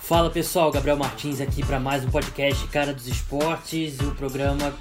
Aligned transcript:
Fala 0.00 0.28
pessoal, 0.28 0.72
Gabriel 0.72 0.96
Martins 0.96 1.40
aqui 1.40 1.64
para 1.64 1.78
mais 1.78 2.04
um 2.04 2.10
podcast 2.10 2.66
Cara 2.66 2.92
dos 2.92 3.06
Esportes. 3.06 4.00
O 4.00 4.12
programa, 4.16 4.74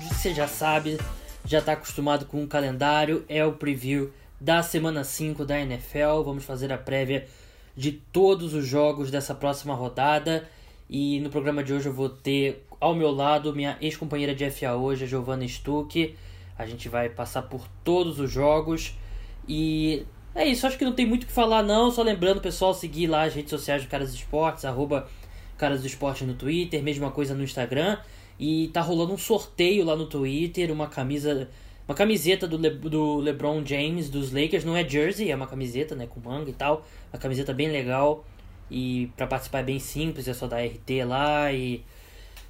você 0.00 0.32
já 0.32 0.48
sabe, 0.48 0.98
já 1.44 1.58
está 1.58 1.72
acostumado 1.72 2.24
com 2.24 2.42
o 2.42 2.48
calendário, 2.48 3.22
é 3.28 3.44
o 3.44 3.52
preview 3.52 4.10
da 4.40 4.62
semana 4.62 5.04
5 5.04 5.44
da 5.44 5.60
NFL. 5.60 6.22
Vamos 6.24 6.44
fazer 6.44 6.72
a 6.72 6.78
prévia 6.78 7.26
de 7.76 7.92
todos 7.92 8.54
os 8.54 8.66
jogos 8.66 9.10
dessa 9.10 9.34
próxima 9.34 9.74
rodada. 9.74 10.48
E 10.88 11.20
no 11.20 11.28
programa 11.28 11.62
de 11.62 11.74
hoje 11.74 11.86
eu 11.86 11.92
vou 11.92 12.08
ter 12.08 12.64
ao 12.80 12.94
meu 12.94 13.10
lado 13.10 13.54
minha 13.54 13.76
ex-companheira 13.78 14.34
de 14.34 14.50
FA 14.50 14.74
hoje, 14.74 15.04
a 15.04 15.06
Giovanna 15.06 15.46
Stuck. 15.46 16.16
A 16.56 16.64
gente 16.64 16.88
vai 16.88 17.10
passar 17.10 17.42
por 17.42 17.68
todos 17.84 18.18
os 18.18 18.30
jogos. 18.30 18.94
E 19.46 20.06
é 20.38 20.46
isso, 20.46 20.66
acho 20.66 20.78
que 20.78 20.84
não 20.84 20.92
tem 20.92 21.04
muito 21.04 21.24
o 21.24 21.26
que 21.26 21.32
falar 21.32 21.62
não. 21.62 21.90
Só 21.90 22.02
lembrando, 22.02 22.40
pessoal, 22.40 22.72
seguir 22.72 23.06
lá 23.06 23.24
as 23.24 23.34
redes 23.34 23.50
sociais 23.50 23.82
do 23.82 23.88
Caras 23.88 24.14
Esportes, 24.14 24.64
arroba 24.64 25.08
Caras 25.56 25.84
Esportes 25.84 26.26
no 26.26 26.34
Twitter, 26.34 26.82
mesma 26.82 27.10
coisa 27.10 27.34
no 27.34 27.42
Instagram. 27.42 27.98
E 28.38 28.68
tá 28.68 28.80
rolando 28.80 29.12
um 29.12 29.18
sorteio 29.18 29.84
lá 29.84 29.96
no 29.96 30.06
Twitter, 30.06 30.70
uma 30.70 30.86
camisa. 30.86 31.48
Uma 31.88 31.94
camiseta 31.94 32.46
do, 32.46 32.58
Le, 32.58 32.70
do 32.70 33.16
LeBron 33.16 33.64
James 33.64 34.10
dos 34.10 34.30
Lakers, 34.30 34.62
não 34.62 34.76
é 34.76 34.86
jersey, 34.86 35.30
é 35.30 35.34
uma 35.34 35.46
camiseta, 35.46 35.94
né, 35.94 36.06
com 36.06 36.20
manga 36.20 36.50
e 36.50 36.52
tal. 36.52 36.84
Uma 37.10 37.18
camiseta 37.18 37.54
bem 37.54 37.70
legal. 37.70 38.24
E 38.70 39.10
para 39.16 39.26
participar 39.26 39.60
é 39.60 39.62
bem 39.62 39.78
simples, 39.78 40.28
é 40.28 40.34
só 40.34 40.46
dar 40.46 40.62
RT 40.62 41.04
lá 41.06 41.50
e 41.50 41.82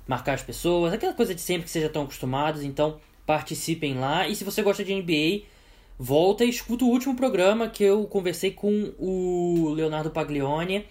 marcar 0.09 0.35
as 0.35 0.43
pessoas, 0.43 0.93
aquela 0.93 1.13
coisa 1.13 1.35
de 1.35 1.41
sempre 1.41 1.65
que 1.65 1.71
vocês 1.71 1.83
já 1.83 1.89
estão 1.89 2.03
acostumados, 2.03 2.65
então 2.65 2.99
participem 3.27 3.95
lá. 3.95 4.27
E 4.27 4.35
se 4.35 4.43
você 4.43 4.63
gosta 4.63 4.83
de 4.83 4.95
NBA, 4.95 5.45
volta 5.99 6.45
e 6.45 6.49
escuta 6.49 6.85
o 6.85 6.89
último 6.89 7.17
programa 7.17 7.69
que 7.69 7.83
eu 7.83 8.05
conversei 8.07 8.53
com 8.53 8.95
o 8.99 9.73
Leonardo 9.75 10.11
Paglione, 10.11 10.87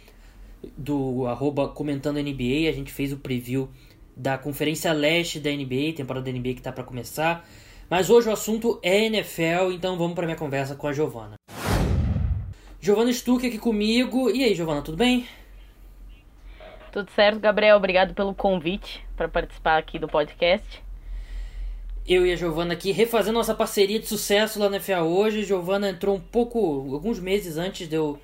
do 0.76 1.26
arroba 1.28 1.70
comentando 1.70 2.18
NBA. 2.18 2.68
A 2.70 2.74
gente 2.74 2.92
fez 2.92 3.14
o 3.14 3.18
preview 3.18 3.70
da 4.16 4.38
Conferência 4.38 4.92
Leste 4.92 5.40
da 5.40 5.50
NBA, 5.50 5.94
temporada 5.96 6.26
da 6.26 6.38
NBA 6.38 6.54
que 6.54 6.60
está 6.60 6.72
para 6.72 6.84
começar. 6.84 7.48
Mas 7.90 8.10
hoje 8.10 8.28
o 8.28 8.34
assunto 8.34 8.80
é 8.84 9.06
NFL, 9.06 9.72
então 9.72 9.98
vamos 9.98 10.14
para 10.14 10.26
minha 10.26 10.38
conversa 10.38 10.76
com 10.76 10.88
a 10.88 10.94
Giovana. 10.94 11.36
Giovana 12.82 13.14
Stuck 13.14 13.48
aqui 13.48 13.58
comigo. 13.58 14.30
E 14.30 14.44
aí, 14.44 14.54
Giovana, 14.54 14.82
tudo 14.82 14.98
bem? 14.98 15.26
Tudo 16.92 17.10
certo, 17.12 17.40
Gabriel. 17.40 17.78
Obrigado 17.78 18.14
pelo 18.14 18.34
convite 18.34 19.06
para 19.16 19.30
participar 19.30 19.78
aqui 19.78 20.00
do 20.00 20.08
podcast. 20.08 20.84
Eu 22.08 22.26
e 22.26 22.32
a 22.32 22.38
Giovana 22.38 22.74
aqui 22.74 22.94
refazendo 22.94 23.38
nossa 23.38 23.54
parceria 23.54 24.00
de 24.00 24.08
sucesso 24.08 24.58
lá 24.60 24.70
na 24.70 24.80
FA 24.80 25.02
hoje. 25.02 25.42
A 25.42 25.44
Giovana 25.44 25.90
entrou 25.90 26.16
um 26.16 26.20
pouco, 26.22 26.58
alguns 26.94 27.20
meses 27.20 27.58
antes 27.58 27.90
de 27.90 27.98
eu 27.98 28.18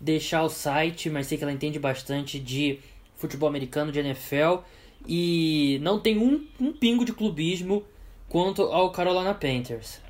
deixar 0.00 0.42
o 0.42 0.48
site, 0.48 1.08
mas 1.08 1.28
sei 1.28 1.38
que 1.38 1.44
ela 1.44 1.52
entende 1.52 1.78
bastante 1.78 2.40
de 2.40 2.80
futebol 3.14 3.48
americano, 3.48 3.92
de 3.92 4.00
NFL. 4.00 4.64
E 5.06 5.78
não 5.82 6.00
tem 6.00 6.18
um, 6.18 6.44
um 6.58 6.72
pingo 6.72 7.04
de 7.04 7.12
clubismo 7.12 7.84
quanto 8.28 8.62
ao 8.62 8.90
Carolina 8.90 9.32
Panthers. 9.32 10.00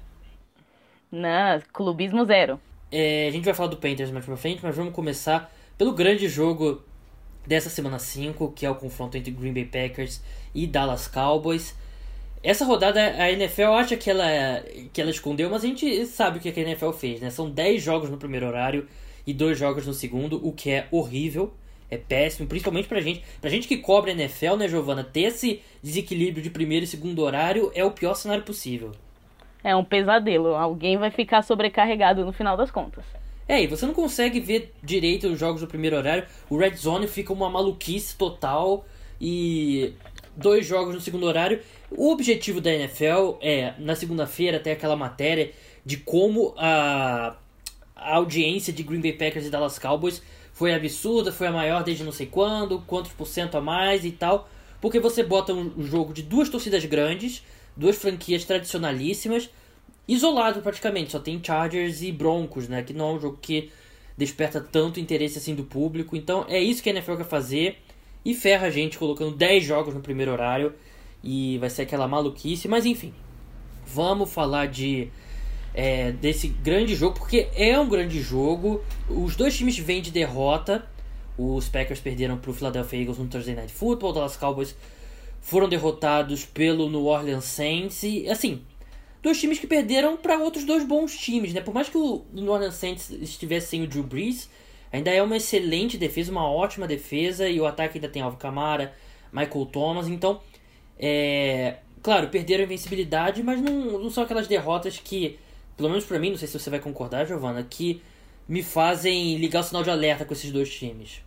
Não, 1.11 1.61
clubismo 1.71 2.25
zero. 2.25 2.59
É, 2.91 3.29
a 3.29 3.31
gente 3.31 3.45
vai 3.45 3.53
falar 3.53 3.69
do 3.69 3.77
Panthers 3.77 4.11
mais 4.11 4.25
pra 4.25 4.39
frente, 4.39 4.61
mas 4.63 4.75
vamos 4.75 4.95
começar 4.95 5.53
pelo 5.77 5.93
grande 5.93 6.29
jogo 6.29 6.83
dessa 7.47 7.69
semana 7.69 7.99
5, 7.99 8.53
que 8.53 8.65
é 8.65 8.71
o 8.71 8.75
confronto 8.75 9.19
entre 9.19 9.31
Green 9.31 9.53
Bay 9.53 9.67
Packers 9.67 10.23
e 10.55 10.67
Dallas 10.67 11.07
Cowboys. 11.07 11.75
Essa 12.43 12.65
rodada 12.65 13.01
a 13.01 13.31
NFL 13.31 13.73
acha 13.73 13.97
que 13.97 14.11
ela, 14.11 14.27
que 14.93 15.01
ela 15.01 15.11
escondeu, 15.11 15.49
mas 15.49 15.63
a 15.63 15.67
gente 15.67 16.07
sabe 16.07 16.39
o 16.39 16.41
que 16.41 16.49
a 16.49 16.63
NFL 16.63 16.91
fez, 16.91 17.21
né? 17.21 17.31
São 17.31 17.49
10 17.49 17.83
jogos 17.83 18.11
no 18.11 18.17
primeiro 18.17 18.47
horário 18.47 18.89
e 19.27 19.33
2 19.33 19.59
jogos 19.59 19.87
no 19.87 19.95
segundo, 19.95 20.45
o 20.47 20.53
que 20.53 20.71
é 20.71 20.89
horrível, 20.91 21.53
é 21.91 21.97
péssimo, 21.97 22.49
principalmente 22.49 22.89
pra 22.89 23.01
gente. 23.01 23.23
Pra 23.41 23.49
gente 23.49 23.69
que 23.69 23.77
cobre 23.77 24.11
a 24.11 24.15
NFL, 24.15 24.57
né, 24.57 24.69
Giovana? 24.69 25.05
Ter 25.05 25.23
esse 25.23 25.63
desequilíbrio 25.83 26.43
de 26.43 26.51
primeiro 26.51 26.85
e 26.85 26.89
segundo 26.89 27.23
horário 27.23 27.71
é 27.75 27.85
o 27.85 27.91
pior 27.91 28.15
cenário 28.15 28.43
possível 28.43 28.93
é 29.63 29.75
um 29.75 29.85
pesadelo. 29.85 30.55
Alguém 30.55 30.97
vai 30.97 31.11
ficar 31.11 31.43
sobrecarregado 31.43 32.25
no 32.25 32.33
final 32.33 32.57
das 32.57 32.71
contas. 32.71 33.05
É, 33.49 33.63
e 33.63 33.67
você 33.67 33.87
não 33.87 33.95
consegue 33.95 34.41
ver 34.41 34.73
direito 34.83 35.29
os 35.29 35.39
jogos 35.39 35.61
do 35.61 35.67
primeiro 35.67 35.97
horário. 35.97 36.25
O 36.49 36.57
Red 36.57 36.77
Zone 36.77 37.07
fica 37.07 37.33
uma 37.33 37.51
maluquice 37.51 38.17
total 38.17 38.85
e 39.21 39.93
dois 40.37 40.67
jogos 40.67 40.95
no 40.95 41.01
segundo 41.01 41.27
horário. 41.27 41.61
O 41.91 42.11
objetivo 42.11 42.61
da 42.61 42.73
NFL 42.73 43.37
é, 43.41 43.75
na 43.79 43.95
segunda-feira, 43.95 44.59
ter 44.59 44.73
aquela 44.73 44.97
matéria 44.97 45.53
de 45.85 45.97
como 45.97 46.55
a, 46.57 47.37
a 47.97 48.17
audiência 48.17 48.73
de 48.73 48.83
Green 48.83 49.01
Bay 49.01 49.13
Packers 49.13 49.47
e 49.47 49.51
Dallas 49.51 49.79
Cowboys 49.79 50.23
foi 50.53 50.75
absurda, 50.75 51.33
foi 51.33 51.47
a 51.47 51.53
maior 51.53 51.83
desde 51.83 52.05
não 52.05 52.13
sei 52.13 52.27
quando, 52.27 52.81
quantos 52.87 53.13
por 53.13 53.27
cento 53.27 53.57
a 53.57 53.61
mais 53.61 54.05
e 54.05 54.13
tal. 54.13 54.49
Porque 54.81 55.01
você 55.01 55.23
bota 55.23 55.53
um, 55.53 55.83
jogo 55.83 56.13
de 56.13 56.23
duas 56.23 56.49
torcidas 56.49 56.85
grandes, 56.85 57.43
duas 57.77 57.97
franquias 57.97 58.45
tradicionalíssimas, 58.45 59.49
isolado 60.07 60.61
praticamente, 60.61 61.13
só 61.13 61.19
tem 61.19 61.41
Chargers 61.43 62.03
e 62.03 62.11
Broncos, 62.11 62.69
né, 62.69 62.83
que 62.83 62.93
não 62.93 63.11
é 63.11 63.13
um 63.15 63.21
jogo 63.21 63.39
que 63.41 63.71
desperta 64.17 64.61
tanto 64.61 65.01
interesse 65.01 65.39
assim 65.39 65.55
do 65.55 65.65
público. 65.65 66.17
Então 66.17 66.45
é 66.49 66.61
isso 66.61 66.83
que 66.83 66.91
a 66.91 66.93
NFL 66.93 67.17
quer 67.17 67.25
fazer 67.25 67.79
e 68.25 68.35
ferra 68.35 68.67
a 68.67 68.71
gente 68.71 68.99
colocando 68.99 69.37
10 69.37 69.65
jogos 69.65 69.95
no 69.95 70.01
primeiro 70.01 70.33
horário 70.33 70.75
e 71.23 71.59
vai 71.59 71.71
ser 71.71 71.83
aquela 71.83 72.09
maluquice, 72.09 72.69
mas 72.69 72.87
enfim. 72.87 73.13
Vamos 73.87 74.33
falar 74.33 74.67
de 74.67 75.09
é, 75.75 76.13
desse 76.13 76.49
grande 76.49 76.95
jogo, 76.95 77.19
porque 77.19 77.49
é 77.55 77.79
um 77.79 77.89
grande 77.89 78.21
jogo. 78.21 78.83
Os 79.09 79.37
dois 79.37 79.57
times 79.57 79.79
vêm 79.79 80.01
de 80.01 80.11
derrota. 80.11 80.87
Os 81.37 81.69
Packers 81.69 82.01
perderam 82.01 82.37
para 82.37 82.51
o 82.51 82.55
Philadelphia 82.55 83.01
Eagles 83.01 83.19
no 83.19 83.27
Thursday 83.27 83.55
Night 83.55 83.73
Football, 83.73 84.11
o 84.11 84.13
Dallas 84.13 84.37
Cowboys 84.37 84.77
foram 85.43 85.69
derrotados 85.69 86.45
pelo 86.45 86.89
New 86.89 87.05
Orleans 87.05 87.45
Saints 87.45 88.03
e 88.05 88.29
assim, 88.29 88.63
dois 89.21 89.41
times 89.41 89.59
que 89.59 89.67
perderam 89.67 90.17
para 90.17 90.39
outros 90.39 90.65
dois 90.65 90.85
bons 90.85 91.17
times, 91.17 91.53
né? 91.53 91.61
Por 91.61 91.75
mais 91.75 91.89
que 91.89 91.99
o 91.99 92.25
New 92.33 92.51
Orleans 92.51 92.77
Saints 92.77 93.11
estivesse 93.11 93.69
sem 93.69 93.83
o 93.83 93.87
Drew 93.87 94.05
Brees, 94.05 94.49
ainda 94.93 95.11
é 95.11 95.23
uma 95.23 95.37
excelente 95.37 95.97
defesa, 95.97 96.31
uma 96.31 96.49
ótima 96.49 96.87
defesa 96.87 97.49
e 97.49 97.61
o 97.61 97.67
ataque 97.67 97.99
ainda 97.99 98.09
tem 98.09 98.23
Alvin 98.23 98.37
Kamara, 98.37 98.95
Michael 99.33 99.67
Thomas, 99.67 100.09
então 100.09 100.41
é, 100.99 101.79
claro, 102.03 102.29
perderam 102.29 102.63
a 102.63 102.67
invencibilidade, 102.67 103.43
mas 103.43 103.61
não, 103.61 103.99
não 103.99 104.11
são 104.11 104.25
aquelas 104.25 104.47
derrotas 104.47 104.99
que, 104.99 105.39
pelo 105.77 105.89
menos 105.89 106.05
para 106.05 106.19
mim, 106.19 106.31
não 106.31 106.37
sei 106.37 106.49
se 106.49 106.59
você 106.59 106.69
vai 106.69 106.81
concordar, 106.81 107.27
Giovana, 107.27 107.63
que 107.63 108.03
me 108.49 108.63
fazem 108.63 109.37
ligar 109.37 109.61
o 109.61 109.63
sinal 109.63 109.83
de 109.83 109.91
alerta 109.91 110.25
com 110.25 110.33
esses 110.33 110.53
dois 110.53 110.73
times. 110.73 111.23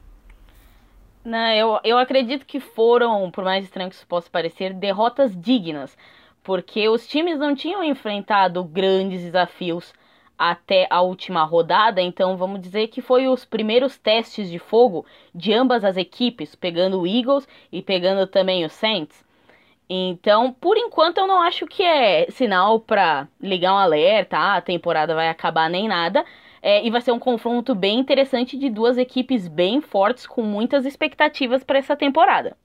Não, 1.24 1.52
eu, 1.54 1.80
eu 1.84 1.98
acredito 1.98 2.46
que 2.46 2.60
foram, 2.60 3.32
por 3.32 3.44
mais 3.44 3.64
estranho 3.66 3.90
que 3.90 3.96
isso 3.96 4.06
possa 4.06 4.30
parecer, 4.30 4.74
derrotas 4.74 5.36
dignas, 5.36 5.98
porque 6.44 6.88
os 6.88 7.08
times 7.08 7.40
não 7.40 7.56
tinham 7.56 7.84
enfrentado 7.84 8.64
grandes 8.64 9.24
desafios 9.24 9.92
até 10.38 10.88
a 10.90 11.02
última 11.02 11.44
rodada, 11.44 12.02
então 12.02 12.38
vamos 12.38 12.62
dizer 12.62 12.88
que 12.88 13.02
foi 13.02 13.28
os 13.28 13.46
primeiros 13.46 13.98
testes 13.98 14.50
de 14.50 14.60
fogo 14.60 15.06
de 15.34 15.54
ambas 15.54 15.84
as 15.84 15.98
equipes, 15.98 16.56
pegando 16.56 17.00
o 17.00 17.08
Eagles 17.08 17.48
e 17.72 17.82
pegando 17.82 18.28
também 18.28 18.66
o 18.66 18.70
Saints. 18.70 19.24
Então, 19.90 20.52
por 20.52 20.78
enquanto, 20.78 21.20
eu 21.20 21.28
não 21.28 21.42
acho 21.42 21.68
que 21.68 21.84
é 21.84 22.30
sinal 22.32 22.80
para 22.80 23.28
ligar 23.40 23.74
um 23.74 23.78
alerta, 23.78 24.38
ah, 24.38 24.56
a 24.56 24.62
temporada 24.62 25.14
vai 25.14 25.30
acabar 25.30 25.70
nem 25.70 25.88
nada, 25.88 26.26
é, 26.62 26.86
e 26.86 26.90
vai 26.90 27.02
ser 27.02 27.12
um 27.12 27.20
confronto 27.20 27.76
bem 27.76 28.00
interessante 28.00 28.58
de 28.58 28.70
duas 28.70 28.98
equipes 28.98 29.48
bem 29.48 29.82
fortes, 29.82 30.26
com 30.26 30.42
muitas 30.42 30.86
expectativas 30.86 31.64
para 31.64 31.78
essa 31.78 31.96
temporada. 31.96 32.58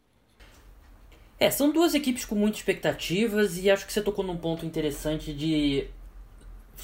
É, 1.38 1.50
são 1.50 1.70
duas 1.70 1.94
equipes 1.94 2.26
com 2.26 2.34
muitas 2.34 2.60
expectativas 2.60 3.56
e 3.56 3.70
acho 3.70 3.86
que 3.86 3.92
você 3.92 4.02
tocou 4.02 4.22
num 4.22 4.36
ponto 4.36 4.64
interessante 4.66 5.32
de. 5.32 5.86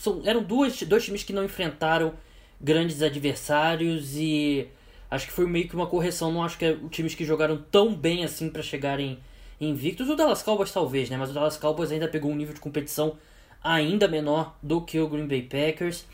São, 0.00 0.22
eram 0.24 0.42
duas, 0.42 0.82
dois 0.82 1.04
times 1.04 1.22
que 1.22 1.32
não 1.32 1.44
enfrentaram 1.44 2.15
grandes 2.60 3.03
adversários 3.03 4.16
e 4.16 4.68
acho 5.10 5.26
que 5.26 5.32
foi 5.32 5.47
meio 5.47 5.68
que 5.68 5.74
uma 5.74 5.86
correção. 5.86 6.32
Não 6.32 6.42
acho 6.42 6.59
que 6.59 6.65
é 6.65 6.76
times 6.91 7.15
que 7.15 7.24
jogaram 7.24 7.62
tão 7.71 7.94
bem 7.94 8.24
assim 8.24 8.48
para 8.48 8.62
chegarem 8.62 9.18
invictos. 9.60 10.09
O 10.09 10.16
Dallas 10.16 10.42
Cowboys 10.42 10.71
talvez, 10.71 11.10
né? 11.10 11.16
Mas 11.16 11.30
o 11.30 11.32
Dallas 11.32 11.56
Cowboys 11.56 11.91
ainda 11.91 12.09
pegou 12.09 12.30
um 12.30 12.36
nível 12.36 12.54
de 12.54 12.60
competição 12.60 13.16
ainda 13.62 14.06
menor 14.06 14.56
do 14.62 14.80
que 14.80 14.98
o 14.98 15.09
Green 15.09 15.26
Bay 15.26 15.42
Packers. 15.42 16.04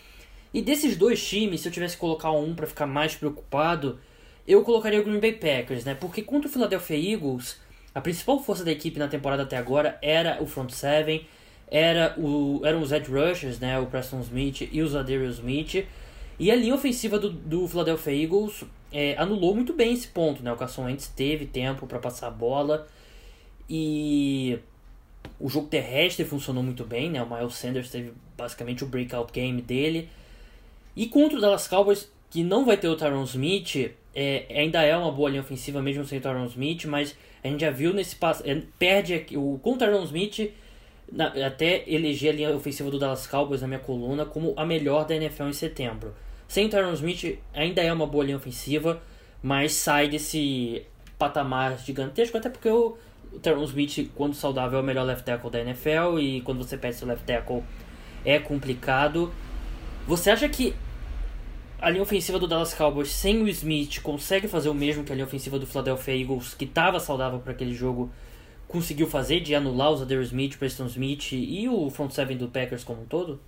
E 0.54 0.60
desses 0.60 0.96
dois 0.96 1.26
times, 1.26 1.62
se 1.62 1.68
eu 1.68 1.72
tivesse 1.72 1.94
que 1.94 2.00
colocar 2.00 2.30
um 2.32 2.54
para 2.54 2.66
ficar 2.66 2.86
mais 2.86 3.14
preocupado, 3.14 3.98
eu 4.46 4.62
colocaria 4.62 5.00
o 5.00 5.04
Green 5.04 5.20
Bay 5.20 5.32
Packers, 5.32 5.84
né? 5.84 5.94
Porque 5.94 6.22
contra 6.22 6.48
o 6.48 6.52
Philadelphia 6.52 7.14
Eagles, 7.14 7.60
a 7.94 8.00
principal 8.00 8.42
força 8.42 8.64
da 8.64 8.70
equipe 8.70 8.98
na 8.98 9.08
temporada 9.08 9.42
até 9.42 9.56
agora 9.56 9.98
era 10.02 10.42
o 10.42 10.46
front 10.46 10.70
seven, 10.70 11.26
era 11.72 12.14
o, 12.18 12.60
eram 12.64 12.82
os 12.82 12.92
edge 12.92 13.10
rushers, 13.10 13.58
né? 13.58 13.78
O 13.78 13.86
Preston 13.86 14.20
Smith 14.20 14.68
e 14.70 14.82
o 14.82 14.86
Zadarius 14.86 15.36
Smith. 15.36 15.86
E 16.38 16.50
a 16.50 16.54
linha 16.54 16.74
ofensiva 16.74 17.18
do, 17.18 17.30
do 17.30 17.66
Philadelphia 17.66 18.12
Eagles 18.12 18.62
é, 18.92 19.16
anulou 19.16 19.54
muito 19.54 19.72
bem 19.72 19.94
esse 19.94 20.06
ponto, 20.08 20.42
né? 20.42 20.52
O 20.52 20.56
Carson 20.56 20.84
Wentz 20.84 21.08
teve 21.08 21.46
tempo 21.46 21.86
para 21.86 21.98
passar 21.98 22.26
a 22.26 22.30
bola 22.30 22.86
e 23.70 24.58
o 25.40 25.48
jogo 25.48 25.66
terrestre 25.68 26.26
funcionou 26.26 26.62
muito 26.62 26.84
bem, 26.84 27.10
né? 27.10 27.22
O 27.22 27.34
Miles 27.34 27.54
Sanders 27.54 27.90
teve 27.90 28.12
basicamente 28.36 28.84
o 28.84 28.86
breakout 28.86 29.32
game 29.32 29.62
dele. 29.62 30.10
E 30.94 31.06
contra 31.06 31.38
o 31.38 31.40
Dallas 31.40 31.66
Cowboys, 31.66 32.12
que 32.28 32.44
não 32.44 32.66
vai 32.66 32.76
ter 32.76 32.88
o 32.88 32.96
Tyron 32.96 33.24
Smith, 33.24 33.92
é, 34.14 34.44
ainda 34.50 34.82
é 34.82 34.94
uma 34.94 35.10
boa 35.10 35.30
linha 35.30 35.40
ofensiva 35.40 35.80
mesmo 35.80 36.04
sem 36.04 36.18
o 36.18 36.20
Tyron 36.20 36.44
Smith, 36.46 36.84
mas 36.84 37.16
a 37.42 37.48
gente 37.48 37.62
já 37.62 37.70
viu 37.70 37.94
nesse 37.94 38.14
passo, 38.16 38.42
é, 38.44 38.60
perde 38.78 39.24
o 39.36 39.58
com 39.62 39.72
o 39.72 39.78
Tyron 39.78 40.04
Smith, 40.04 40.52
na, 41.12 41.26
até 41.46 41.84
eleger 41.86 42.32
a 42.32 42.36
linha 42.36 42.50
ofensiva 42.56 42.90
do 42.90 42.98
Dallas 42.98 43.26
Cowboys 43.26 43.60
na 43.60 43.68
minha 43.68 43.78
coluna 43.78 44.24
como 44.24 44.54
a 44.56 44.64
melhor 44.64 45.04
da 45.04 45.14
NFL 45.14 45.44
em 45.44 45.52
setembro. 45.52 46.14
Sem 46.48 46.68
Tyron 46.68 46.94
Smith 46.94 47.38
ainda 47.54 47.82
é 47.82 47.92
uma 47.92 48.06
boa 48.06 48.24
linha 48.24 48.36
ofensiva, 48.36 49.00
mas 49.42 49.72
sai 49.74 50.08
desse 50.08 50.84
patamar 51.18 51.78
gigantesco, 51.78 52.36
até 52.36 52.48
porque 52.48 52.68
o 52.68 52.96
Tyron 53.42 53.64
Smith, 53.64 54.10
quando 54.14 54.34
saudável, 54.34 54.78
é 54.78 54.82
o 54.82 54.84
melhor 54.84 55.04
left 55.04 55.24
tackle 55.24 55.50
da 55.50 55.60
NFL 55.60 56.18
e 56.18 56.40
quando 56.40 56.58
você 56.58 56.76
perde 56.76 56.96
seu 56.96 57.06
left 57.06 57.24
tackle 57.24 57.62
é 58.24 58.38
complicado. 58.38 59.32
Você 60.06 60.30
acha 60.30 60.48
que 60.48 60.74
a 61.80 61.90
linha 61.90 62.02
ofensiva 62.02 62.38
do 62.38 62.46
Dallas 62.46 62.72
Cowboys 62.74 63.10
sem 63.10 63.42
o 63.42 63.48
Smith 63.48 64.00
consegue 64.02 64.48
fazer 64.48 64.68
o 64.68 64.74
mesmo 64.74 65.04
que 65.04 65.12
a 65.12 65.14
linha 65.14 65.26
ofensiva 65.26 65.58
do 65.58 65.66
Philadelphia 65.66 66.16
Eagles, 66.16 66.54
que 66.54 66.64
estava 66.64 66.98
saudável 67.00 67.38
para 67.40 67.52
aquele 67.52 67.74
jogo, 67.74 68.10
conseguiu 68.72 69.06
fazer, 69.06 69.40
de 69.40 69.54
anular 69.54 69.92
os 69.92 70.02
Adair 70.02 70.22
Smith, 70.22 70.58
Preston 70.58 70.86
Smith 70.86 71.32
e 71.32 71.68
o 71.68 71.90
front 71.90 72.10
seven 72.10 72.36
do 72.36 72.48
Packers 72.48 72.82
como 72.82 73.02
um 73.02 73.06
todo? 73.06 73.38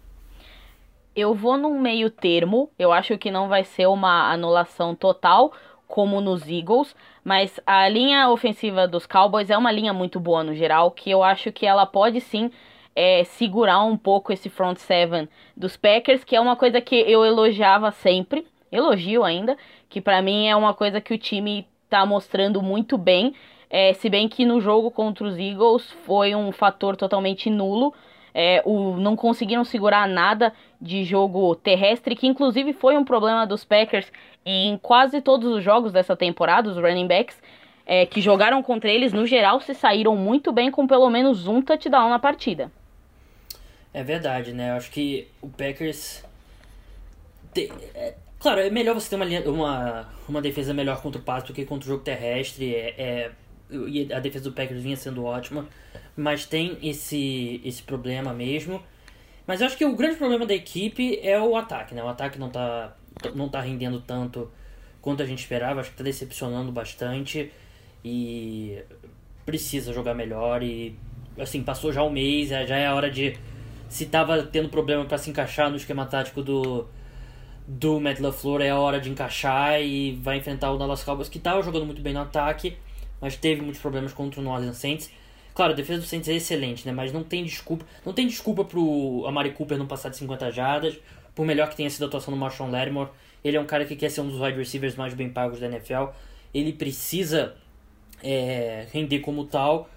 Eu 1.17 1.35
vou 1.35 1.57
num 1.57 1.81
meio 1.81 2.11
termo. 2.11 2.71
Eu 2.79 2.93
acho 2.93 3.17
que 3.17 3.31
não 3.31 3.49
vai 3.49 3.65
ser 3.65 3.87
uma 3.87 4.31
anulação 4.31 4.95
total, 4.95 5.53
como 5.87 6.21
nos 6.21 6.49
Eagles, 6.49 6.95
mas 7.23 7.61
a 7.67 7.89
linha 7.89 8.29
ofensiva 8.29 8.87
dos 8.87 9.07
Cowboys 9.07 9.51
é 9.51 9.57
uma 9.57 9.71
linha 9.71 9.93
muito 9.93 10.19
boa 10.19 10.43
no 10.43 10.55
geral, 10.55 10.91
que 10.91 11.11
eu 11.11 11.23
acho 11.23 11.53
que 11.53 11.67
ela 11.67 11.87
pode 11.87 12.21
sim 12.21 12.51
é, 12.97 13.23
segurar 13.25 13.83
um 13.85 13.97
pouco 13.97 14.33
esse 14.33 14.49
front 14.49 14.79
seven 14.79 15.29
dos 15.57 15.77
Packers, 15.77 16.25
que 16.25 16.35
é 16.35 16.41
uma 16.41 16.57
coisa 16.57 16.81
que 16.81 16.97
eu 16.97 17.25
elogiava 17.25 17.91
sempre, 17.93 18.47
elogio 18.73 19.23
ainda, 19.23 19.57
que 19.89 20.01
para 20.01 20.21
mim 20.21 20.49
é 20.49 20.57
uma 20.57 20.75
coisa 20.75 21.01
que 21.01 21.15
o 21.15 21.19
time 21.19 21.67
tá 21.89 22.05
mostrando 22.05 22.61
muito 22.61 22.99
bem, 22.99 23.35
é, 23.77 23.93
se 23.93 24.09
bem 24.09 24.29
que 24.29 24.45
no 24.45 24.61
jogo 24.61 24.89
contra 24.89 25.27
os 25.27 25.37
Eagles 25.37 25.91
foi 26.07 26.33
um 26.33 26.53
fator 26.53 26.97
totalmente 26.97 27.51
nulo. 27.51 27.93
É, 28.33 28.63
o, 28.65 28.97
não 28.99 29.17
conseguiram 29.17 29.65
segurar 29.65 30.07
nada 30.07 30.53
de 30.81 31.03
jogo 31.03 31.57
terrestre, 31.57 32.15
que 32.15 32.25
inclusive 32.25 32.73
foi 32.73 32.97
um 32.97 33.05
problema 33.05 33.45
dos 33.45 33.65
Packers 33.65 34.07
em 34.47 34.79
quase 34.79 35.21
todos 35.21 35.53
os 35.53 35.65
jogos 35.65 35.91
dessa 35.91 36.15
temporada, 36.15 36.71
os 36.71 36.77
running 36.77 37.09
backs 37.09 37.37
é, 37.85 38.07
que 38.07 38.21
jogaram 38.21 38.63
contra 38.63 38.89
eles, 38.89 39.13
no 39.13 39.27
geral, 39.27 39.61
se 39.61 39.75
saíram 39.75 40.15
muito 40.15 40.53
bem 40.53 40.71
com 40.71 40.87
pelo 40.87 41.11
menos 41.11 41.49
um 41.49 41.61
touchdown 41.61 42.11
na 42.11 42.21
partida. 42.21 42.71
É 43.93 44.05
verdade, 44.05 44.53
né? 44.53 44.71
Eu 44.71 44.75
acho 44.75 44.91
que 44.93 45.27
o 45.43 45.49
Packers. 45.49 46.25
É, 47.57 48.15
claro, 48.39 48.61
é 48.61 48.71
melhor 48.71 48.95
você 48.95 49.11
ter 49.11 49.17
uma, 49.17 49.27
uma, 49.51 50.09
uma 50.29 50.41
defesa 50.41 50.73
melhor 50.73 51.03
contra 51.03 51.21
o 51.21 51.25
passe 51.25 51.49
do 51.49 51.53
que 51.53 51.65
contra 51.65 51.87
o 51.87 51.89
jogo 51.89 52.05
terrestre. 52.05 52.73
É, 52.73 52.95
é, 52.97 53.31
e 53.71 54.13
a 54.13 54.21
defesa 54.21 54.45
do 54.45 54.53
Packers 54.53 54.83
vinha 54.83 54.97
sendo 54.97 55.25
ótima. 55.25 55.67
Mas 56.17 56.47
tem 56.47 56.79
esse, 56.83 57.61
esse 57.65 57.83
problema 57.83 58.33
mesmo. 58.33 58.83
Mas 59.47 59.61
eu 59.61 59.67
acho 59.67 59.77
que 59.77 59.85
o 59.85 59.95
grande 59.95 60.17
problema 60.17 60.47
da 60.47 60.55
equipe 60.55 61.19
é 61.23 61.41
o 61.41 61.57
ataque, 61.57 61.95
né? 61.95 62.03
O 62.03 62.09
ataque 62.09 62.39
não 62.39 62.49
tá, 62.49 62.97
não 63.35 63.49
tá 63.49 63.61
rendendo 63.61 64.01
tanto 64.01 64.51
quanto 65.01 65.23
a 65.23 65.27
gente 65.27 65.41
esperava. 65.41 65.81
Acho 65.81 65.91
que 65.91 65.97
tá 65.97 66.05
decepcionando 66.05 66.73
bastante. 66.73 67.53
E 68.05 68.83
precisa 69.45 69.93
jogar 69.93 70.15
melhor. 70.15 70.63
E 70.63 70.97
assim, 71.39 71.63
passou 71.63 71.93
já 71.93 72.03
um 72.03 72.11
mês, 72.11 72.49
já 72.49 72.77
é 72.77 72.87
a 72.87 72.95
hora 72.95 73.11
de 73.11 73.37
se 73.89 74.07
tava 74.07 74.43
tendo 74.43 74.69
problema 74.69 75.05
para 75.05 75.19
se 75.19 75.31
encaixar 75.31 75.71
no 75.71 75.77
esquema 75.77 76.07
tático 76.07 76.43
do 76.43 76.87
do 77.67 77.99
Matt 77.99 78.21
LaFleur 78.21 78.61
é 78.61 78.71
a 78.71 78.79
hora 78.79 79.01
de 79.01 79.09
encaixar 79.09 79.81
e 79.81 80.17
vai 80.23 80.37
enfrentar 80.37 80.71
o 80.71 80.77
Dallas 80.77 81.03
Cowboys 81.03 81.29
que 81.29 81.39
estava 81.39 81.63
jogando 81.63 81.87
muito 81.87 82.03
bem 82.03 82.13
no 82.13 82.21
ataque, 82.21 82.77
mas 83.21 83.37
teve 83.37 83.61
muitos 83.63 83.81
problemas 83.81 84.13
contra 84.13 84.41
o 84.41 84.43
New 84.43 84.53
Orleans 84.53 84.77
Saints. 84.77 85.11
Claro, 85.55 85.73
a 85.73 85.77
defesa 85.77 86.01
do 86.01 86.07
Saints 86.07 86.29
é 86.29 86.35
excelente, 86.35 86.85
né? 86.85 86.93
Mas 86.93 87.13
não 87.13 87.23
tem 87.23 87.45
desculpa, 87.45 87.87
não 88.05 88.13
tem 88.13 88.27
desculpa 88.27 88.65
pro 88.65 89.25
Amari 89.27 89.53
Cooper 89.53 89.79
não 89.79 89.87
passar 89.87 90.09
de 90.09 90.17
50 90.17 90.51
jardas, 90.51 90.99
por 91.35 91.47
melhor 91.47 91.69
que 91.69 91.77
tenha 91.77 91.89
sido 91.89 92.05
a 92.05 92.07
atuação 92.07 92.35
do 92.35 92.39
Marshawn 92.39 92.71
Lattimore. 92.71 93.11
Ele 93.45 93.57
é 93.57 93.61
um 93.61 93.67
cara 93.67 93.85
que 93.85 93.95
quer 93.95 94.11
ser 94.11 94.21
um 94.23 94.29
dos 94.29 94.41
wide 94.41 94.59
receivers 94.59 94.97
mais 94.97 95.15
bem 95.15 95.29
pagos 95.29 95.61
da 95.61 95.67
NFL. 95.67 96.07
Ele 96.53 96.73
precisa 96.73 97.55
é, 98.23 98.87
render 98.93 99.21
como 99.21 99.45
tal. 99.45 99.89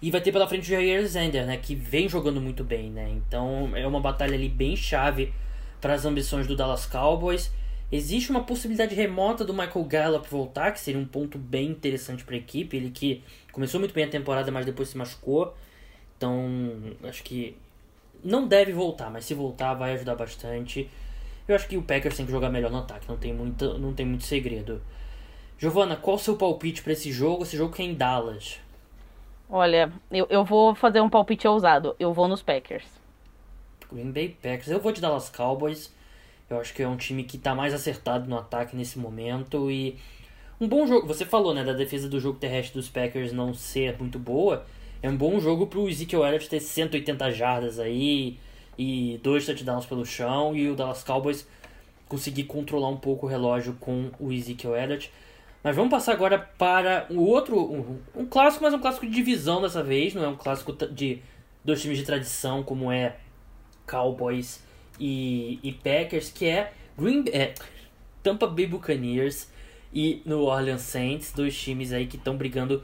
E 0.00 0.10
vai 0.10 0.20
ter 0.20 0.32
pela 0.32 0.46
frente 0.46 0.62
o 0.62 0.64
Jair 0.64 0.98
Alexander, 0.98 1.46
né? 1.46 1.56
Que 1.56 1.74
vem 1.74 2.08
jogando 2.08 2.40
muito 2.40 2.64
bem, 2.64 2.90
né? 2.90 3.08
Então 3.10 3.70
é 3.74 3.86
uma 3.86 4.00
batalha 4.00 4.34
ali 4.34 4.48
bem 4.48 4.76
chave 4.76 5.32
para 5.80 5.94
as 5.94 6.04
ambições 6.04 6.46
do 6.46 6.56
Dallas 6.56 6.86
Cowboys. 6.86 7.52
Existe 7.94 8.32
uma 8.32 8.42
possibilidade 8.42 8.92
remota 8.92 9.44
do 9.44 9.54
Michael 9.54 9.84
Gallup 9.84 10.28
voltar, 10.28 10.72
que 10.72 10.80
seria 10.80 11.00
um 11.00 11.06
ponto 11.06 11.38
bem 11.38 11.68
interessante 11.68 12.24
para 12.24 12.34
a 12.34 12.38
equipe. 12.38 12.76
Ele 12.76 12.90
que 12.90 13.22
começou 13.52 13.78
muito 13.78 13.94
bem 13.94 14.02
a 14.02 14.08
temporada, 14.08 14.50
mas 14.50 14.66
depois 14.66 14.88
se 14.88 14.98
machucou. 14.98 15.54
Então, 16.16 16.76
acho 17.04 17.22
que 17.22 17.56
não 18.24 18.48
deve 18.48 18.72
voltar, 18.72 19.08
mas 19.10 19.24
se 19.24 19.32
voltar 19.32 19.74
vai 19.74 19.92
ajudar 19.92 20.16
bastante. 20.16 20.90
Eu 21.46 21.54
acho 21.54 21.68
que 21.68 21.76
o 21.76 21.82
Packers 21.82 22.16
tem 22.16 22.26
que 22.26 22.32
jogar 22.32 22.50
melhor 22.50 22.68
no 22.68 22.78
ataque, 22.78 23.08
não 23.08 23.16
tem 23.16 23.32
muito, 23.32 23.78
não 23.78 23.94
tem 23.94 24.04
muito 24.04 24.24
segredo. 24.24 24.82
Giovana, 25.56 25.94
qual 25.94 26.16
o 26.16 26.18
seu 26.18 26.36
palpite 26.36 26.82
para 26.82 26.94
esse 26.94 27.12
jogo? 27.12 27.44
Esse 27.44 27.56
jogo 27.56 27.72
que 27.72 27.80
é 27.80 27.84
em 27.84 27.94
Dallas. 27.94 28.58
Olha, 29.48 29.92
eu, 30.10 30.26
eu 30.28 30.44
vou 30.44 30.74
fazer 30.74 31.00
um 31.00 31.08
palpite 31.08 31.46
ousado. 31.46 31.94
Eu 32.00 32.12
vou 32.12 32.26
nos 32.26 32.42
Packers. 32.42 32.88
Green 33.92 34.10
Bay 34.10 34.30
Packers. 34.30 34.66
Eu 34.66 34.80
vou 34.80 34.90
de 34.90 35.00
Dallas 35.00 35.30
Cowboys. 35.30 35.94
Eu 36.48 36.60
acho 36.60 36.74
que 36.74 36.82
é 36.82 36.88
um 36.88 36.96
time 36.96 37.24
que 37.24 37.36
está 37.36 37.54
mais 37.54 37.72
acertado 37.72 38.28
no 38.28 38.36
ataque 38.36 38.76
nesse 38.76 38.98
momento 38.98 39.70
e 39.70 39.96
um 40.60 40.68
bom 40.68 40.86
jogo. 40.86 41.06
Você 41.06 41.24
falou, 41.24 41.54
né, 41.54 41.64
da 41.64 41.72
defesa 41.72 42.08
do 42.08 42.20
jogo 42.20 42.38
terrestre 42.38 42.74
dos 42.74 42.88
Packers 42.88 43.32
não 43.32 43.54
ser 43.54 43.98
muito 43.98 44.18
boa. 44.18 44.64
É 45.02 45.08
um 45.08 45.16
bom 45.16 45.40
jogo 45.40 45.66
pro 45.66 45.88
Ezekiel 45.88 46.24
Elliott 46.24 46.48
ter 46.48 46.60
180 46.60 47.30
jardas 47.32 47.78
aí 47.78 48.38
e 48.78 49.20
dois 49.22 49.46
touchdowns 49.46 49.86
pelo 49.86 50.04
chão 50.04 50.54
e 50.54 50.68
o 50.68 50.76
Dallas 50.76 51.02
Cowboys 51.02 51.46
conseguir 52.08 52.44
controlar 52.44 52.88
um 52.88 52.96
pouco 52.96 53.26
o 53.26 53.28
relógio 53.28 53.74
com 53.80 54.10
o 54.18 54.32
Ezekiel 54.32 54.76
Elliott. 54.76 55.10
Mas 55.62 55.74
vamos 55.74 55.90
passar 55.90 56.12
agora 56.12 56.38
para 56.38 57.06
o 57.10 57.22
outro, 57.24 57.58
um, 57.58 57.98
um, 58.14 58.26
clássico, 58.26 58.62
mas 58.62 58.74
um 58.74 58.78
clássico 58.78 59.06
de 59.06 59.12
divisão 59.12 59.62
dessa 59.62 59.82
vez, 59.82 60.12
não 60.12 60.22
é 60.22 60.28
um 60.28 60.36
clássico 60.36 60.72
de 60.72 61.22
dois 61.64 61.80
times 61.80 61.96
de 61.96 62.04
tradição 62.04 62.62
como 62.62 62.92
é 62.92 63.16
Cowboys 63.86 64.62
e, 64.98 65.58
e 65.62 65.72
Packers, 65.72 66.30
que 66.30 66.46
é 66.46 66.72
Green 66.96 67.24
é, 67.32 67.54
Tampa 68.22 68.46
Bay 68.46 68.66
Buccaneers 68.66 69.48
e 69.92 70.22
New 70.24 70.42
Orleans 70.42 70.82
Saints, 70.82 71.32
dois 71.32 71.56
times 71.56 71.92
aí 71.92 72.06
que 72.06 72.16
estão 72.16 72.36
brigando 72.36 72.82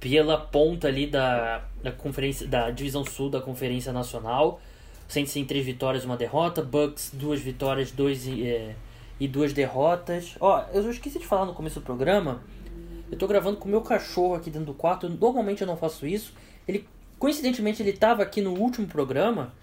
pela 0.00 0.38
ponta 0.38 0.88
ali 0.88 1.06
da, 1.06 1.64
da 1.82 1.92
conferência 1.92 2.46
da 2.46 2.70
divisão 2.70 3.04
sul 3.04 3.30
da 3.30 3.40
Conferência 3.40 3.92
Nacional. 3.92 4.60
Saints 5.08 5.32
tem 5.32 5.44
três 5.44 5.64
vitórias, 5.64 6.04
uma 6.04 6.16
derrota, 6.16 6.62
Bucks 6.62 7.10
duas 7.12 7.40
vitórias, 7.40 7.90
dois 7.90 8.28
é, 8.28 8.74
e 9.18 9.26
duas 9.26 9.52
derrotas. 9.52 10.36
Ó, 10.38 10.64
eu 10.72 10.88
esqueci 10.90 11.18
de 11.18 11.26
falar 11.26 11.46
no 11.46 11.54
começo 11.54 11.80
do 11.80 11.84
programa. 11.84 12.42
Eu 13.10 13.16
tô 13.16 13.26
gravando 13.26 13.56
com 13.56 13.66
o 13.66 13.70
meu 13.70 13.80
cachorro 13.80 14.34
aqui 14.34 14.50
dentro 14.50 14.66
do 14.66 14.74
quarto. 14.74 15.08
Normalmente 15.08 15.62
eu 15.62 15.66
não 15.66 15.76
faço 15.76 16.06
isso. 16.06 16.34
Ele, 16.66 16.86
coincidentemente, 17.18 17.82
ele 17.82 17.94
tava 17.94 18.22
aqui 18.22 18.42
no 18.42 18.52
último 18.52 18.86
programa 18.86 19.54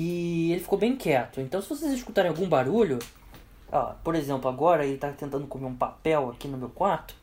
e 0.00 0.52
ele 0.52 0.60
ficou 0.60 0.78
bem 0.78 0.94
quieto. 0.94 1.40
Então, 1.40 1.60
se 1.60 1.68
vocês 1.68 1.92
escutarem 1.92 2.28
algum 2.28 2.48
barulho, 2.48 3.00
ó, 3.72 3.94
por 4.04 4.14
exemplo, 4.14 4.48
agora 4.48 4.86
ele 4.86 4.96
tá 4.96 5.10
tentando 5.10 5.44
comer 5.48 5.66
um 5.66 5.74
papel 5.74 6.30
aqui 6.30 6.46
no 6.46 6.56
meu 6.56 6.68
quarto. 6.68 7.16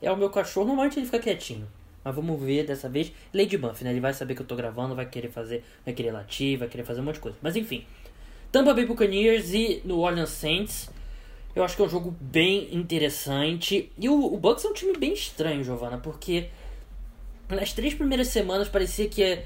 É 0.00 0.08
o 0.08 0.16
meu 0.16 0.30
cachorro. 0.30 0.66
Normalmente 0.66 1.00
ele 1.00 1.06
fica 1.06 1.18
quietinho. 1.18 1.66
Mas 2.04 2.14
vamos 2.14 2.40
ver 2.40 2.64
dessa 2.64 2.88
vez. 2.88 3.12
Lady 3.34 3.58
Buff, 3.58 3.82
né? 3.82 3.90
Ele 3.90 3.98
vai 3.98 4.14
saber 4.14 4.36
que 4.36 4.42
eu 4.42 4.46
tô 4.46 4.54
gravando, 4.54 4.94
vai 4.94 5.06
querer 5.06 5.32
fazer, 5.32 5.64
vai 5.84 5.92
querer 5.92 6.12
latir, 6.12 6.56
vai 6.56 6.68
querer 6.68 6.84
fazer 6.84 7.00
um 7.00 7.04
monte 7.04 7.16
de 7.16 7.22
coisa. 7.22 7.36
Mas 7.42 7.56
enfim. 7.56 7.84
Tampa 8.52 8.72
Bay 8.72 8.86
Buccaneers 8.86 9.52
e 9.52 9.82
New 9.84 9.98
Orleans 9.98 10.30
Saints. 10.30 10.88
Eu 11.56 11.64
acho 11.64 11.74
que 11.74 11.82
é 11.82 11.84
um 11.84 11.88
jogo 11.88 12.14
bem 12.20 12.72
interessante. 12.72 13.90
E 13.98 14.08
o, 14.08 14.32
o 14.32 14.38
Bucks 14.38 14.64
é 14.64 14.68
um 14.68 14.72
time 14.72 14.96
bem 14.96 15.12
estranho, 15.12 15.64
Giovana, 15.64 15.98
porque 15.98 16.50
nas 17.48 17.72
três 17.72 17.94
primeiras 17.94 18.28
semanas 18.28 18.68
parecia 18.68 19.08
que 19.08 19.24
é, 19.24 19.44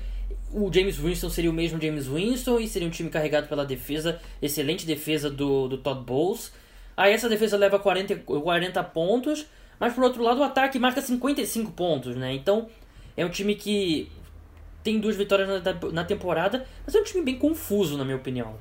o 0.52 0.72
James 0.72 0.96
Winston 0.96 1.28
seria 1.28 1.50
o 1.50 1.54
mesmo 1.54 1.80
James 1.80 2.06
Winston 2.06 2.60
e 2.60 2.68
seria 2.68 2.88
um 2.88 2.90
time 2.90 3.10
carregado 3.10 3.48
pela 3.48 3.64
defesa, 3.64 4.20
excelente 4.40 4.86
defesa 4.86 5.30
do, 5.30 5.68
do 5.68 5.78
Todd 5.78 6.00
Bowles. 6.04 6.52
Aí 6.96 7.12
essa 7.12 7.28
defesa 7.28 7.56
leva 7.56 7.78
40, 7.78 8.16
40 8.16 8.84
pontos, 8.84 9.46
mas 9.78 9.92
por 9.92 10.04
outro 10.04 10.22
lado 10.22 10.40
o 10.40 10.44
ataque 10.44 10.78
marca 10.78 11.02
55 11.02 11.72
pontos, 11.72 12.16
né? 12.16 12.32
Então 12.32 12.68
é 13.16 13.24
um 13.24 13.28
time 13.28 13.54
que 13.54 14.10
tem 14.82 14.98
duas 14.98 15.16
vitórias 15.16 15.62
na, 15.62 15.74
na 15.92 16.04
temporada, 16.04 16.64
mas 16.84 16.94
é 16.94 17.00
um 17.00 17.04
time 17.04 17.22
bem 17.24 17.38
confuso, 17.38 17.98
na 17.98 18.04
minha 18.04 18.16
opinião. 18.16 18.54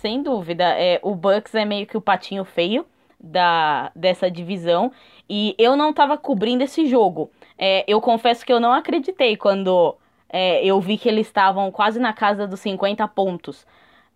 Sem 0.00 0.22
dúvida, 0.22 0.64
é, 0.78 1.00
o 1.02 1.14
Bucks 1.14 1.54
é 1.54 1.64
meio 1.64 1.86
que 1.86 1.96
o 1.96 2.00
patinho 2.00 2.44
feio 2.44 2.86
da 3.22 3.92
dessa 3.94 4.30
divisão 4.30 4.90
e 5.28 5.54
eu 5.58 5.76
não 5.76 5.90
estava 5.90 6.16
cobrindo 6.16 6.64
esse 6.64 6.86
jogo. 6.86 7.30
É, 7.58 7.84
eu 7.86 8.00
confesso 8.00 8.46
que 8.46 8.52
eu 8.52 8.60
não 8.60 8.72
acreditei 8.72 9.36
quando 9.36 9.96
é, 10.32 10.64
eu 10.64 10.80
vi 10.80 10.96
que 10.96 11.08
eles 11.08 11.26
estavam 11.26 11.70
quase 11.70 11.98
na 11.98 12.12
casa 12.12 12.46
dos 12.46 12.60
50 12.60 13.06
pontos. 13.08 13.66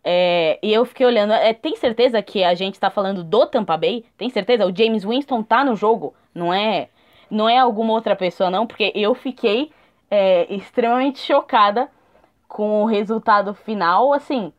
É, 0.02 0.58
e 0.62 0.72
eu 0.72 0.84
fiquei 0.84 1.06
olhando, 1.06 1.32
é, 1.32 1.52
tem 1.52 1.76
certeza 1.76 2.22
que 2.22 2.44
a 2.44 2.54
gente 2.54 2.78
tá 2.78 2.90
falando 2.90 3.24
do 3.24 3.46
Tampa 3.46 3.76
Bay? 3.76 4.04
Tem 4.16 4.28
certeza? 4.30 4.66
O 4.66 4.76
James 4.76 5.04
Winston 5.04 5.42
tá 5.42 5.64
no 5.64 5.74
jogo? 5.74 6.14
Não 6.34 6.52
é, 6.52 6.88
não 7.30 7.48
é 7.48 7.58
alguma 7.58 7.92
outra 7.92 8.14
pessoa, 8.14 8.50
não? 8.50 8.66
Porque 8.66 8.92
eu 8.94 9.14
fiquei 9.14 9.72
é, 10.10 10.46
extremamente 10.54 11.18
chocada 11.20 11.90
com 12.46 12.82
o 12.82 12.86
resultado 12.86 13.54
final. 13.54 14.12
Assim, 14.12 14.52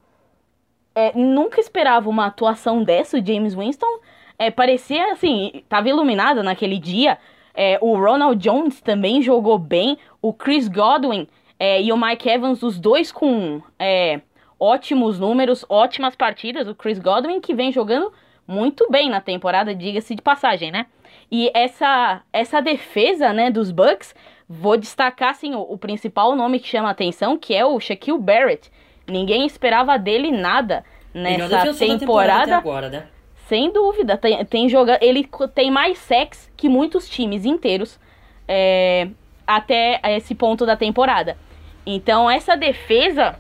é, 0.96 1.16
nunca 1.16 1.62
esperava 1.62 2.10
uma 2.10 2.26
atuação 2.26 2.84
dessa, 2.84 3.18
o 3.18 3.26
James 3.26 3.54
Winston. 3.54 4.00
É, 4.38 4.52
parecia 4.52 5.14
assim, 5.14 5.64
tava 5.70 5.88
iluminado 5.88 6.44
naquele 6.44 6.80
dia. 6.80 7.18
É, 7.54 7.78
o 7.82 7.96
Ronald 7.98 8.42
Jones 8.42 8.82
também 8.82 9.22
jogou 9.22 9.58
bem. 9.58 9.98
O 10.22 10.34
Chris 10.34 10.68
Godwin 10.68 11.28
é, 11.60 11.82
e 11.82 11.92
o 11.92 11.98
Mike 11.98 12.30
Evans, 12.30 12.64
os 12.64 12.80
dois 12.80 13.12
com 13.12 13.62
é, 13.80 14.22
ótimos 14.60 15.20
números, 15.20 15.66
ótimas 15.70 16.16
partidas. 16.16 16.68
O 16.68 16.76
Chris 16.76 17.00
Godwin 17.00 17.40
que 17.40 17.54
vem 17.54 17.72
jogando 17.72 18.12
muito 18.48 18.88
bem 18.90 19.10
na 19.10 19.22
temporada, 19.22 19.74
diga-se 19.74 20.14
de 20.16 20.22
passagem, 20.22 20.72
né? 20.72 20.86
E 21.32 21.50
essa 21.54 22.22
essa 22.32 22.62
defesa, 22.62 23.34
né, 23.34 23.50
dos 23.50 23.72
Bucks, 23.72 24.14
vou 24.48 24.78
destacar 24.78 25.32
assim 25.32 25.56
o, 25.56 25.62
o 25.62 25.78
principal 25.78 26.36
nome 26.36 26.60
que 26.60 26.68
chama 26.68 26.90
a 26.90 26.92
atenção, 26.92 27.38
que 27.38 27.54
é 27.54 27.66
o 27.66 27.80
Shaquille 27.80 28.20
Barrett. 28.20 28.72
Ninguém 29.08 29.46
esperava 29.46 29.98
dele 29.98 30.32
nada 30.32 30.84
nessa 31.14 31.74
temporada. 31.74 32.00
temporada 32.00 32.58
agora, 32.58 32.90
né? 32.90 33.08
Sem 33.48 33.72
dúvida, 33.72 34.18
tem, 34.18 34.44
tem 34.46 34.68
joga 34.68 34.98
ele 35.02 35.28
tem 35.54 35.70
mais 35.70 36.00
sex 36.00 36.52
que 36.58 36.68
muitos 36.68 37.08
times 37.08 37.46
inteiros 37.46 38.00
é, 38.48 39.08
até 39.46 40.00
esse 40.16 40.34
ponto 40.36 40.66
da 40.66 40.76
temporada. 40.76 41.38
Então 41.86 42.30
essa 42.30 42.56
defesa 42.56 43.40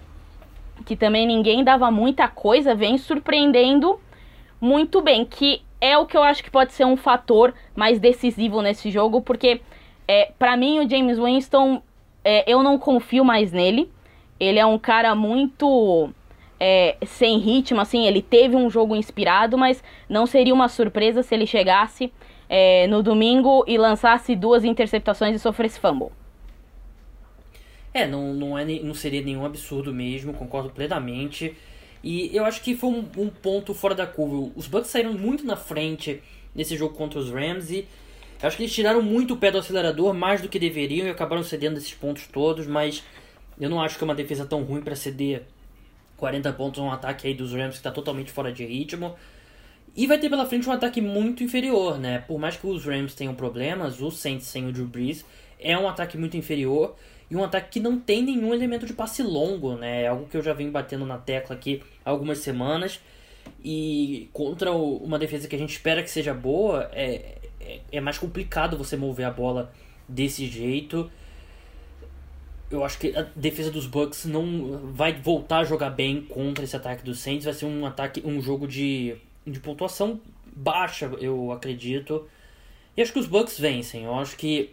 que 0.86 0.96
também 0.96 1.26
ninguém 1.26 1.64
dava 1.64 1.90
muita 1.90 2.28
coisa, 2.28 2.76
vem 2.76 2.98
surpreendendo 2.98 4.00
muito 4.60 5.02
bem, 5.02 5.26
que 5.26 5.62
é 5.80 5.98
o 5.98 6.06
que 6.06 6.18
eu 6.18 6.24
acho 6.24 6.44
que 6.44 6.52
pode 6.52 6.74
ser 6.74 6.86
um 6.86 6.98
fator 6.98 7.54
mais 7.76 8.00
decisivo 8.00 8.62
nesse 8.62 8.90
jogo, 8.90 9.22
porque 9.22 9.62
é, 10.08 10.32
para 10.38 10.56
mim 10.58 10.80
o 10.80 10.90
James 10.90 11.18
Winston, 11.18 11.82
é, 12.24 12.44
eu 12.52 12.64
não 12.64 12.78
confio 12.78 13.24
mais 13.24 13.52
nele. 13.52 13.92
Ele 14.40 14.60
é 14.60 14.66
um 14.66 14.78
cara 14.78 15.16
muito 15.16 16.10
é, 16.60 16.98
sem 17.06 17.38
ritmo, 17.38 17.80
assim, 17.80 18.06
ele 18.06 18.22
teve 18.22 18.56
um 18.56 18.70
jogo 18.70 18.96
inspirado, 18.96 19.58
mas 19.58 19.84
não 20.10 20.26
seria 20.26 20.54
uma 20.54 20.68
surpresa 20.68 21.24
se 21.24 21.34
ele 21.34 21.48
chegasse 21.48 22.12
é, 22.50 22.88
no 22.88 23.02
domingo 23.02 23.64
e 23.68 23.78
lançasse 23.78 24.36
duas 24.36 24.64
interceptações 24.64 25.36
e 25.36 25.40
sofresse 25.40 25.80
fumble. 25.80 26.10
É, 27.94 28.06
não, 28.06 28.34
não, 28.34 28.58
é, 28.58 28.66
não 28.66 28.94
seria 28.94 29.22
nenhum 29.22 29.46
absurdo 29.46 29.94
mesmo, 29.94 30.34
concordo 30.34 30.70
plenamente. 30.70 31.56
E 32.04 32.30
eu 32.36 32.46
acho 32.46 32.62
que 32.62 32.76
foi 32.76 32.90
um, 32.90 33.06
um, 33.18 33.30
ponto 33.30 33.74
fora 33.74 33.96
da 33.96 34.06
curva. 34.06 34.52
Os 34.56 34.68
Bucks 34.68 34.90
saíram 34.90 35.14
muito 35.14 35.46
na 35.46 35.56
frente 35.56 36.22
nesse 36.54 36.76
jogo 36.78 36.94
contra 36.94 37.18
os 37.18 37.32
Rams 37.32 37.72
e 37.72 37.88
eu 38.42 38.48
acho 38.48 38.58
que 38.58 38.64
eles 38.64 38.74
tiraram 38.74 39.02
muito 39.02 39.34
o 39.34 39.38
pé 39.38 39.50
do 39.50 39.58
acelerador, 39.58 40.14
mais 40.14 40.42
do 40.42 40.50
que 40.50 40.60
deveriam, 40.60 41.08
e 41.08 41.10
acabaram 41.10 41.42
cedendo 41.42 41.78
esses 41.78 41.94
pontos 41.94 42.28
todos, 42.28 42.68
mas 42.68 43.04
eu 43.60 43.70
não 43.70 43.82
acho 43.82 43.98
que 43.98 44.04
é 44.04 44.06
uma 44.06 44.14
defesa 44.14 44.46
tão 44.46 44.62
ruim 44.64 44.82
para 44.82 44.96
ceder 44.96 45.44
40 46.18 46.54
pontos 46.54 46.80
a 46.80 46.84
um 46.84 46.92
ataque 46.92 47.28
aí 47.28 47.34
dos 47.34 47.54
Rams 47.54 47.72
que 47.72 47.78
está 47.78 47.92
totalmente 47.92 48.32
fora 48.32 48.52
de 48.52 48.66
ritmo. 48.66 49.16
E 49.96 50.08
vai 50.08 50.18
ter 50.18 50.30
pela 50.30 50.46
frente 50.46 50.68
um 50.68 50.74
ataque 50.74 51.00
muito 51.00 51.44
inferior, 51.44 51.98
né? 51.98 52.20
Por 52.20 52.38
mais 52.38 52.58
que 52.58 52.68
os 52.68 52.86
Rams 52.86 53.16
tenham 53.16 53.34
problemas, 53.34 54.02
o 54.02 54.12
Saints 54.12 54.48
sem 54.48 54.68
o 54.68 54.72
Drew 54.72 54.86
Brees 54.86 55.24
é 55.58 55.78
um 55.78 55.88
ataque 55.88 56.18
muito 56.18 56.36
inferior 56.36 56.96
e 57.32 57.36
um 57.36 57.44
ataque 57.44 57.70
que 57.72 57.80
não 57.80 57.98
tem 57.98 58.22
nenhum 58.22 58.54
elemento 58.54 58.86
de 58.86 58.94
passe 58.94 59.24
longo, 59.24 59.76
né? 59.76 60.04
É 60.04 60.08
algo 60.08 60.28
que 60.28 60.36
eu 60.36 60.44
já 60.44 60.54
venho 60.54 60.72
batendo 60.72 61.06
na 61.06 61.18
tecla 61.18 61.56
aqui 61.56 61.82
há 62.04 62.10
algumas 62.10 62.40
semanas. 62.40 63.00
E 63.64 64.30
contra 64.34 64.72
uma 64.72 65.18
defesa 65.18 65.48
que 65.48 65.56
a 65.56 65.60
gente 65.60 65.72
espera 65.72 66.04
que 66.04 66.10
seja 66.10 66.34
boa, 66.34 66.90
é, 66.92 67.38
é, 67.62 67.80
é 67.94 68.02
mais 68.02 68.18
complicado 68.18 68.78
você 68.78 68.98
mover 68.98 69.26
a 69.26 69.32
bola 69.32 69.72
desse 70.08 70.46
jeito. 70.46 71.10
Eu 72.70 72.84
acho 72.84 73.00
que 73.00 73.16
a 73.16 73.24
defesa 73.36 73.72
dos 73.72 73.88
Bucks 73.88 74.26
não 74.26 74.92
vai 74.94 75.14
voltar 75.14 75.60
a 75.60 75.64
jogar 75.64 75.92
bem 75.92 76.22
contra 76.22 76.64
esse 76.64 76.76
ataque 76.76 77.04
dos 77.04 77.20
Saints. 77.20 77.46
Vai 77.46 77.54
ser 77.54 77.66
um 77.66 77.86
ataque, 77.86 78.22
um 78.26 78.42
jogo 78.42 78.68
de, 78.68 79.16
de 79.46 79.60
pontuação 79.60 80.20
baixa, 80.56 81.06
eu 81.20 81.52
acredito. 81.52 82.28
E 82.96 83.02
acho 83.02 83.12
que 83.12 83.20
os 83.20 83.28
Bucks 83.28 83.60
vencem. 83.60 84.04
Eu 84.04 84.16
acho 84.16 84.38
que 84.38 84.72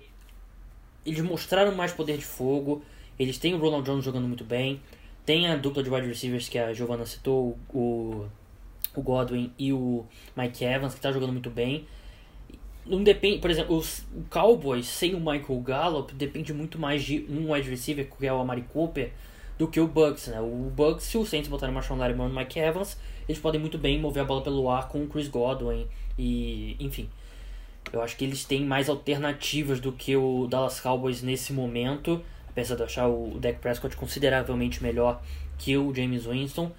eles 1.05 1.21
mostraram 1.21 1.75
mais 1.75 1.93
poder 1.93 2.17
de 2.17 2.25
fogo. 2.25 2.83
Eles 3.19 3.39
têm 3.39 3.55
o 3.55 3.59
Ronald 3.59 3.85
Jones 3.85 4.05
jogando 4.05 4.29
muito 4.29 4.45
bem. 4.45 4.81
Tem 5.27 5.49
a 5.49 5.57
dupla 5.57 5.83
de 5.83 5.91
wide 5.91 6.07
receivers 6.07 6.49
que 6.49 6.59
a 6.59 6.73
Giovanna 6.73 7.07
citou, 7.07 7.59
o, 7.73 8.27
o 8.95 9.03
Godwin 9.03 9.53
e 9.59 9.73
o 9.73 10.05
Mike 10.37 10.65
Evans, 10.65 10.93
que 10.93 10.99
está 10.99 11.13
jogando 11.13 11.33
muito 11.33 11.51
bem. 11.51 11.87
Não 12.85 13.03
depende, 13.03 13.39
por 13.39 13.49
exemplo, 13.49 13.77
os 13.77 14.01
o 14.13 14.25
Cowboys 14.29 14.87
sem 14.87 15.15
o 15.15 15.21
Michael 15.21 15.61
Gallup 15.61 16.13
depende 16.15 16.53
muito 16.53 16.79
mais 16.79 17.05
de 17.05 17.25
um 17.29 17.53
wide 17.53 17.71
receiver, 17.71 18.09
que 18.11 18.27
é 18.27 18.33
o 18.33 18.41
Amari 18.41 18.63
Cooper, 18.63 19.13
do 19.59 19.69
que 19.69 19.81
o 19.81 19.87
Bucks, 19.87 20.29
né? 20.29 20.41
O 20.41 20.71
Bucks, 20.75 21.05
se 21.05 21.19
o 21.19 21.25
Saints 21.25 21.49
botarem 21.49 21.75
Marshawn 21.75 21.97
Lattimore 21.97 22.33
e 22.33 22.37
Mike 22.37 22.59
Evans, 22.59 22.99
eles 23.29 23.41
podem 23.41 23.61
muito 23.61 23.79
bem 23.79 24.01
mover 24.01 24.23
a 24.23 24.27
bola 24.27 24.43
pelo 24.43 24.69
ar 24.71 24.89
com 24.89 25.03
o 25.03 25.07
Chris 25.07 25.29
Godwin 25.29 25.87
e, 26.19 26.77
enfim. 26.81 27.09
Eu 27.93 28.01
acho 28.01 28.17
que 28.17 28.25
eles 28.25 28.45
têm 28.45 28.65
mais 28.65 28.89
alternativas 28.89 29.81
do 29.81 29.93
que 29.93 30.17
o 30.17 30.47
Dallas 30.47 30.81
Cowboys 30.81 31.23
nesse 31.23 31.53
momento, 31.53 32.23
apesar 32.49 32.75
de 32.75 32.83
eu 32.83 32.87
achar 32.87 33.09
o 33.09 33.39
Dak 33.39 33.59
Prescott 33.59 33.97
consideravelmente 33.97 34.83
melhor 34.83 35.23
que 35.59 35.77
o 35.77 35.95
James 35.95 36.25
Winston. 36.25 36.73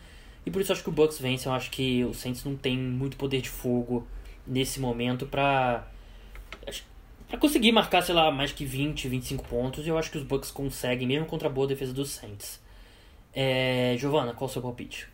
E 0.46 0.52
por 0.52 0.62
isso 0.62 0.72
eu 0.72 0.76
acho 0.76 0.84
que 0.84 0.90
o 0.90 0.94
Bucks 0.94 1.20
vence, 1.20 1.48
eu 1.48 1.54
acho 1.54 1.70
que 1.70 2.04
o 2.04 2.14
Saints 2.14 2.44
não 2.44 2.56
tem 2.56 2.78
muito 2.78 3.18
poder 3.18 3.42
de 3.42 3.50
fogo 3.50 4.06
nesse 4.46 4.80
momento 4.80 5.26
para 5.26 5.88
para 7.28 7.40
conseguir 7.40 7.72
marcar, 7.72 8.04
sei 8.04 8.14
lá, 8.14 8.30
mais 8.30 8.52
que 8.52 8.64
20, 8.64 9.08
25 9.08 9.44
pontos. 9.46 9.88
Eu 9.88 9.98
acho 9.98 10.12
que 10.12 10.20
os 10.20 10.24
Bucks 10.24 10.52
conseguem, 10.52 11.08
mesmo 11.08 11.26
contra 11.26 11.48
a 11.48 11.52
boa 11.52 11.66
defesa 11.66 11.92
dos 11.92 12.12
Saints. 12.12 12.62
É, 13.36 13.96
Giovana, 13.98 14.34
qual 14.34 14.48
o 14.48 14.52
seu 14.52 14.62
palpite? 14.62 15.08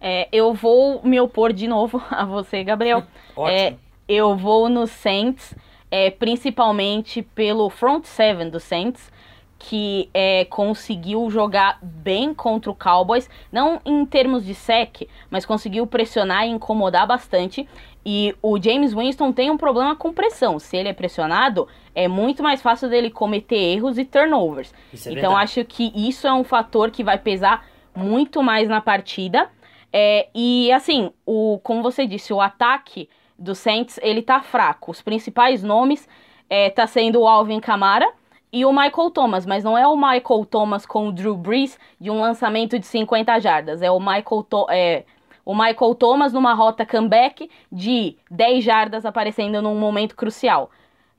É, 0.00 0.28
eu 0.30 0.52
vou 0.52 1.00
me 1.02 1.18
opor 1.20 1.52
de 1.52 1.66
novo 1.66 2.02
a 2.10 2.24
você, 2.24 2.62
Gabriel. 2.62 3.02
Ótimo. 3.34 3.58
É, 3.58 3.74
eu 4.08 4.36
vou 4.36 4.68
no 4.68 4.86
Saints, 4.86 5.54
é, 5.90 6.10
principalmente 6.10 7.22
pelo 7.22 7.70
front 7.70 8.04
seven 8.04 8.50
do 8.50 8.60
Saints, 8.60 9.10
que 9.58 10.10
é, 10.12 10.44
conseguiu 10.44 11.30
jogar 11.30 11.78
bem 11.82 12.34
contra 12.34 12.70
o 12.70 12.74
Cowboys, 12.74 13.28
não 13.50 13.80
em 13.84 14.04
termos 14.04 14.44
de 14.44 14.54
sec, 14.54 15.08
mas 15.30 15.46
conseguiu 15.46 15.86
pressionar 15.86 16.46
e 16.46 16.50
incomodar 16.50 17.06
bastante. 17.06 17.66
E 18.04 18.34
o 18.40 18.60
James 18.60 18.94
Winston 18.94 19.32
tem 19.32 19.50
um 19.50 19.56
problema 19.56 19.96
com 19.96 20.12
pressão. 20.12 20.58
Se 20.58 20.76
ele 20.76 20.88
é 20.88 20.92
pressionado, 20.92 21.66
é 21.94 22.06
muito 22.06 22.42
mais 22.42 22.62
fácil 22.62 22.88
dele 22.88 23.10
cometer 23.10 23.56
erros 23.56 23.98
e 23.98 24.04
turnovers. 24.04 24.72
É 24.92 25.12
então 25.12 25.36
acho 25.36 25.64
que 25.64 25.92
isso 25.96 26.26
é 26.26 26.32
um 26.32 26.44
fator 26.44 26.90
que 26.90 27.02
vai 27.02 27.18
pesar 27.18 27.66
muito 27.94 28.42
mais 28.42 28.68
na 28.68 28.80
partida. 28.80 29.50
É, 29.92 30.28
e 30.34 30.70
assim, 30.70 31.10
o, 31.24 31.58
como 31.62 31.82
você 31.82 32.06
disse, 32.06 32.32
o 32.32 32.40
ataque 32.40 33.08
do 33.38 33.54
Saints, 33.54 33.98
ele 34.02 34.22
tá 34.22 34.40
fraco. 34.40 34.90
Os 34.90 35.02
principais 35.02 35.62
nomes 35.62 36.08
é, 36.48 36.70
tá 36.70 36.86
sendo 36.86 37.20
o 37.20 37.26
Alvin 37.26 37.58
Kamara 37.58 38.06
e 38.52 38.64
o 38.64 38.72
Michael 38.72 39.10
Thomas, 39.10 39.44
mas 39.44 39.64
não 39.64 39.76
é 39.76 39.86
o 39.86 39.96
Michael 39.96 40.46
Thomas 40.48 40.86
com 40.86 41.08
o 41.08 41.12
Drew 41.12 41.36
Brees 41.36 41.78
de 42.00 42.10
um 42.10 42.20
lançamento 42.20 42.78
de 42.78 42.86
50 42.86 43.38
jardas, 43.40 43.82
é 43.82 43.90
o 43.90 43.98
Michael, 43.98 44.42
to 44.48 44.66
é, 44.70 45.04
o 45.44 45.54
Michael 45.54 45.94
Thomas 45.94 46.32
numa 46.32 46.54
rota 46.54 46.84
comeback 46.84 47.50
de 47.70 48.16
10 48.30 48.64
jardas 48.64 49.04
aparecendo 49.06 49.60
num 49.62 49.76
momento 49.76 50.16
crucial. 50.16 50.70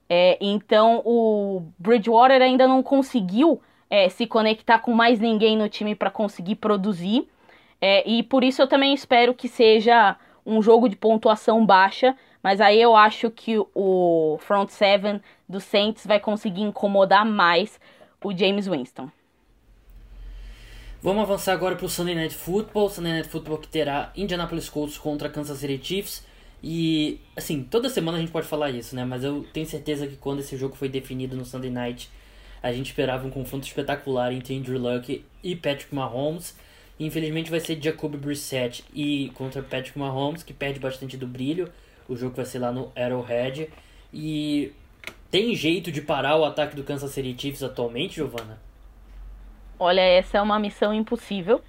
É, 0.09 0.37
então 0.39 1.01
o 1.05 1.63
Bridgewater 1.77 2.41
ainda 2.41 2.67
não 2.67 2.81
conseguiu 2.81 3.61
é, 3.89 4.09
se 4.09 4.25
conectar 4.25 4.79
com 4.79 4.93
mais 4.93 5.19
ninguém 5.19 5.57
no 5.57 5.69
time 5.69 5.95
para 5.95 6.09
conseguir 6.09 6.55
produzir. 6.55 7.27
É, 7.79 8.07
e 8.09 8.23
por 8.23 8.43
isso 8.43 8.61
eu 8.61 8.67
também 8.67 8.93
espero 8.93 9.33
que 9.33 9.47
seja 9.47 10.15
um 10.45 10.61
jogo 10.61 10.87
de 10.87 10.95
pontuação 10.95 11.65
baixa, 11.65 12.15
mas 12.47 12.61
aí 12.61 12.81
eu 12.81 12.95
acho 12.95 13.29
que 13.29 13.57
o 13.75 14.39
front 14.39 14.69
seven 14.69 15.19
do 15.49 15.59
Saints 15.59 16.05
vai 16.07 16.17
conseguir 16.17 16.61
incomodar 16.61 17.25
mais 17.25 17.77
o 18.23 18.33
James 18.33 18.69
Winston. 18.69 19.11
Vamos 21.01 21.23
avançar 21.23 21.51
agora 21.51 21.75
para 21.75 21.85
o 21.85 21.89
Sunday 21.89 22.15
Night 22.15 22.33
Football. 22.33 22.89
Sunday 22.89 23.11
Night 23.11 23.27
Football 23.27 23.57
que 23.57 23.67
terá 23.67 24.13
Indianapolis 24.15 24.69
Colts 24.69 24.97
contra 24.97 25.27
Kansas 25.27 25.57
City 25.57 25.77
Chiefs. 25.85 26.25
E, 26.63 27.19
assim, 27.35 27.63
toda 27.69 27.89
semana 27.89 28.17
a 28.17 28.21
gente 28.21 28.31
pode 28.31 28.47
falar 28.47 28.69
isso, 28.69 28.95
né? 28.95 29.03
Mas 29.03 29.25
eu 29.25 29.45
tenho 29.51 29.65
certeza 29.65 30.07
que 30.07 30.15
quando 30.15 30.39
esse 30.39 30.55
jogo 30.55 30.73
foi 30.73 30.87
definido 30.87 31.35
no 31.35 31.43
Sunday 31.43 31.69
Night, 31.69 32.09
a 32.63 32.71
gente 32.71 32.85
esperava 32.85 33.27
um 33.27 33.29
confronto 33.29 33.67
espetacular 33.67 34.31
entre 34.31 34.57
Andrew 34.57 34.79
Luck 34.79 35.21
e 35.43 35.53
Patrick 35.53 35.93
Mahomes. 35.93 36.57
Infelizmente 36.97 37.51
vai 37.51 37.59
ser 37.59 37.77
Jacoby 37.77 38.15
Brissett 38.15 38.85
e 38.93 39.33
contra 39.33 39.61
Patrick 39.61 39.99
Mahomes, 39.99 40.43
que 40.43 40.53
perde 40.53 40.79
bastante 40.79 41.17
do 41.17 41.27
brilho. 41.27 41.69
O 42.07 42.15
jogo 42.15 42.35
vai 42.35 42.45
ser 42.45 42.59
lá 42.59 42.71
no 42.71 42.91
Arrowhead. 42.95 43.69
E 44.13 44.71
tem 45.29 45.53
jeito 45.55 45.91
de 45.91 46.01
parar 46.01 46.37
o 46.37 46.45
ataque 46.45 46.75
do 46.75 46.83
Kansas 46.83 47.11
City 47.11 47.35
Chiefs 47.37 47.63
atualmente, 47.63 48.15
Giovana? 48.15 48.57
Olha, 49.79 50.01
essa 50.01 50.37
é 50.37 50.41
uma 50.41 50.59
missão 50.59 50.93
impossível. 50.93 51.61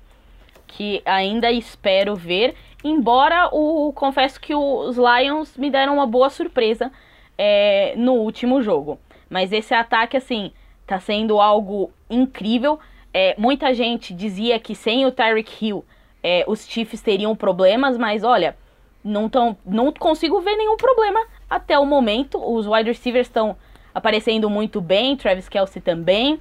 que 0.66 1.02
ainda 1.04 1.50
espero 1.50 2.14
ver. 2.14 2.54
Embora 2.84 3.48
o 3.52 3.92
confesso 3.92 4.40
que 4.40 4.54
os 4.54 4.96
Lions 4.96 5.56
me 5.56 5.70
deram 5.70 5.94
uma 5.94 6.06
boa 6.06 6.30
surpresa 6.30 6.92
é, 7.36 7.94
no 7.96 8.12
último 8.14 8.62
jogo. 8.62 8.98
Mas 9.28 9.52
esse 9.52 9.74
ataque, 9.74 10.16
assim, 10.16 10.52
tá 10.86 11.00
sendo 11.00 11.40
algo 11.40 11.90
incrível. 12.08 12.78
É, 13.12 13.34
muita 13.38 13.74
gente 13.74 14.14
dizia 14.14 14.60
que 14.60 14.74
sem 14.74 15.06
o 15.06 15.10
Tyreek 15.10 15.64
Hill 15.64 15.84
é, 16.22 16.44
os 16.46 16.66
Chiefs 16.68 17.00
teriam 17.00 17.34
problemas, 17.34 17.96
mas 17.96 18.22
olha, 18.22 18.56
não, 19.02 19.28
tão, 19.28 19.56
não 19.64 19.92
consigo 19.92 20.40
ver 20.40 20.56
nenhum 20.56 20.76
problema 20.76 21.20
até 21.48 21.78
o 21.78 21.84
momento. 21.84 22.38
Os 22.38 22.66
wide 22.66 22.90
receivers 22.90 23.26
estão 23.26 23.56
aparecendo 23.94 24.48
muito 24.50 24.80
bem, 24.80 25.16
Travis 25.16 25.48
Kelsey 25.48 25.80
também. 25.82 26.40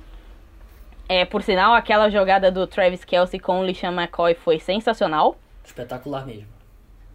É, 1.09 1.23
por 1.23 1.41
sinal, 1.41 1.73
aquela 1.73 2.09
jogada 2.09 2.51
do 2.51 2.67
Travis 2.67 3.05
Kelsey 3.05 3.39
com 3.39 3.59
o 3.59 3.63
LeSean 3.63 3.91
McCoy 3.91 4.35
foi 4.35 4.59
sensacional. 4.59 5.37
Espetacular 5.63 6.25
mesmo. 6.25 6.57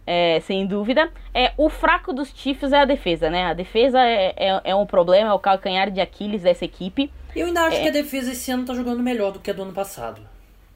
É, 0.05 0.39
sem 0.41 0.65
dúvida. 0.65 1.09
É, 1.33 1.53
o 1.57 1.69
fraco 1.69 2.11
dos 2.11 2.29
Chiefs 2.35 2.73
é 2.73 2.81
a 2.81 2.85
defesa, 2.85 3.29
né? 3.29 3.45
A 3.45 3.53
defesa 3.53 3.99
é, 3.99 4.33
é, 4.35 4.61
é 4.65 4.75
um 4.75 4.85
problema, 4.85 5.29
é 5.29 5.33
o 5.33 5.39
calcanhar 5.39 5.89
de 5.91 6.01
Aquiles 6.01 6.41
dessa 6.41 6.65
equipe. 6.65 7.11
Eu 7.35 7.47
ainda 7.47 7.61
acho 7.61 7.77
é. 7.77 7.81
que 7.83 7.87
a 7.87 7.91
defesa 7.91 8.31
esse 8.31 8.51
ano 8.51 8.65
tá 8.65 8.73
jogando 8.73 9.01
melhor 9.01 9.31
do 9.31 9.39
que 9.39 9.49
a 9.49 9.53
do 9.53 9.61
ano 9.61 9.73
passado. 9.73 10.21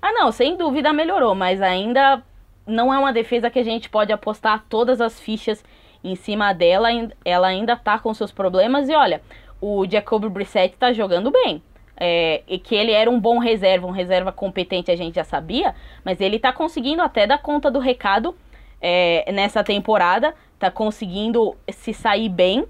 Ah, 0.02 0.12
não, 0.14 0.32
sem 0.32 0.56
dúvida 0.56 0.94
melhorou, 0.94 1.36
mas 1.36 1.62
ainda 1.62 2.24
não 2.68 2.94
é 2.94 3.00
uma 3.00 3.14
defesa 3.14 3.50
que 3.50 3.58
a 3.58 3.64
gente 3.64 3.90
pode 3.90 4.12
apostar 4.12 4.66
todas 4.70 5.00
as 5.02 5.20
fichas 5.20 5.64
em 6.04 6.16
cima 6.16 6.54
dela. 6.54 6.90
Ela 7.24 7.48
ainda 7.48 7.76
tá 7.76 7.98
com 7.98 8.14
seus 8.14 8.32
problemas 8.32 8.90
e 8.90 8.96
olha, 8.96 9.22
o 9.62 9.86
Jacob 9.90 10.26
Brissett 10.30 10.76
tá 10.78 10.92
jogando 10.94 11.32
bem. 11.32 11.62
É, 12.00 12.44
e 12.48 12.60
que 12.60 12.76
ele 12.76 12.92
era 12.92 13.10
um 13.10 13.20
bom 13.20 13.40
reserva, 13.40 13.88
um 13.88 13.92
reserva 13.92 14.32
competente, 14.32 14.92
a 14.92 14.96
gente 14.96 15.16
já 15.16 15.24
sabia, 15.24 15.74
mas 16.06 16.22
ele 16.22 16.38
tá 16.38 16.54
conseguindo 16.54 17.02
até 17.02 17.26
dar 17.26 17.40
conta 17.40 17.72
do 17.72 17.80
recado 17.80 18.36
é, 18.80 19.32
nessa 19.32 19.64
temporada, 19.64 20.36
tá 20.60 20.70
conseguindo 20.70 21.56
se 21.72 21.96
sair 21.96 22.30
bem. 22.30 22.66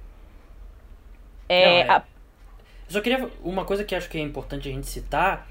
É, 1.50 1.66
Não, 1.66 1.94
é. 1.94 1.98
a... 1.98 2.04
Só 2.88 3.01
queria. 3.01 3.30
Uma 3.44 3.66
coisa 3.66 3.84
que 3.84 3.94
acho 3.94 4.10
que 4.10 4.18
é 4.18 4.22
importante 4.22 4.70
a 4.70 4.72
gente 4.72 4.88
citar, 4.88 5.46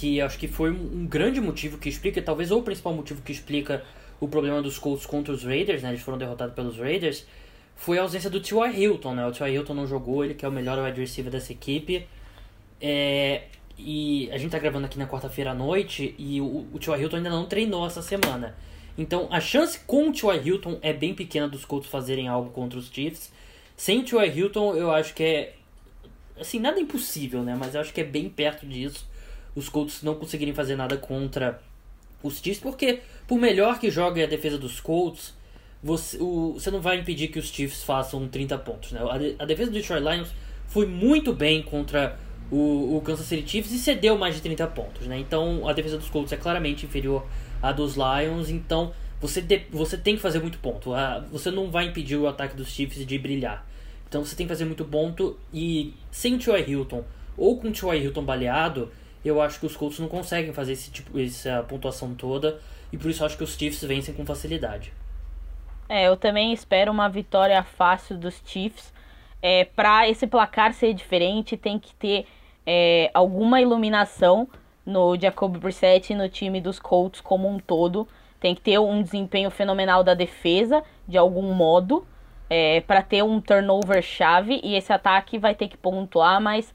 que 0.00 0.18
acho 0.18 0.38
que 0.38 0.48
foi 0.48 0.70
um 0.70 1.06
grande 1.06 1.42
motivo 1.42 1.76
que 1.76 1.90
explica, 1.90 2.22
talvez 2.22 2.50
ou 2.50 2.60
o 2.60 2.62
principal 2.62 2.94
motivo 2.94 3.20
que 3.20 3.32
explica 3.32 3.84
o 4.18 4.26
problema 4.26 4.62
dos 4.62 4.78
Colts 4.78 5.04
contra 5.04 5.30
os 5.30 5.44
Raiders, 5.44 5.82
né? 5.82 5.90
Eles 5.90 6.00
foram 6.00 6.16
derrotados 6.16 6.54
pelos 6.54 6.78
Raiders, 6.78 7.26
foi 7.76 7.98
a 7.98 8.02
ausência 8.02 8.30
do 8.30 8.40
T.Y. 8.40 8.78
Hilton, 8.78 9.14
né? 9.14 9.26
O 9.26 9.30
T.Y. 9.30 9.56
Hilton 9.56 9.74
não 9.74 9.86
jogou, 9.86 10.24
ele 10.24 10.32
que 10.32 10.42
é 10.42 10.48
o 10.48 10.52
melhor 10.52 10.82
wide 10.82 10.98
receiver 10.98 11.30
dessa 11.30 11.52
equipe. 11.52 12.06
É, 12.80 13.42
e 13.76 14.30
a 14.32 14.38
gente 14.38 14.52
tá 14.52 14.58
gravando 14.58 14.86
aqui 14.86 14.98
na 14.98 15.06
quarta-feira 15.06 15.50
à 15.50 15.54
noite 15.54 16.14
e 16.18 16.40
o, 16.40 16.66
o 16.72 16.78
T.Y. 16.78 17.02
Hilton 17.02 17.16
ainda 17.16 17.30
não 17.30 17.44
treinou 17.44 17.86
essa 17.86 18.00
semana. 18.00 18.56
Então 18.96 19.28
a 19.30 19.38
chance 19.38 19.80
com 19.80 20.08
o 20.08 20.12
T.Y. 20.12 20.46
Hilton 20.46 20.78
é 20.80 20.94
bem 20.94 21.14
pequena 21.14 21.46
dos 21.46 21.66
Colts 21.66 21.90
fazerem 21.90 22.26
algo 22.26 22.50
contra 22.52 22.78
os 22.78 22.90
Chiefs. 22.90 23.30
Sem 23.76 24.00
o 24.00 24.04
T.Y. 24.04 24.34
Hilton, 24.34 24.76
eu 24.76 24.90
acho 24.90 25.12
que 25.12 25.22
é. 25.22 25.54
Assim, 26.40 26.58
nada 26.58 26.80
impossível, 26.80 27.42
né? 27.42 27.54
Mas 27.54 27.74
eu 27.74 27.82
acho 27.82 27.92
que 27.92 28.00
é 28.00 28.04
bem 28.04 28.30
perto 28.30 28.66
disso. 28.66 29.09
Os 29.60 29.68
Colts 29.68 30.02
não 30.02 30.14
conseguirem 30.14 30.54
fazer 30.54 30.74
nada 30.74 30.96
contra 30.96 31.60
os 32.22 32.38
Chiefs, 32.38 32.60
porque 32.60 33.00
por 33.28 33.38
melhor 33.38 33.78
que 33.78 33.90
jogue 33.90 34.22
a 34.22 34.26
defesa 34.26 34.58
dos 34.58 34.80
Colts, 34.80 35.34
você, 35.82 36.16
o, 36.18 36.54
você 36.54 36.70
não 36.70 36.80
vai 36.80 36.98
impedir 36.98 37.28
que 37.28 37.38
os 37.38 37.50
Chiefs 37.50 37.82
façam 37.82 38.26
30 38.26 38.58
pontos, 38.58 38.92
né? 38.92 39.00
A, 39.00 39.42
a 39.42 39.46
defesa 39.46 39.70
do 39.70 39.74
Detroit 39.74 40.02
Lions 40.02 40.30
foi 40.66 40.86
muito 40.86 41.32
bem 41.32 41.62
contra 41.62 42.18
o, 42.50 42.96
o 42.96 43.00
Kansas 43.02 43.26
City 43.26 43.48
Chiefs 43.48 43.72
e 43.72 43.78
cedeu 43.78 44.16
mais 44.16 44.34
de 44.34 44.40
30 44.40 44.66
pontos, 44.68 45.06
né? 45.06 45.18
Então 45.18 45.68
a 45.68 45.72
defesa 45.72 45.98
dos 45.98 46.08
Colts 46.08 46.32
é 46.32 46.36
claramente 46.36 46.86
inferior 46.86 47.26
à 47.62 47.70
dos 47.70 47.96
Lions, 47.96 48.48
então 48.48 48.92
você, 49.20 49.42
de, 49.42 49.66
você 49.70 49.98
tem 49.98 50.16
que 50.16 50.22
fazer 50.22 50.40
muito 50.40 50.58
ponto. 50.58 50.92
você 51.30 51.50
não 51.50 51.70
vai 51.70 51.86
impedir 51.86 52.16
o 52.16 52.26
ataque 52.26 52.56
dos 52.56 52.68
Chiefs 52.68 53.06
de 53.06 53.18
brilhar. 53.18 53.66
Então 54.08 54.24
você 54.24 54.34
tem 54.34 54.46
que 54.46 54.52
fazer 54.52 54.64
muito 54.64 54.84
ponto 54.84 55.38
e 55.52 55.94
sem 56.10 56.34
o 56.34 56.38
T.Y. 56.38 56.70
Hilton 56.70 57.04
ou 57.36 57.58
com 57.58 57.68
o 57.68 57.72
T.Y. 57.72 58.04
Hilton 58.04 58.24
baleado, 58.24 58.90
eu 59.24 59.40
acho 59.40 59.60
que 59.60 59.66
os 59.66 59.76
Colts 59.76 59.98
não 59.98 60.08
conseguem 60.08 60.52
fazer 60.52 60.72
esse 60.72 60.90
tipo, 60.90 61.18
essa 61.18 61.62
pontuação 61.68 62.14
toda 62.14 62.60
e 62.92 62.98
por 62.98 63.10
isso 63.10 63.24
acho 63.24 63.36
que 63.36 63.44
os 63.44 63.56
Chiefs 63.56 63.82
vencem 63.84 64.14
com 64.14 64.24
facilidade. 64.24 64.92
É, 65.88 66.06
eu 66.06 66.16
também 66.16 66.52
espero 66.52 66.90
uma 66.90 67.08
vitória 67.08 67.62
fácil 67.62 68.16
dos 68.16 68.40
Chiefs. 68.44 68.92
É, 69.42 69.64
para 69.64 70.08
esse 70.08 70.26
placar 70.26 70.72
ser 70.72 70.94
diferente, 70.94 71.56
tem 71.56 71.78
que 71.78 71.94
ter 71.94 72.26
é, 72.66 73.10
alguma 73.12 73.60
iluminação 73.60 74.48
no 74.84 75.18
Jacob 75.18 75.56
Brissett 75.56 76.12
e 76.12 76.16
no 76.16 76.28
time 76.28 76.60
dos 76.60 76.78
Colts 76.78 77.20
como 77.20 77.48
um 77.48 77.58
todo. 77.58 78.06
Tem 78.38 78.54
que 78.54 78.60
ter 78.60 78.78
um 78.78 79.02
desempenho 79.02 79.50
fenomenal 79.50 80.02
da 80.02 80.14
defesa, 80.14 80.82
de 81.06 81.18
algum 81.18 81.52
modo, 81.52 82.06
é, 82.48 82.80
para 82.80 83.02
ter 83.02 83.22
um 83.22 83.40
turnover 83.40 84.02
chave. 84.02 84.60
E 84.62 84.76
esse 84.76 84.92
ataque 84.92 85.38
vai 85.38 85.54
ter 85.54 85.68
que 85.68 85.76
pontuar, 85.76 86.40
mas 86.40 86.72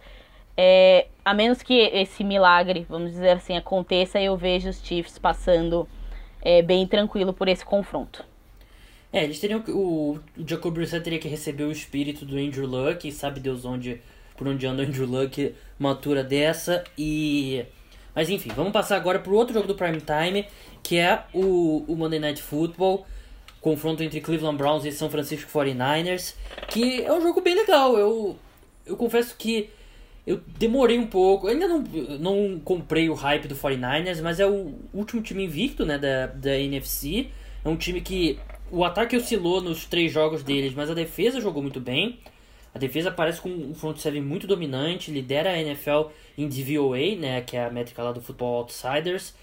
é, 0.58 1.08
a 1.24 1.34
menos 1.34 1.62
que 1.62 1.74
esse 1.74 2.24
milagre, 2.24 2.86
vamos 2.89 3.12
dizer 3.12 3.32
assim, 3.32 3.58
aconteça, 3.58 4.20
eu 4.20 4.38
vejo 4.38 4.70
os 4.70 4.82
Chiefs 4.82 5.18
passando 5.18 5.88
é, 6.41 6.62
bem 6.62 6.88
tranquilo 6.88 7.34
por 7.34 7.48
esse 7.48 7.65
confronto. 7.65 8.24
É, 9.12 9.24
eles 9.24 9.39
teriam 9.39 9.63
o, 9.70 10.20
o 10.38 10.48
Jacob 10.48 10.74
Brissett 10.74 11.04
teria 11.04 11.20
que 11.20 11.28
receber 11.28 11.63
o 11.63 11.72
espírito 11.72 12.26
do 12.26 12.38
Andrew 12.38 12.68
Luck, 12.68 13.10
sabe 13.12 13.39
Deus 13.39 13.63
onde 13.65 14.02
por 14.36 14.48
onde 14.48 14.65
anda 14.68 14.84
o 14.84 14.86
Andrew 14.86 15.08
Luck, 15.08 15.56
uma 15.80 15.89
altura 15.89 16.24
dessa. 16.24 16.84
E. 16.98 17.65
Mas 18.13 18.30
enfim, 18.30 18.52
vamos 18.56 18.72
passar 18.72 18.96
agora 18.98 19.20
para 19.20 19.32
o 19.32 19.36
outro 19.36 19.54
jogo 19.54 19.68
do 19.68 19.76
Prime 19.76 20.02
Time, 20.02 20.46
que 20.84 20.98
é 20.98 21.24
o, 21.34 21.84
o 21.88 21.96
Monday 21.96 22.20
Night 22.20 22.41
Football. 22.41 23.06
Confronto 23.60 24.04
entre 24.04 24.22
Cleveland 24.22 24.58
Browns 24.58 24.86
e 24.86 24.91
São 24.91 25.10
Francisco 25.10 25.50
49ers. 25.52 26.36
Que 26.68 27.04
é 27.04 27.12
um 27.12 27.22
jogo 27.22 27.41
bem 27.41 27.56
legal. 27.56 27.98
Eu, 27.98 28.38
eu 28.86 28.96
confesso 28.96 29.36
que 29.38 29.70
eu 30.26 30.42
demorei 30.58 30.98
um 30.98 31.08
pouco. 31.08 31.48
Ainda 31.48 31.68
não, 31.68 31.84
não 32.20 32.60
comprei 32.60 33.10
o 33.10 33.14
hype 33.14 33.48
do 33.48 33.56
49ers, 33.56 34.22
mas 34.22 34.40
é 34.40 34.48
o 34.48 34.74
último 34.94 35.22
time 35.22 35.46
invicto 35.46 35.86
né, 35.86 35.98
da, 35.98 36.28
da 36.28 36.58
NFC. 36.58 37.28
É 37.64 37.70
um 37.70 37.76
time 37.76 38.02
que 38.02 38.40
o 38.72 38.84
ataque 38.84 39.16
oscilou 39.16 39.62
nos 39.62 39.86
três 39.86 40.12
jogos 40.12 40.44
deles, 40.44 40.74
mas 40.74 40.90
a 40.90 40.94
defesa 40.94 41.40
jogou 41.40 41.62
muito 41.62 41.80
bem. 41.80 42.20
A 42.74 42.80
defesa 42.80 43.12
parece 43.12 43.40
com 43.40 43.50
um 43.50 43.74
front 43.74 43.98
seven 43.98 44.22
muito 44.22 44.48
dominante, 44.48 45.12
lidera 45.12 45.52
a 45.52 45.62
NFL 45.62 46.10
em 46.38 46.50
DVOA, 46.50 47.16
né, 47.16 47.42
que 47.42 47.56
é 47.56 47.64
a 47.64 47.70
métrica 47.70 48.04
lá 48.04 48.12
do 48.12 48.20
Football 48.22 48.58
Outsiders. 48.58 49.34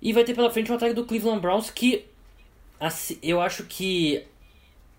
E 0.00 0.12
vai 0.12 0.22
ter 0.22 0.34
pela 0.34 0.50
frente 0.50 0.70
o 0.70 0.74
ataque 0.74 0.94
do 0.94 1.04
Cleveland 1.04 1.40
Browns 1.40 1.70
que 1.70 2.04
assim, 2.78 3.18
eu 3.22 3.40
acho 3.40 3.64
que 3.64 4.22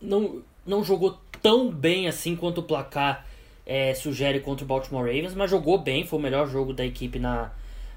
não, 0.01 0.41
não 0.65 0.83
jogou 0.83 1.17
tão 1.41 1.69
bem 1.69 2.07
assim 2.07 2.35
quanto 2.35 2.59
o 2.59 2.63
placar 2.63 3.25
é, 3.65 3.93
sugere 3.93 4.39
contra 4.39 4.63
o 4.63 4.67
Baltimore 4.67 5.05
Ravens, 5.05 5.33
mas 5.33 5.49
jogou 5.49 5.77
bem, 5.77 6.05
foi 6.05 6.19
o 6.19 6.21
melhor 6.21 6.47
jogo 6.47 6.73
da 6.73 6.85
equipe 6.85 7.19
na, 7.19 7.51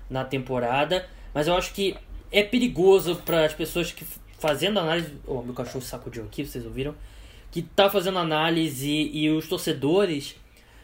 na 0.09 0.25
temporada. 0.25 1.07
Mas 1.35 1.47
eu 1.47 1.55
acho 1.55 1.73
que 1.73 1.97
é 2.33 2.43
perigoso 2.43 3.17
para 3.17 3.45
as 3.45 3.55
pessoas 3.55 3.93
que 3.93 4.05
fazendo 4.39 4.79
análise. 4.79 5.15
Oh, 5.27 5.43
meu 5.43 5.55
cachorro 5.55 5.85
sacudiu 5.85 6.25
aqui, 6.25 6.45
vocês 6.45 6.65
ouviram? 6.65 6.95
que 7.51 7.63
tá 7.63 7.89
fazendo 7.89 8.19
análise 8.19 9.11
e 9.13 9.31
os 9.31 9.49
torcedores 9.49 10.37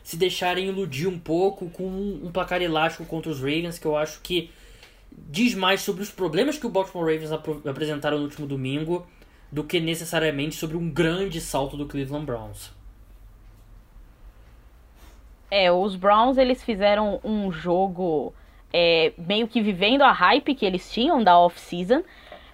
se 0.03 0.17
deixarem 0.17 0.69
iludir 0.69 1.07
um 1.07 1.19
pouco 1.19 1.69
com 1.71 1.87
um 1.87 2.31
placar 2.33 2.61
elástico 2.61 3.05
contra 3.05 3.31
os 3.31 3.39
Ravens, 3.39 3.79
que 3.79 3.87
eu 3.87 3.97
acho 3.97 4.21
que 4.23 4.51
diz 5.11 5.55
mais 5.55 5.81
sobre 5.81 6.03
os 6.03 6.11
problemas 6.11 6.59
que 6.59 6.67
o 6.67 6.71
Baltimore 6.71 7.07
Ravens 7.07 7.33
ap 7.33 7.49
apresentaram 7.67 8.19
no 8.19 8.25
último 8.25 8.47
domingo 8.47 9.07
do 9.51 9.65
que 9.65 9.81
necessariamente 9.81 10.57
sobre 10.57 10.77
um 10.77 10.91
grande 10.91 11.41
salto 11.41 11.77
do 11.77 11.87
Cleveland 11.87 12.27
Browns. 12.27 12.71
É, 15.57 15.71
os 15.71 15.95
Browns 15.95 16.37
eles 16.37 16.65
fizeram 16.65 17.21
um 17.23 17.53
jogo 17.53 18.35
é, 18.73 19.13
meio 19.17 19.47
que 19.47 19.61
vivendo 19.61 20.03
a 20.03 20.11
hype 20.11 20.53
que 20.53 20.67
eles 20.67 20.93
tinham 20.93 21.23
da 21.23 21.39
off-season, 21.39 22.03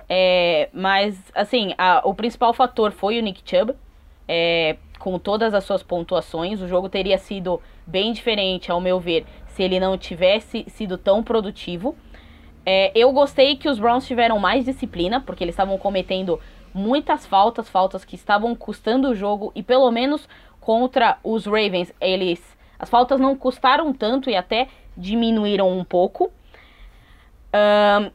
é, 0.07 0.69
mas 0.71 1.19
assim, 1.35 1.73
a, 1.79 2.03
o 2.05 2.13
principal 2.13 2.53
fator 2.53 2.93
foi 2.93 3.19
o 3.19 3.23
Nick 3.23 3.41
Chubb, 3.43 3.75
é, 4.29 4.77
com 4.99 5.19
todas 5.19 5.55
as 5.55 5.65
suas 5.65 5.83
pontuações. 5.83 6.61
O 6.61 6.69
jogo 6.69 6.91
teria 6.91 7.17
sido 7.17 7.59
bem 7.87 8.13
diferente, 8.13 8.71
ao 8.71 8.83
meu 8.83 9.01
ver, 9.01 9.25
se 9.47 9.63
ele 9.63 9.81
não 9.81 9.97
tivesse 9.97 10.67
sido 10.69 10.99
tão 10.99 11.23
produtivo. 11.23 11.97
É, 12.67 12.93
eu 12.95 13.11
gostei 13.13 13.57
que 13.57 13.71
os 13.71 13.79
Browns 13.79 14.07
tiveram 14.07 14.39
mais 14.39 14.67
disciplina, 14.67 15.23
porque 15.23 15.43
eles 15.43 15.55
estavam 15.55 15.79
cometendo 15.79 16.39
muitas 16.75 17.25
faltas, 17.25 17.67
faltas 17.67 18.05
que 18.05 18.15
estavam 18.15 18.55
custando 18.55 19.09
o 19.09 19.15
jogo, 19.15 19.53
e 19.55 19.63
pelo 19.63 19.91
menos 19.91 20.29
contra 20.61 21.19
os 21.25 21.47
Ravens, 21.47 21.95
eles. 21.99 22.60
As 22.81 22.89
faltas 22.89 23.21
não 23.21 23.37
custaram 23.37 23.93
tanto 23.93 24.31
e 24.31 24.35
até 24.35 24.69
diminuíram 24.97 25.69
um 25.71 25.85
pouco. 25.85 26.33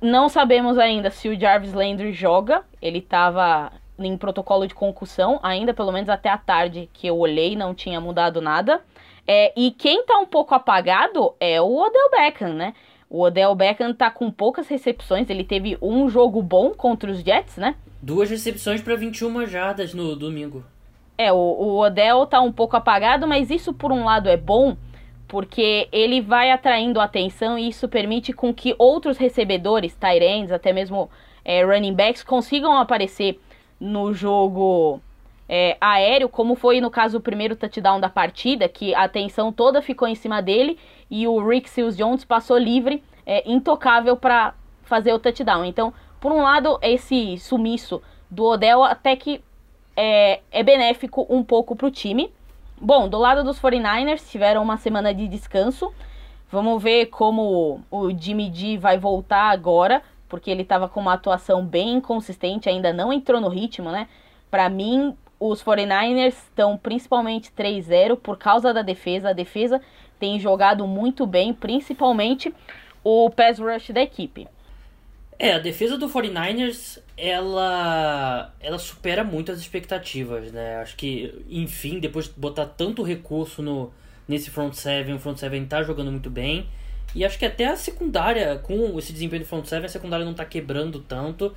Não 0.01 0.27
sabemos 0.27 0.79
ainda 0.79 1.11
se 1.11 1.29
o 1.29 1.39
Jarvis 1.39 1.71
Landry 1.71 2.11
joga. 2.11 2.63
Ele 2.81 2.97
estava 2.97 3.71
em 3.99 4.17
protocolo 4.17 4.67
de 4.67 4.73
concussão, 4.73 5.39
ainda 5.43 5.71
pelo 5.71 5.91
menos 5.91 6.09
até 6.09 6.29
a 6.29 6.37
tarde 6.37 6.89
que 6.91 7.05
eu 7.05 7.17
olhei, 7.17 7.55
não 7.55 7.75
tinha 7.75 8.01
mudado 8.01 8.41
nada. 8.41 8.81
É, 9.27 9.53
e 9.55 9.71
quem 9.71 10.03
tá 10.03 10.17
um 10.17 10.25
pouco 10.25 10.55
apagado 10.55 11.33
é 11.39 11.61
o 11.61 11.77
Odell 11.77 12.09
Beckham, 12.11 12.53
né? 12.53 12.73
O 13.09 13.21
Odell 13.21 13.53
Beckham 13.55 13.93
tá 13.93 14.09
com 14.09 14.31
poucas 14.31 14.67
recepções, 14.67 15.29
ele 15.29 15.43
teve 15.43 15.77
um 15.81 16.09
jogo 16.09 16.41
bom 16.41 16.71
contra 16.71 17.09
os 17.09 17.19
Jets, 17.19 17.57
né? 17.57 17.75
Duas 18.01 18.29
recepções 18.29 18.81
para 18.81 18.95
21 18.95 19.45
jardas 19.45 19.93
no 19.93 20.15
domingo. 20.15 20.63
É, 21.17 21.31
o, 21.31 21.35
o 21.35 21.79
Odell 21.79 22.25
tá 22.25 22.41
um 22.41 22.51
pouco 22.51 22.75
apagado, 22.75 23.27
mas 23.27 23.49
isso 23.49 23.73
por 23.73 23.91
um 23.91 24.03
lado 24.03 24.27
é 24.27 24.35
bom, 24.35 24.75
porque 25.27 25.87
ele 25.91 26.21
vai 26.21 26.51
atraindo 26.51 26.99
atenção 26.99 27.57
e 27.57 27.69
isso 27.69 27.87
permite 27.87 28.33
com 28.33 28.53
que 28.53 28.75
outros 28.77 29.17
recebedores, 29.17 29.95
tight 29.95 30.23
ends, 30.23 30.51
até 30.51 30.73
mesmo 30.73 31.09
é, 31.43 31.63
running 31.63 31.93
backs, 31.93 32.23
consigam 32.23 32.77
aparecer 32.77 33.39
no 33.79 34.13
jogo 34.13 34.99
é, 35.47 35.77
aéreo, 35.79 36.27
como 36.27 36.55
foi 36.55 36.81
no 36.81 36.89
caso 36.89 37.17
o 37.17 37.21
primeiro 37.21 37.55
touchdown 37.55 37.99
da 37.99 38.09
partida, 38.09 38.67
que 38.67 38.93
a 38.93 39.03
atenção 39.03 39.51
toda 39.51 39.81
ficou 39.81 40.07
em 40.07 40.15
cima 40.15 40.41
dele 40.41 40.77
e 41.09 41.27
o 41.27 41.47
Rick 41.47 41.69
Seals 41.69 41.95
Jones 41.95 42.25
passou 42.25 42.57
livre, 42.57 43.03
é, 43.25 43.49
intocável 43.49 44.17
para 44.17 44.53
fazer 44.83 45.13
o 45.13 45.19
touchdown. 45.19 45.65
Então, 45.65 45.93
por 46.19 46.31
um 46.31 46.41
lado, 46.41 46.79
esse 46.81 47.37
sumiço 47.37 48.01
do 48.29 48.43
Odell 48.43 48.83
até 48.83 49.15
que 49.15 49.41
é, 49.95 50.41
é 50.51 50.63
benéfico 50.63 51.25
um 51.29 51.43
pouco 51.43 51.75
para 51.75 51.87
o 51.87 51.91
time. 51.91 52.31
Bom, 52.79 53.07
do 53.07 53.17
lado 53.17 53.43
dos 53.43 53.59
49ers, 53.59 54.29
tiveram 54.29 54.61
uma 54.61 54.77
semana 54.77 55.13
de 55.13 55.27
descanso. 55.27 55.93
Vamos 56.51 56.81
ver 56.81 57.07
como 57.07 57.81
o 57.89 58.11
Jimmy 58.11 58.51
G 58.53 58.77
vai 58.77 58.97
voltar 58.97 59.49
agora, 59.49 60.01
porque 60.27 60.51
ele 60.51 60.61
estava 60.61 60.87
com 60.87 60.99
uma 60.99 61.13
atuação 61.13 61.65
bem 61.65 61.93
inconsistente, 61.93 62.69
ainda 62.69 62.93
não 62.93 63.11
entrou 63.11 63.39
no 63.39 63.47
ritmo, 63.47 63.91
né? 63.91 64.07
Para 64.51 64.69
mim, 64.69 65.15
os 65.39 65.63
49ers 65.63 66.33
estão 66.33 66.77
principalmente 66.77 67.51
3-0 67.51 68.17
por 68.17 68.37
causa 68.37 68.73
da 68.73 68.81
defesa. 68.81 69.29
A 69.29 69.33
defesa 69.33 69.81
tem 70.19 70.39
jogado 70.39 70.85
muito 70.87 71.25
bem, 71.25 71.53
principalmente 71.53 72.53
o 73.03 73.29
pass 73.29 73.59
rush 73.59 73.91
da 73.91 74.01
equipe. 74.01 74.47
É, 75.37 75.53
a 75.53 75.59
defesa 75.59 75.97
do 75.97 76.07
49ers, 76.07 76.99
ela 77.17 78.53
ela 78.59 78.79
supera 78.79 79.23
muito 79.23 79.51
as 79.51 79.59
expectativas, 79.59 80.51
né? 80.51 80.77
Acho 80.77 80.95
que, 80.95 81.43
enfim, 81.49 81.99
depois 81.99 82.25
de 82.25 82.33
botar 82.37 82.65
tanto 82.65 83.03
recurso 83.03 83.61
no 83.61 83.91
nesse 84.27 84.49
front 84.49 84.73
seven, 84.73 85.15
o 85.15 85.19
front 85.19 85.37
seven 85.37 85.65
tá 85.65 85.83
jogando 85.83 86.11
muito 86.11 86.29
bem. 86.29 86.67
E 87.13 87.23
acho 87.23 87.37
que 87.37 87.45
até 87.45 87.65
a 87.67 87.75
secundária, 87.75 88.57
com 88.59 88.97
esse 88.97 89.13
desempenho 89.13 89.43
do 89.43 89.47
front 89.47 89.65
seven, 89.65 89.85
a 89.85 89.89
secundária 89.89 90.25
não 90.25 90.33
tá 90.33 90.45
quebrando 90.45 90.99
tanto. 90.99 91.55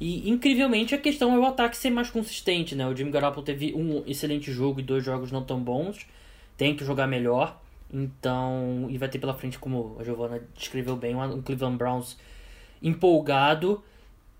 E, 0.00 0.28
incrivelmente, 0.28 0.94
a 0.94 0.98
questão 0.98 1.34
é 1.34 1.38
o 1.38 1.44
ataque 1.44 1.76
ser 1.76 1.90
mais 1.90 2.10
consistente, 2.10 2.74
né? 2.74 2.86
O 2.86 2.96
Jimmy 2.96 3.10
Garoppolo 3.10 3.44
teve 3.44 3.74
um 3.74 4.02
excelente 4.06 4.52
jogo 4.52 4.80
e 4.80 4.82
dois 4.82 5.04
jogos 5.04 5.30
não 5.30 5.42
tão 5.44 5.60
bons. 5.60 6.06
Tem 6.56 6.74
que 6.74 6.84
jogar 6.84 7.06
melhor. 7.06 7.60
Então, 7.92 8.86
e 8.90 8.98
vai 8.98 9.08
ter 9.08 9.18
pela 9.18 9.34
frente, 9.34 9.58
como 9.58 9.96
a 10.00 10.04
Giovanna 10.04 10.40
descreveu 10.56 10.96
bem, 10.96 11.14
um 11.14 11.42
Cleveland 11.42 11.76
Browns 11.76 12.16
empolgado. 12.84 13.82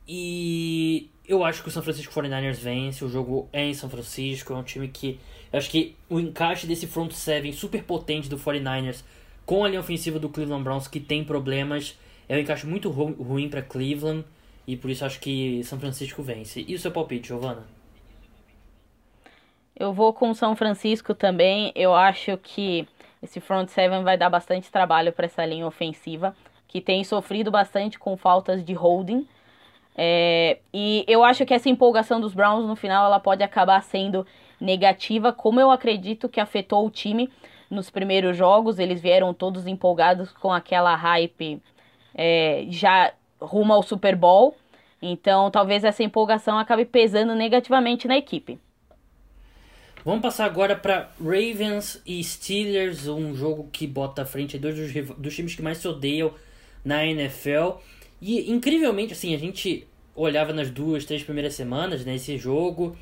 E 0.06 1.10
eu 1.26 1.42
acho 1.42 1.62
que 1.62 1.68
o 1.68 1.72
San 1.72 1.82
Francisco 1.82 2.12
49ers 2.12 2.56
vence. 2.56 3.04
O 3.04 3.08
jogo 3.08 3.48
é 3.52 3.64
em 3.64 3.74
São 3.74 3.88
Francisco. 3.88 4.52
É 4.52 4.56
um 4.56 4.62
time 4.62 4.86
que. 4.86 5.18
Eu 5.50 5.58
acho 5.58 5.70
que 5.70 5.96
o 6.10 6.20
encaixe 6.20 6.66
desse 6.66 6.86
front 6.86 7.10
seven 7.12 7.52
super 7.52 7.82
potente 7.82 8.28
do 8.28 8.38
49ers 8.38 9.02
com 9.46 9.64
a 9.64 9.68
linha 9.68 9.80
ofensiva 9.80 10.18
do 10.18 10.28
Cleveland 10.28 10.64
Browns, 10.64 10.88
que 10.88 11.00
tem 11.00 11.22
problemas, 11.22 11.98
é 12.28 12.36
um 12.36 12.40
encaixe 12.40 12.66
muito 12.66 12.90
ru 12.90 13.12
ruim 13.12 13.48
para 13.48 13.62
Cleveland. 13.62 14.24
E 14.66 14.76
por 14.76 14.90
isso 14.90 15.04
acho 15.04 15.20
que 15.20 15.62
São 15.64 15.78
Francisco 15.78 16.22
vence. 16.22 16.64
E 16.66 16.74
o 16.74 16.78
seu 16.78 16.90
palpite, 16.90 17.28
Giovana? 17.28 17.64
Eu 19.76 19.92
vou 19.92 20.12
com 20.12 20.32
São 20.32 20.56
Francisco 20.56 21.14
também. 21.14 21.70
Eu 21.74 21.94
acho 21.94 22.38
que 22.38 22.88
esse 23.22 23.40
front 23.40 23.68
seven 23.68 24.02
vai 24.02 24.16
dar 24.16 24.30
bastante 24.30 24.70
trabalho 24.70 25.12
para 25.12 25.26
essa 25.26 25.44
linha 25.44 25.66
ofensiva 25.66 26.34
que 26.74 26.80
tem 26.80 27.04
sofrido 27.04 27.52
bastante 27.52 28.00
com 28.00 28.16
faltas 28.16 28.64
de 28.64 28.72
holding. 28.72 29.28
É, 29.96 30.58
e 30.72 31.04
eu 31.06 31.22
acho 31.22 31.46
que 31.46 31.54
essa 31.54 31.68
empolgação 31.68 32.20
dos 32.20 32.34
Browns 32.34 32.66
no 32.66 32.74
final 32.74 33.06
ela 33.06 33.20
pode 33.20 33.44
acabar 33.44 33.80
sendo 33.80 34.26
negativa, 34.60 35.32
como 35.32 35.60
eu 35.60 35.70
acredito 35.70 36.28
que 36.28 36.40
afetou 36.40 36.84
o 36.84 36.90
time 36.90 37.30
nos 37.70 37.90
primeiros 37.90 38.36
jogos. 38.36 38.80
Eles 38.80 39.00
vieram 39.00 39.32
todos 39.32 39.68
empolgados 39.68 40.32
com 40.32 40.52
aquela 40.52 40.96
hype 40.96 41.62
é, 42.12 42.66
já 42.68 43.12
rumo 43.40 43.72
ao 43.72 43.84
Super 43.84 44.16
Bowl. 44.16 44.56
Então 45.00 45.52
talvez 45.52 45.84
essa 45.84 46.02
empolgação 46.02 46.58
acabe 46.58 46.84
pesando 46.84 47.36
negativamente 47.36 48.08
na 48.08 48.16
equipe. 48.16 48.58
Vamos 50.04 50.22
passar 50.22 50.46
agora 50.46 50.74
para 50.74 51.08
Ravens 51.22 52.02
e 52.04 52.22
Steelers, 52.24 53.06
um 53.06 53.32
jogo 53.32 53.68
que 53.72 53.86
bota 53.86 54.22
à 54.22 54.26
frente 54.26 54.58
dois 54.58 54.76
dos, 54.76 55.16
dos 55.16 55.36
times 55.36 55.54
que 55.54 55.62
mais 55.62 55.78
se 55.78 55.86
odeiam 55.86 56.34
na 56.84 57.06
NFL. 57.06 57.78
E 58.20 58.50
incrivelmente, 58.50 59.12
assim, 59.12 59.34
a 59.34 59.38
gente 59.38 59.86
olhava 60.14 60.52
nas 60.52 60.70
duas, 60.70 61.04
três 61.04 61.22
primeiras 61.22 61.54
semanas 61.54 62.04
nesse 62.04 62.32
né, 62.32 62.38
jogo 62.38 62.96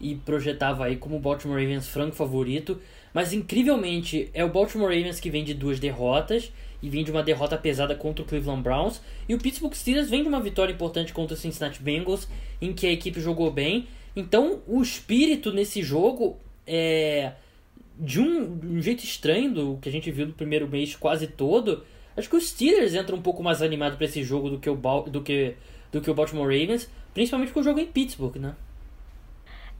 e 0.00 0.14
projetava 0.14 0.86
aí 0.86 0.96
como 0.96 1.16
o 1.16 1.20
Baltimore 1.20 1.60
Ravens 1.60 1.86
franco 1.86 2.14
favorito. 2.14 2.80
Mas 3.12 3.32
incrivelmente 3.32 4.30
é 4.32 4.44
o 4.44 4.48
Baltimore 4.48 4.94
Ravens 4.94 5.20
que 5.20 5.30
vem 5.30 5.44
de 5.44 5.54
duas 5.54 5.80
derrotas 5.80 6.52
e 6.82 6.88
vem 6.88 7.04
de 7.04 7.10
uma 7.10 7.22
derrota 7.22 7.56
pesada 7.56 7.94
contra 7.94 8.24
o 8.24 8.26
Cleveland 8.26 8.62
Browns. 8.62 9.00
E 9.28 9.34
o 9.34 9.38
Pittsburgh 9.38 9.74
Steelers 9.74 10.08
vem 10.08 10.22
de 10.22 10.28
uma 10.28 10.40
vitória 10.40 10.72
importante 10.72 11.12
contra 11.12 11.34
o 11.34 11.36
Cincinnati 11.36 11.82
Bengals, 11.82 12.28
em 12.60 12.72
que 12.72 12.86
a 12.86 12.92
equipe 12.92 13.20
jogou 13.20 13.50
bem. 13.50 13.86
Então 14.14 14.60
o 14.66 14.80
espírito 14.80 15.52
nesse 15.52 15.82
jogo 15.82 16.38
é 16.66 17.32
de 17.98 18.18
um, 18.20 18.56
de 18.56 18.66
um 18.66 18.80
jeito 18.80 19.04
estranho 19.04 19.52
do 19.52 19.78
que 19.80 19.88
a 19.88 19.92
gente 19.92 20.10
viu 20.10 20.26
no 20.26 20.32
primeiro 20.32 20.66
mês 20.66 20.96
quase 20.96 21.26
todo 21.26 21.84
Acho 22.20 22.28
que 22.28 22.36
os 22.36 22.50
Steelers 22.50 22.94
entram 22.94 23.16
um 23.16 23.22
pouco 23.22 23.42
mais 23.42 23.62
animado 23.62 23.96
para 23.96 24.04
esse 24.04 24.22
jogo 24.22 24.50
do 24.50 24.58
que, 24.58 24.68
o 24.68 24.76
do, 25.06 25.22
que, 25.22 25.56
do 25.90 26.00
que 26.02 26.10
o 26.10 26.14
Baltimore 26.14 26.46
Ravens, 26.46 26.90
principalmente 27.14 27.48
porque 27.48 27.60
o 27.60 27.62
jogo 27.62 27.80
em 27.80 27.86
Pittsburgh, 27.86 28.36
né? 28.36 28.54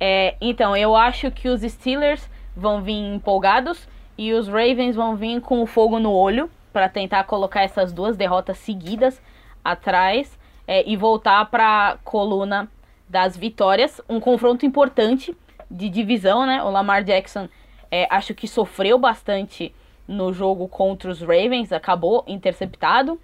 É, 0.01 0.35
então, 0.41 0.75
eu 0.75 0.97
acho 0.97 1.31
que 1.31 1.49
os 1.51 1.61
Steelers 1.61 2.27
vão 2.57 2.81
vir 2.81 2.95
empolgados 2.95 3.87
e 4.17 4.33
os 4.33 4.49
Ravens 4.49 4.97
vão 4.97 5.17
vir 5.17 5.43
com 5.43 5.63
o 5.63 5.67
fogo 5.67 5.99
no 5.99 6.11
olho 6.13 6.51
para 6.73 6.89
tentar 6.89 7.25
colocar 7.25 7.63
essas 7.63 7.93
duas 7.93 8.17
derrotas 8.17 8.57
seguidas 8.57 9.21
atrás 9.63 10.39
é, 10.67 10.89
e 10.89 10.97
voltar 10.97 11.45
para 11.51 11.91
a 11.91 11.97
coluna 11.99 12.71
das 13.07 13.37
vitórias. 13.37 14.01
Um 14.09 14.19
confronto 14.19 14.65
importante 14.65 15.37
de 15.71 15.91
divisão, 15.91 16.47
né? 16.47 16.63
O 16.63 16.71
Lamar 16.71 17.05
Jackson 17.05 17.51
é, 17.91 18.07
acho 18.09 18.35
que 18.35 18.49
sofreu 18.49 18.99
bastante 18.99 19.75
no 20.11 20.33
jogo 20.33 20.69
contra 20.69 21.11
os 21.11 21.21
Ravens, 21.21 21.73
acabou 21.73 22.25
interceptado. 22.27 23.19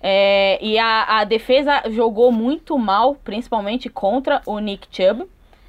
É, 0.00 0.58
e 0.62 0.78
a, 0.78 1.20
a 1.20 1.24
defesa 1.24 1.82
jogou 1.90 2.30
muito 2.30 2.78
mal, 2.78 3.14
principalmente 3.16 3.88
contra 3.88 4.40
o 4.46 4.58
Nick 4.58 4.86
Chubb. 4.90 5.26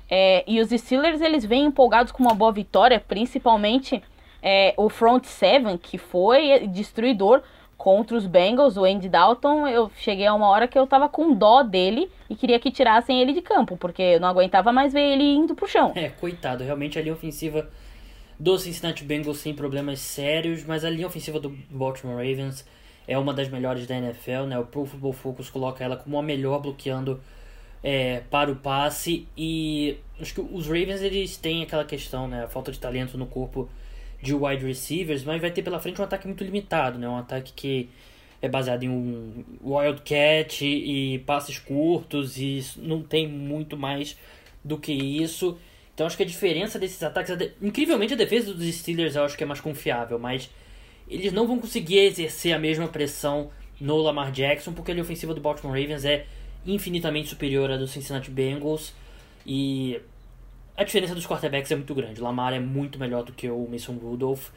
É, 0.10 0.44
e 0.46 0.62
os 0.62 0.70
Steelers 0.70 1.22
eles 1.22 1.44
vêm 1.46 1.66
empolgados 1.66 2.12
com 2.12 2.22
uma 2.22 2.36
boa 2.36 2.52
vitória, 2.52 3.00
principalmente 3.00 4.04
é, 4.44 4.74
o 4.78 4.90
front 4.90 5.24
seven, 5.24 5.78
que 5.78 5.98
foi 5.98 6.68
destruidor 6.68 7.42
contra 7.78 8.16
os 8.16 8.28
Bengals, 8.28 8.78
o 8.78 8.86
Andy 8.86 9.10
Dalton. 9.10 9.68
Eu 9.68 9.90
cheguei 9.98 10.28
a 10.28 10.34
uma 10.34 10.50
hora 10.50 10.68
que 10.68 10.78
eu 10.78 10.86
tava 10.86 11.10
com 11.10 11.34
dó 11.34 11.64
dele 11.64 12.12
e 12.30 12.36
queria 12.36 12.60
que 12.60 12.70
tirassem 12.70 13.22
ele 13.22 13.34
de 13.34 13.42
campo, 13.42 13.76
porque 13.78 14.02
eu 14.02 14.20
não 14.20 14.28
aguentava 14.28 14.72
mais 14.72 14.94
ver 14.94 15.14
ele 15.14 15.24
indo 15.24 15.56
pro 15.56 15.68
chão. 15.68 15.92
É, 15.96 16.10
coitado, 16.10 16.64
realmente 16.64 17.00
a 17.00 17.02
linha 17.02 17.14
ofensiva 17.14 17.68
do 18.40 18.58
Cincinnati 18.58 19.04
Bengals 19.04 19.38
sem 19.38 19.54
problemas 19.54 20.00
sérios, 20.00 20.64
mas 20.64 20.84
a 20.84 20.90
linha 20.90 21.08
ofensiva 21.08 21.40
do 21.40 21.50
Baltimore 21.70 22.18
Ravens 22.18 22.66
é 23.08 23.18
uma 23.18 23.34
das 23.34 23.50
melhores 23.50 23.88
da 23.88 23.96
NFL, 23.96 24.44
né? 24.48 24.60
O 24.60 24.66
Pro 24.66 24.86
Football 24.86 25.14
Focus 25.14 25.50
coloca 25.50 25.84
ela 25.84 25.96
como 25.96 26.18
a 26.18 26.24
melhor 26.24 26.60
bloqueando 26.60 27.22
é, 27.84 28.22
para 28.32 28.52
o 28.52 28.56
passe 28.56 29.28
e 29.38 29.98
acho 30.20 30.34
que 30.34 30.42
os 30.42 30.66
Ravens 30.68 31.02
eles 31.02 31.38
têm 31.38 31.64
aquela 31.64 31.86
questão, 31.86 32.28
né? 32.28 32.44
A 32.44 32.48
falta 32.48 32.72
de 32.72 32.80
talento 32.80 33.18
no 33.18 33.28
corpo 33.28 33.70
de 34.22 34.34
wide 34.34 34.66
receivers, 34.66 35.24
mas 35.24 35.40
vai 35.40 35.52
ter 35.52 35.62
pela 35.62 35.80
frente 35.80 36.02
um 36.02 36.04
ataque 36.04 36.26
muito 36.28 36.44
limitado, 36.44 36.98
né? 36.98 37.08
Um 37.08 37.18
ataque 37.18 37.54
que 37.54 37.90
é 38.42 38.50
baseado 38.50 38.84
em 38.84 38.90
um 38.90 39.44
wildcat 39.64 40.66
e 40.66 41.20
passes 41.20 41.60
curtos 41.60 42.38
e 42.38 42.64
não 42.78 43.02
tem 43.02 43.28
muito 43.28 43.78
mais 43.78 44.18
do 44.64 44.78
que 44.78 44.92
isso. 44.92 45.58
Então 45.96 46.06
acho 46.06 46.18
que 46.18 46.24
a 46.24 46.26
diferença 46.26 46.78
desses 46.78 47.02
ataques. 47.02 47.34
Incrivelmente 47.62 48.14
a 48.14 48.18
defesa 48.18 48.54
dos 48.54 48.76
Steelers 48.76 49.16
eu 49.16 49.24
acho 49.24 49.38
que 49.38 49.44
é 49.44 49.48
mais 49.48 49.62
confiável, 49.62 50.20
mas 50.20 50.50
eles 51.08 51.32
não 51.32 51.48
vão 51.48 51.58
conseguir 51.58 52.00
exercer 52.00 52.54
a 52.54 52.60
mesma 52.60 52.88
pressão 52.90 53.50
no 53.80 53.98
Lamar 53.98 54.30
Jackson, 54.32 54.74
porque 54.74 54.92
a 54.92 54.96
ofensiva 54.96 55.34
do 55.34 55.40
Baltimore 55.40 55.80
Ravens 55.80 56.04
é 56.04 56.26
infinitamente 56.66 57.30
superior 57.30 57.72
à 57.72 57.78
do 57.78 57.88
Cincinnati 57.88 58.30
Bengals. 58.30 58.94
E 59.46 60.00
a 60.76 60.84
diferença 60.84 61.16
dos 61.16 61.26
quarterbacks 61.26 61.72
é 61.72 61.76
muito 61.76 61.96
grande. 61.96 62.20
O 62.20 62.24
Lamar 62.26 62.54
é 62.54 62.60
muito 62.60 63.00
melhor 63.00 63.24
do 63.24 63.32
que 63.32 63.50
o 63.50 63.66
Mason 63.70 63.94
Rudolph. 63.94 64.50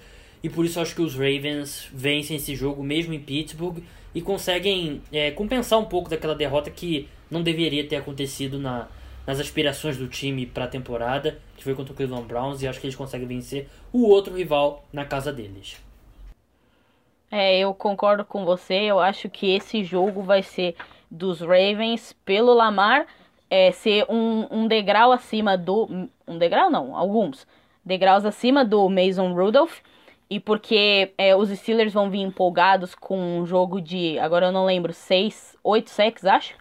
E 0.43 0.49
por 0.49 0.65
isso 0.65 0.81
acho 0.81 0.95
que 0.95 1.03
os 1.03 1.15
Ravens 1.15 1.89
vencem 1.93 2.37
esse 2.37 2.57
jogo 2.57 2.83
mesmo 2.83 3.15
em 3.15 3.21
Pittsburgh 3.21 3.79
e 4.13 4.21
conseguem 4.21 5.03
é, 5.13 5.31
compensar 5.31 5.79
um 5.79 5.85
pouco 5.85 6.11
daquela 6.11 6.35
derrota 6.35 6.71
que 6.71 7.09
não 7.31 7.43
deveria 7.43 7.87
ter 7.87 7.97
acontecido 7.97 8.59
na, 8.59 8.89
nas 9.29 9.39
aspirações 9.39 9.99
do 9.99 10.09
time 10.09 10.47
para 10.47 10.65
a 10.65 10.69
temporada, 10.69 11.39
que 11.55 11.63
foi 11.63 11.75
contra 11.75 11.93
o 11.93 11.95
Cleveland 11.95 12.27
Browns, 12.27 12.63
e 12.63 12.67
acho 12.67 12.81
que 12.81 12.87
eles 12.87 12.97
conseguem 12.97 13.29
vencer 13.29 13.69
o 13.93 14.09
outro 14.09 14.35
rival 14.35 14.87
na 14.91 15.05
casa 15.05 15.31
deles. 15.31 15.77
É, 17.31 17.59
eu 17.59 17.75
concordo 17.75 18.25
com 18.25 18.47
você. 18.47 18.73
Eu 18.73 18.99
acho 18.99 19.29
que 19.29 19.55
esse 19.55 19.85
jogo 19.85 20.23
vai 20.23 20.43
ser 20.43 20.77
dos 21.11 21.43
Ravens 21.43 22.17
pelo 22.25 22.55
Lamar 22.55 23.07
é, 23.51 23.71
ser 23.71 24.07
um, 24.09 24.47
um 24.51 24.67
degrau 24.67 25.13
acima 25.13 25.59
do. 25.59 26.09
Um 26.27 26.39
degrau 26.39 26.71
não, 26.71 26.97
alguns. 26.97 27.47
Degraus 27.85 28.25
acima 28.25 28.65
do 28.65 28.89
Mason 28.89 29.35
Rudolph. 29.35 29.81
E 30.31 30.41
porque 30.41 31.13
é, 31.19 31.37
os 31.37 31.51
Steelers 31.51 31.93
vão 31.93 32.09
vir 32.09 32.21
empolgados 32.21 32.95
com 32.95 33.41
um 33.41 33.45
jogo 33.45 33.79
de. 33.79 34.19
Agora 34.19 34.47
eu 34.47 34.53
não 34.53 34.65
lembro, 34.65 34.95
6, 34.95 35.55
8 35.63 35.91
sacks, 35.91 36.25
acho. 36.25 36.55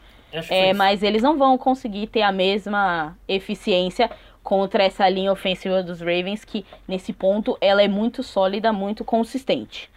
É, 0.50 0.74
mas 0.74 1.04
eles 1.04 1.22
não 1.24 1.38
vão 1.38 1.58
conseguir 1.58 2.08
ter 2.08 2.22
a 2.22 2.32
mesma 2.32 3.18
eficiência 3.28 4.10
contra 4.44 4.84
essa 4.84 5.08
linha 5.10 5.32
ofensiva 5.32 5.84
dos 5.84 6.00
Ravens, 6.00 6.46
que 6.46 6.66
nesse 6.88 7.12
ponto 7.13 7.58
ela 7.60 7.82
é 7.82 7.88
muito 7.88 8.24
sólida, 8.24 8.72
muito 8.72 9.04
consistente. 9.04 9.90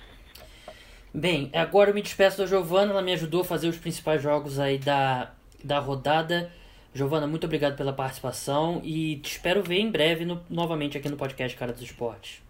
Bem, 1.12 1.51
agora 1.53 1.90
eu 1.90 1.95
me 1.95 2.03
despeço 2.03 2.38
da 2.38 2.47
Giovana, 2.47 2.93
ela 2.93 3.03
me 3.03 3.12
ajudou 3.12 3.40
a 3.43 3.45
fazer 3.45 3.69
os 3.69 3.77
principais 3.77 4.23
jogos 4.23 4.59
aí 4.61 4.79
da, 4.79 5.31
da 5.62 5.79
rodada. 5.79 6.51
Giovana, 6.95 7.27
muito 7.27 7.45
obrigado 7.45 7.77
pela 7.77 7.93
participação 7.93 8.81
e 8.85 9.16
te 9.16 9.33
espero 9.33 9.62
ver 9.62 9.79
em 9.81 9.90
breve 9.90 10.25
no- 10.25 10.40
novamente 10.49 10.97
aqui 10.99 11.09
no 11.09 11.16
podcast 11.16 11.57
Cara 11.57 11.73
dos 11.73 11.83
Esportes. 11.83 12.40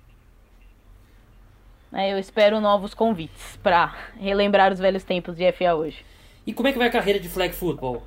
É, 1.92 2.12
eu 2.12 2.18
espero 2.18 2.60
novos 2.60 2.94
convites 2.94 3.56
para 3.62 3.94
relembrar 4.18 4.72
os 4.72 4.78
velhos 4.78 5.02
tempos 5.02 5.36
de 5.36 5.50
FA 5.52 5.74
hoje. 5.74 6.04
E 6.46 6.52
como 6.52 6.68
é 6.68 6.72
que 6.72 6.78
vai 6.78 6.88
a 6.88 6.90
carreira 6.90 7.20
de 7.20 7.28
flag 7.28 7.54
football? 7.54 8.02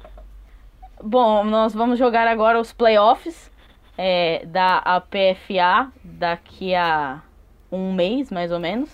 Bom, 1.02 1.44
nós 1.44 1.74
vamos 1.74 2.00
jogar 2.00 2.28
agora 2.28 2.60
os 2.60 2.72
playoffs 2.74 3.52
é, 3.98 4.46
da 4.46 4.78
APFA 4.78 5.92
daqui 6.04 6.74
a 6.74 7.22
um 7.72 7.94
mês, 7.94 8.32
mais 8.32 8.52
ou 8.52 8.60
menos. 8.60 8.90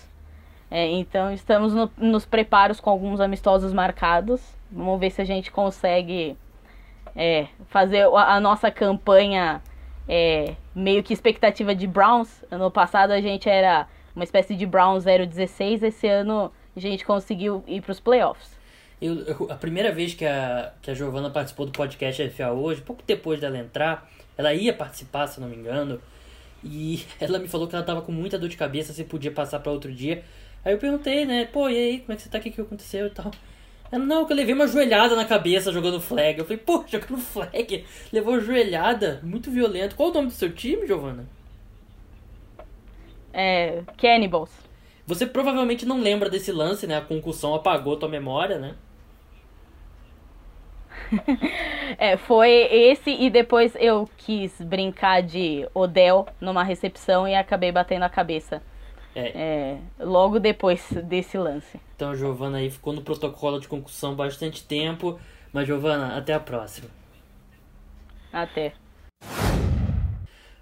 É, 0.71 0.85
então 0.87 1.31
estamos 1.33 1.73
no- 1.73 1.91
nos 1.97 2.25
preparos 2.25 2.79
com 2.79 2.89
alguns 2.89 3.19
amistosos 3.19 3.73
marcados. 3.73 4.41
Vamos 4.71 4.99
ver 4.99 5.09
se 5.09 5.21
a 5.21 5.25
gente 5.25 5.51
consegue 5.51 6.37
é, 7.15 7.47
fazer 7.67 8.03
a, 8.13 8.35
a 8.35 8.39
nossa 8.39 8.69
campanha 8.69 9.61
é, 10.07 10.55
meio 10.75 11.01
que 11.03 11.13
expectativa 11.13 11.73
de 11.73 11.87
Browns. 11.87 12.43
Ano 12.51 12.69
passado 12.69 13.11
a 13.11 13.21
gente 13.21 13.49
era 13.49 13.87
uma 14.15 14.23
espécie 14.23 14.55
de 14.55 14.65
Browns 14.65 15.03
016, 15.05 15.81
esse 15.83 16.07
ano 16.07 16.51
a 16.75 16.79
gente 16.79 17.05
conseguiu 17.05 17.63
ir 17.67 17.81
para 17.81 17.91
os 17.91 17.99
playoffs. 17.99 18.58
Eu, 19.01 19.19
eu- 19.25 19.47
a 19.51 19.55
primeira 19.55 19.91
vez 19.91 20.13
que 20.13 20.25
a, 20.25 20.73
que 20.81 20.91
a 20.91 20.93
Giovana 20.93 21.29
participou 21.29 21.65
do 21.65 21.71
podcast 21.71 22.29
FA 22.31 22.51
hoje, 22.51 22.81
pouco 22.81 23.01
depois 23.05 23.39
dela 23.39 23.57
entrar, 23.57 24.09
ela 24.37 24.53
ia 24.53 24.73
participar, 24.73 25.27
se 25.27 25.39
eu 25.39 25.41
não 25.43 25.49
me 25.49 25.55
engano, 25.55 26.01
e 26.63 27.03
ela 27.19 27.39
me 27.39 27.47
falou 27.47 27.67
que 27.67 27.75
ela 27.75 27.85
tava 27.85 28.01
com 28.01 28.11
muita 28.11 28.37
dor 28.39 28.49
de 28.49 28.57
cabeça, 28.57 28.93
se 28.93 29.03
podia 29.05 29.31
passar 29.31 29.59
para 29.59 29.71
outro 29.71 29.91
dia. 29.93 30.23
Aí 30.65 30.73
eu 30.73 30.77
perguntei, 30.79 31.25
né, 31.25 31.45
pô, 31.45 31.69
e 31.69 31.77
aí, 31.77 31.99
como 32.01 32.13
é 32.13 32.15
que 32.17 32.23
você 32.23 32.29
tá, 32.29 32.37
o 32.39 32.41
que, 32.41 32.51
que 32.51 32.61
aconteceu 32.61 33.07
e 33.07 33.09
tal. 33.11 33.31
Ela, 33.91 34.05
não, 34.05 34.25
que 34.25 34.33
eu 34.33 34.37
levei 34.37 34.53
uma 34.53 34.67
joelhada 34.67 35.15
na 35.15 35.25
cabeça 35.25 35.71
jogando 35.71 36.01
flag. 36.01 36.39
Eu 36.39 36.45
falei, 36.45 36.59
pô, 36.59 36.83
jogando 36.89 37.17
flag, 37.19 37.85
levou 38.13 38.39
joelhada, 38.41 39.19
muito 39.23 39.49
violento. 39.51 39.95
Qual 39.95 40.09
o 40.11 40.13
nome 40.13 40.27
do 40.27 40.33
seu 40.33 40.51
time, 40.53 40.85
Giovana? 40.87 41.25
É, 43.33 43.83
Cannibals. 43.97 44.51
Você 45.05 45.25
provavelmente 45.25 45.85
não 45.85 45.99
lembra 46.01 46.29
desse 46.29 46.51
lance, 46.51 46.85
né? 46.87 46.97
A 46.97 47.01
concussão 47.01 47.53
apagou 47.55 47.97
tua 47.97 48.07
memória, 48.09 48.59
né? 48.59 48.75
É, 51.97 52.15
foi 52.15 52.49
esse 52.49 53.09
e 53.09 53.29
depois 53.29 53.75
eu 53.75 54.07
quis 54.15 54.61
brincar 54.61 55.21
de 55.21 55.67
Odell 55.73 56.27
numa 56.39 56.63
recepção 56.63 57.27
e 57.27 57.35
acabei 57.35 57.71
batendo 57.71 58.03
a 58.03 58.09
cabeça. 58.09 58.61
É. 59.15 59.31
É, 59.35 59.77
logo 59.99 60.39
depois 60.39 60.87
desse 61.03 61.37
lance. 61.37 61.79
Então 61.95 62.11
a 62.11 62.15
Giovana 62.15 62.59
aí 62.59 62.69
ficou 62.69 62.93
no 62.93 63.01
protocolo 63.01 63.59
de 63.59 63.67
concussão 63.67 64.15
bastante 64.15 64.63
tempo. 64.63 65.19
Mas 65.51 65.65
Giovana, 65.65 66.15
até 66.15 66.33
a 66.33 66.39
próxima. 66.39 66.89
Até. 68.31 68.73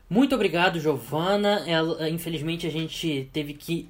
Muito 0.10 0.34
obrigado, 0.34 0.80
Giovana. 0.80 1.64
Ela, 1.68 2.10
infelizmente 2.10 2.66
a 2.66 2.72
gente 2.72 3.30
teve 3.34 3.54
que 3.54 3.90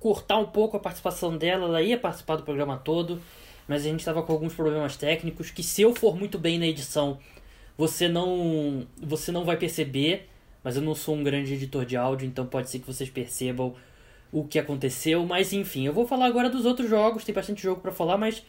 cortar 0.00 0.38
um 0.38 0.46
pouco 0.46 0.76
a 0.76 0.80
participação 0.80 1.36
dela. 1.36 1.66
Ela 1.66 1.82
ia 1.82 1.98
participar 1.98 2.36
do 2.36 2.42
programa 2.42 2.78
todo, 2.78 3.20
mas 3.68 3.82
a 3.82 3.88
gente 3.88 4.00
estava 4.00 4.22
com 4.22 4.32
alguns 4.32 4.54
problemas 4.54 4.96
técnicos 4.96 5.50
que 5.50 5.62
se 5.62 5.82
eu 5.82 5.94
for 5.94 6.16
muito 6.16 6.38
bem 6.38 6.58
na 6.58 6.66
edição, 6.66 7.18
você 7.76 8.08
não 8.08 8.86
você 9.00 9.32
não 9.32 9.44
vai 9.44 9.56
perceber, 9.56 10.28
mas 10.62 10.76
eu 10.76 10.82
não 10.82 10.94
sou 10.94 11.14
um 11.14 11.22
grande 11.22 11.54
editor 11.54 11.84
de 11.84 11.96
áudio, 11.96 12.26
então 12.26 12.46
pode 12.46 12.70
ser 12.70 12.78
que 12.78 12.86
vocês 12.86 13.10
percebam 13.10 13.74
o 14.30 14.44
que 14.44 14.58
aconteceu, 14.58 15.24
mas 15.26 15.52
enfim, 15.52 15.86
eu 15.86 15.92
vou 15.92 16.06
falar 16.06 16.26
agora 16.26 16.48
dos 16.48 16.64
outros 16.64 16.88
jogos, 16.88 17.24
tem 17.24 17.34
bastante 17.34 17.62
jogo 17.62 17.80
para 17.80 17.92
falar, 17.92 18.16
mas 18.16 18.42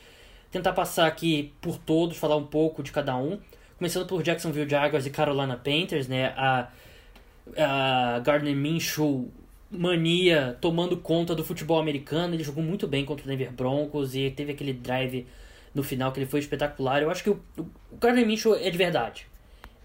tentar 0.49 0.71
passar 0.73 1.07
aqui 1.07 1.51
por 1.59 1.77
todos, 1.77 2.15
falar 2.15 2.37
um 2.37 2.45
pouco 2.45 2.83
de 2.83 2.91
cada 2.91 3.17
um. 3.17 3.39
Começando 3.77 4.07
por 4.07 4.21
Jacksonville 4.23 4.69
Jaguars 4.69 5.05
e 5.05 5.09
Carolina 5.09 5.57
Panthers, 5.57 6.07
né? 6.07 6.27
A, 6.37 6.69
a 7.57 8.19
Gardner 8.19 8.55
Minshew 8.55 9.29
mania 9.73 10.57
tomando 10.61 10.97
conta 10.97 11.35
do 11.35 11.43
futebol 11.43 11.79
americano. 11.79 12.33
Ele 12.33 12.43
jogou 12.43 12.63
muito 12.63 12.87
bem 12.87 13.05
contra 13.05 13.25
o 13.25 13.27
Denver 13.27 13.51
Broncos 13.51 14.15
e 14.15 14.29
teve 14.31 14.51
aquele 14.51 14.73
drive 14.73 15.25
no 15.73 15.83
final 15.83 16.11
que 16.11 16.19
ele 16.19 16.27
foi 16.27 16.39
espetacular. 16.39 17.01
Eu 17.01 17.09
acho 17.09 17.23
que 17.23 17.29
o, 17.29 17.39
o 17.57 17.97
Gardner 17.99 18.25
Minshew 18.25 18.55
é 18.55 18.69
de 18.69 18.77
verdade. 18.77 19.27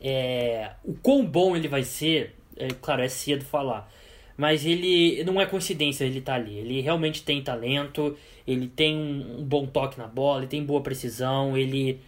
É, 0.01 0.73
o 0.85 0.95
quão 0.95 1.25
bom 1.25 1.57
ele 1.57 1.69
vai 1.69 1.83
ser, 1.83 2.35
é, 2.57 2.69
claro, 2.81 3.03
é 3.03 3.09
cedo 3.09 3.45
falar. 3.45 3.91
Mas 4.37 4.65
ele 4.65 5.25
não 5.25 5.41
é 5.41 5.47
coincidência 5.47 6.05
ele 6.05 6.21
tá 6.21 6.35
ali. 6.35 6.59
Ele 6.59 6.81
realmente 6.81 7.25
tem 7.25 7.43
talento, 7.43 8.17
ele 8.47 8.69
tem 8.69 8.97
um, 8.97 9.41
um 9.41 9.45
bom 9.45 9.67
toque 9.67 9.99
na 9.99 10.07
bola, 10.07 10.41
ele 10.41 10.47
tem 10.47 10.65
boa 10.65 10.81
precisão, 10.81 11.57
ele 11.57 12.01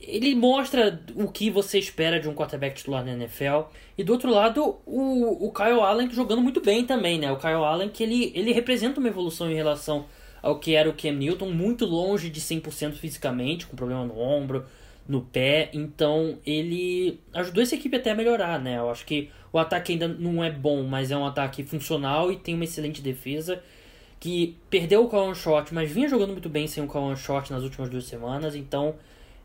ele 0.00 0.34
mostra 0.34 1.00
o 1.16 1.28
que 1.28 1.50
você 1.50 1.78
espera 1.78 2.20
de 2.20 2.28
um 2.28 2.34
quarterback 2.34 2.76
titular 2.76 3.04
na 3.04 3.12
NFL. 3.12 3.62
E 3.96 4.04
do 4.04 4.12
outro 4.12 4.30
lado, 4.30 4.76
o, 4.86 5.46
o 5.46 5.52
Kyle 5.52 5.80
Allen 5.80 6.10
jogando 6.10 6.40
muito 6.40 6.60
bem 6.60 6.84
também, 6.84 7.18
né? 7.18 7.30
O 7.32 7.36
Kyle 7.36 7.54
Allen 7.54 7.88
que 7.88 8.02
ele, 8.02 8.32
ele 8.34 8.52
representa 8.52 9.00
uma 9.00 9.08
evolução 9.08 9.50
em 9.50 9.54
relação 9.54 10.06
ao 10.40 10.58
que 10.60 10.74
era 10.74 10.88
o 10.88 10.94
Cam 10.94 11.12
Newton, 11.12 11.50
muito 11.50 11.84
longe 11.84 12.30
de 12.30 12.40
100% 12.40 12.94
fisicamente, 12.94 13.66
com 13.66 13.76
problema 13.76 14.04
no 14.04 14.18
ombro, 14.18 14.64
no 15.06 15.20
pé. 15.20 15.68
Então 15.72 16.38
ele 16.46 17.18
ajudou 17.34 17.62
essa 17.62 17.74
equipe 17.74 17.96
até 17.96 18.12
a 18.12 18.14
melhorar, 18.14 18.60
né? 18.60 18.78
Eu 18.78 18.90
acho 18.90 19.04
que 19.04 19.30
o 19.52 19.58
ataque 19.58 19.92
ainda 19.92 20.06
não 20.06 20.44
é 20.44 20.50
bom, 20.50 20.84
mas 20.84 21.10
é 21.10 21.16
um 21.16 21.26
ataque 21.26 21.64
funcional 21.64 22.30
e 22.30 22.36
tem 22.36 22.54
uma 22.54 22.64
excelente 22.64 23.02
defesa. 23.02 23.62
Que 24.20 24.56
perdeu 24.68 25.04
o 25.04 25.08
Kawan 25.08 25.34
Short, 25.34 25.72
mas 25.72 25.90
vinha 25.90 26.08
jogando 26.08 26.32
muito 26.32 26.48
bem 26.48 26.66
sem 26.66 26.82
o 26.82 26.88
Kawan 26.88 27.14
Short 27.14 27.52
nas 27.52 27.62
últimas 27.62 27.88
duas 27.88 28.04
semanas. 28.04 28.54
Então 28.54 28.96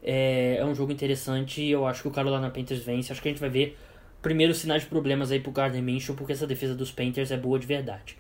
é, 0.04 0.58
é 0.58 0.66
um 0.66 0.76
jogo 0.76 0.92
interessante 0.92 1.64
eu 1.64 1.88
acho 1.88 2.02
que 2.02 2.08
o 2.08 2.12
Carolina 2.12 2.50
Panthers 2.50 2.84
vence. 2.84 3.12
Acho 3.12 3.22
que 3.22 3.30
a 3.30 3.32
gente 3.32 3.40
vai 3.40 3.50
ver 3.50 3.78
primeiros 4.22 4.58
sinais 4.58 4.84
de 4.84 4.90
problemas 4.90 5.32
aí 5.32 5.40
pro 5.40 5.52
Gardner 5.52 5.82
Minshew, 5.82 6.16
porque 6.16 6.34
essa 6.34 6.46
defesa 6.46 6.76
dos 6.76 6.92
Panthers 6.92 7.32
é 7.32 7.38
boa 7.38 7.58
de 7.58 7.66
verdade. 7.66 8.18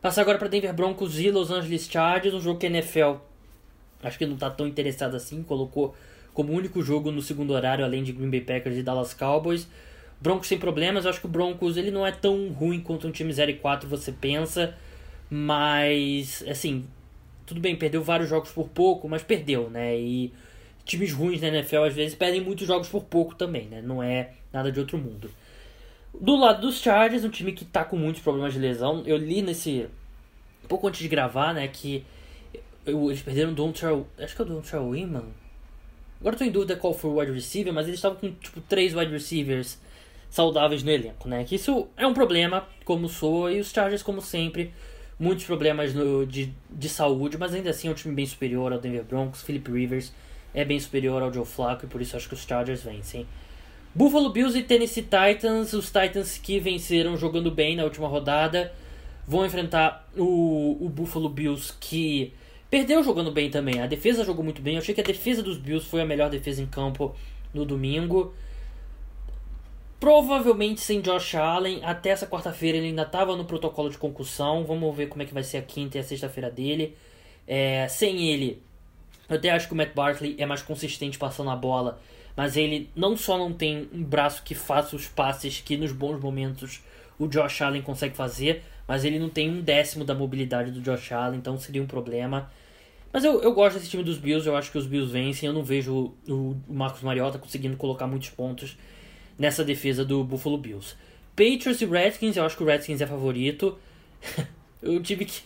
Passar 0.00 0.22
agora 0.22 0.38
para 0.38 0.48
Denver 0.48 0.72
Broncos 0.74 1.18
e 1.20 1.30
Los 1.30 1.50
Angeles 1.50 1.88
Chargers, 1.88 2.34
um 2.34 2.40
jogo 2.40 2.58
que 2.58 2.66
a 2.66 2.70
NFL 2.70 3.16
acho 4.02 4.18
que 4.18 4.26
não 4.26 4.36
tá 4.36 4.50
tão 4.50 4.66
interessado 4.66 5.14
assim, 5.14 5.42
colocou 5.42 5.94
como 6.34 6.52
único 6.52 6.82
jogo 6.82 7.10
no 7.10 7.22
segundo 7.22 7.52
horário, 7.52 7.84
além 7.84 8.02
de 8.02 8.12
Green 8.12 8.30
Bay 8.30 8.40
Packers 8.40 8.76
e 8.76 8.82
Dallas 8.82 9.14
Cowboys. 9.14 9.68
Broncos 10.20 10.48
sem 10.48 10.58
problemas, 10.58 11.04
acho 11.04 11.20
que 11.20 11.26
o 11.26 11.28
Broncos 11.28 11.76
ele 11.76 11.90
não 11.90 12.06
é 12.06 12.12
tão 12.12 12.48
ruim 12.48 12.80
quanto 12.80 13.06
um 13.06 13.10
time 13.10 13.32
0 13.32 13.50
e 13.50 13.54
4 13.54 13.88
você 13.88 14.12
pensa, 14.12 14.74
mas 15.28 16.44
assim, 16.48 16.84
tudo 17.44 17.60
bem, 17.60 17.76
perdeu 17.76 18.02
vários 18.02 18.28
jogos 18.28 18.50
por 18.50 18.68
pouco, 18.68 19.08
mas 19.08 19.22
perdeu, 19.22 19.68
né? 19.68 19.98
E 19.98 20.32
times 20.84 21.12
ruins 21.12 21.40
na 21.40 21.48
NFL 21.48 21.84
às 21.84 21.94
vezes 21.94 22.14
perdem 22.14 22.40
muitos 22.40 22.66
jogos 22.66 22.88
por 22.88 23.04
pouco 23.04 23.34
também, 23.34 23.66
né? 23.66 23.80
Não 23.82 24.02
é 24.02 24.32
nada 24.52 24.70
de 24.70 24.80
outro 24.80 24.98
mundo. 24.98 25.30
Do 26.18 26.36
lado 26.36 26.60
dos 26.62 26.80
Chargers, 26.80 27.24
um 27.24 27.30
time 27.30 27.52
que 27.52 27.64
tá 27.64 27.84
com 27.84 27.96
muitos 27.96 28.22
problemas 28.22 28.52
de 28.52 28.58
lesão. 28.58 29.02
Eu 29.06 29.16
li 29.16 29.42
nesse. 29.42 29.88
Um 30.64 30.68
pouco 30.68 30.88
antes 30.88 31.00
de 31.00 31.08
gravar, 31.08 31.54
né? 31.54 31.66
Que 31.68 32.04
eles 32.86 33.22
perderam 33.22 33.52
o 33.52 33.54
Dontrell. 33.54 34.06
Acho 34.18 34.34
que 34.36 34.42
é 34.42 34.44
o 34.44 34.48
Dontrell 34.48 34.88
Wiman. 34.88 35.24
Agora 36.20 36.34
eu 36.34 36.38
tô 36.38 36.44
em 36.44 36.50
dúvida 36.50 36.76
qual 36.76 36.94
foi 36.94 37.10
o 37.10 37.18
wide 37.18 37.32
receiver, 37.32 37.72
mas 37.72 37.86
eles 37.86 37.98
estavam 37.98 38.18
com 38.18 38.30
tipo 38.30 38.60
três 38.60 38.94
wide 38.94 39.10
receivers 39.10 39.80
saudáveis 40.30 40.82
no 40.82 40.90
elenco, 40.90 41.28
né? 41.28 41.44
Que 41.44 41.56
isso 41.56 41.88
é 41.96 42.06
um 42.06 42.14
problema, 42.14 42.66
como 42.84 43.08
sou, 43.08 43.50
e 43.50 43.58
os 43.58 43.70
Chargers, 43.70 44.02
como 44.02 44.22
sempre, 44.22 44.72
muitos 45.18 45.44
problemas 45.44 45.92
no, 45.94 46.24
de, 46.24 46.52
de 46.70 46.88
saúde, 46.88 47.36
mas 47.36 47.52
ainda 47.52 47.70
assim 47.70 47.88
é 47.88 47.90
um 47.90 47.94
time 47.94 48.14
bem 48.14 48.24
superior 48.24 48.72
ao 48.72 48.78
Denver 48.78 49.04
Broncos. 49.04 49.42
Philip 49.42 49.70
Rivers 49.70 50.12
é 50.54 50.64
bem 50.64 50.78
superior 50.78 51.22
ao 51.22 51.32
Joe 51.32 51.44
Flacco 51.44 51.84
e 51.84 51.88
por 51.88 52.00
isso 52.00 52.16
acho 52.16 52.28
que 52.28 52.34
os 52.34 52.44
Chargers 52.44 52.82
vencem. 52.82 53.26
Buffalo 53.94 54.30
Bills 54.30 54.58
e 54.58 54.62
Tennessee 54.62 55.02
Titans, 55.02 55.72
os 55.72 55.86
Titans 55.86 56.38
que 56.38 56.58
venceram 56.58 57.16
jogando 57.16 57.50
bem 57.50 57.76
na 57.76 57.84
última 57.84 58.08
rodada, 58.08 58.72
vão 59.26 59.44
enfrentar 59.44 60.08
o, 60.16 60.78
o 60.80 60.88
Buffalo 60.88 61.28
Bills 61.28 61.72
que 61.78 62.32
perdeu 62.70 63.02
jogando 63.02 63.30
bem 63.30 63.50
também. 63.50 63.80
A 63.80 63.86
defesa 63.86 64.24
jogou 64.24 64.42
muito 64.42 64.62
bem. 64.62 64.74
Eu 64.74 64.80
achei 64.80 64.94
que 64.94 65.00
a 65.00 65.04
defesa 65.04 65.42
dos 65.42 65.58
Bills 65.58 65.86
foi 65.86 66.00
a 66.00 66.06
melhor 66.06 66.30
defesa 66.30 66.62
em 66.62 66.66
campo 66.66 67.14
no 67.52 67.66
domingo. 67.66 68.34
Provavelmente 70.00 70.80
sem 70.80 71.02
Josh 71.02 71.34
Allen. 71.34 71.84
Até 71.84 72.10
essa 72.10 72.26
quarta-feira 72.26 72.78
ele 72.78 72.88
ainda 72.88 73.02
estava 73.02 73.36
no 73.36 73.44
protocolo 73.44 73.90
de 73.90 73.98
concussão. 73.98 74.64
Vamos 74.64 74.96
ver 74.96 75.08
como 75.08 75.22
é 75.22 75.26
que 75.26 75.34
vai 75.34 75.42
ser 75.42 75.58
a 75.58 75.62
quinta 75.62 75.98
e 75.98 76.00
a 76.00 76.02
sexta-feira 76.02 76.50
dele. 76.50 76.96
É, 77.46 77.86
sem 77.88 78.26
ele, 78.28 78.62
eu 79.28 79.36
até 79.36 79.50
acho 79.50 79.66
que 79.66 79.74
o 79.74 79.76
Matt 79.76 79.94
Barkley 79.94 80.36
é 80.38 80.46
mais 80.46 80.62
consistente 80.62 81.18
passando 81.18 81.50
a 81.50 81.56
bola. 81.56 82.00
Mas 82.36 82.56
ele 82.56 82.90
não 82.96 83.16
só 83.16 83.36
não 83.36 83.52
tem 83.52 83.88
um 83.92 84.02
braço 84.02 84.42
que 84.42 84.54
faça 84.54 84.96
os 84.96 85.06
passes 85.06 85.60
que 85.60 85.76
nos 85.76 85.92
bons 85.92 86.20
momentos 86.20 86.80
o 87.18 87.28
Josh 87.28 87.60
Allen 87.62 87.82
consegue 87.82 88.16
fazer, 88.16 88.62
mas 88.88 89.04
ele 89.04 89.18
não 89.18 89.28
tem 89.28 89.50
um 89.50 89.60
décimo 89.60 90.04
da 90.04 90.14
mobilidade 90.14 90.70
do 90.70 90.80
Josh 90.80 91.12
Allen, 91.12 91.38
então 91.38 91.58
seria 91.58 91.82
um 91.82 91.86
problema. 91.86 92.50
Mas 93.12 93.24
eu, 93.24 93.42
eu 93.42 93.52
gosto 93.52 93.78
desse 93.78 93.90
time 93.90 94.02
dos 94.02 94.16
Bills, 94.16 94.46
eu 94.46 94.56
acho 94.56 94.72
que 94.72 94.78
os 94.78 94.86
Bills 94.86 95.12
vencem. 95.12 95.46
Eu 95.46 95.52
não 95.52 95.62
vejo 95.62 96.14
o, 96.26 96.32
o 96.32 96.56
Marcos 96.66 97.02
Mariota 97.02 97.38
conseguindo 97.38 97.76
colocar 97.76 98.06
muitos 98.06 98.30
pontos 98.30 98.76
nessa 99.38 99.62
defesa 99.62 100.04
do 100.04 100.24
Buffalo 100.24 100.56
Bills. 100.56 100.96
Patriots 101.36 101.80
e 101.80 101.84
Redskins, 101.84 102.36
eu 102.36 102.44
acho 102.44 102.56
que 102.56 102.62
o 102.62 102.66
Redskins 102.66 103.00
é 103.00 103.06
favorito. 103.06 103.78
eu 104.82 105.02
tive 105.02 105.26
que. 105.26 105.42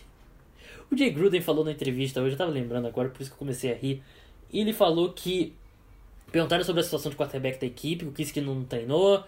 O 0.91 0.97
Jay 0.97 1.09
Gruden 1.09 1.41
falou 1.41 1.65
na 1.65 1.71
entrevista 1.71 2.21
hoje, 2.21 2.33
eu 2.33 2.37
tava 2.37 2.51
lembrando 2.51 2.87
agora, 2.87 3.09
por 3.09 3.21
isso 3.21 3.29
que 3.29 3.35
eu 3.35 3.39
comecei 3.39 3.71
a 3.71 3.75
rir. 3.75 4.01
Ele 4.51 4.73
falou 4.73 5.11
que. 5.11 5.53
Perguntaram 6.31 6.63
sobre 6.63 6.81
a 6.81 6.83
situação 6.83 7.09
de 7.09 7.15
quarterback 7.15 7.59
da 7.59 7.65
equipe, 7.65 8.03
o 8.03 8.11
Kiss 8.11 8.33
que 8.33 8.41
não 8.41 8.63
treinou, 8.65 9.19
o 9.19 9.23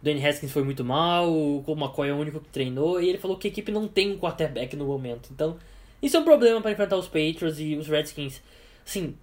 Danny 0.00 0.24
Haskins 0.24 0.52
foi 0.52 0.62
muito 0.62 0.84
mal, 0.84 1.28
o 1.28 1.64
McCoy 1.66 2.08
é 2.08 2.12
o 2.12 2.16
único 2.16 2.38
que 2.38 2.48
treinou, 2.48 3.02
e 3.02 3.08
ele 3.08 3.18
falou 3.18 3.36
que 3.36 3.48
a 3.48 3.50
equipe 3.50 3.72
não 3.72 3.88
tem 3.88 4.12
um 4.12 4.18
quarterback 4.18 4.76
no 4.76 4.86
momento. 4.86 5.30
Então, 5.32 5.56
isso 6.00 6.16
é 6.16 6.20
um 6.20 6.24
problema 6.24 6.60
para 6.60 6.70
enfrentar 6.70 6.96
os 6.96 7.06
Patriots 7.06 7.58
e 7.58 7.74
os 7.74 7.88
Redskins. 7.88 8.40
Assim, 8.86 9.16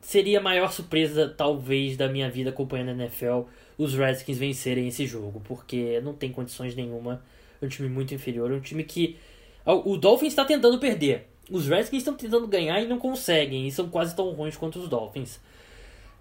seria 0.00 0.38
a 0.38 0.42
maior 0.42 0.70
surpresa, 0.70 1.28
talvez, 1.28 1.96
da 1.96 2.08
minha 2.08 2.30
vida 2.30 2.50
acompanhando 2.50 2.90
a 2.90 3.04
NFL 3.04 3.42
os 3.78 3.94
Redskins 3.94 4.36
vencerem 4.36 4.86
esse 4.88 5.06
jogo, 5.06 5.40
porque 5.44 6.00
não 6.02 6.12
tem 6.12 6.30
condições 6.30 6.74
nenhuma. 6.74 7.22
É 7.60 7.64
um 7.64 7.68
time 7.68 7.88
muito 7.88 8.14
inferior, 8.14 8.50
é 8.50 8.54
um 8.54 8.60
time 8.60 8.84
que. 8.84 9.16
O 9.64 9.96
Dolphins 9.96 10.32
está 10.32 10.44
tentando 10.44 10.78
perder. 10.78 11.28
Os 11.50 11.66
Redskins 11.66 12.00
estão 12.00 12.14
tentando 12.14 12.46
ganhar 12.46 12.80
e 12.80 12.86
não 12.86 12.98
conseguem, 12.98 13.66
e 13.66 13.72
são 13.72 13.88
quase 13.88 14.14
tão 14.14 14.30
ruins 14.30 14.56
quanto 14.56 14.78
os 14.78 14.88
Dolphins. 14.88 15.40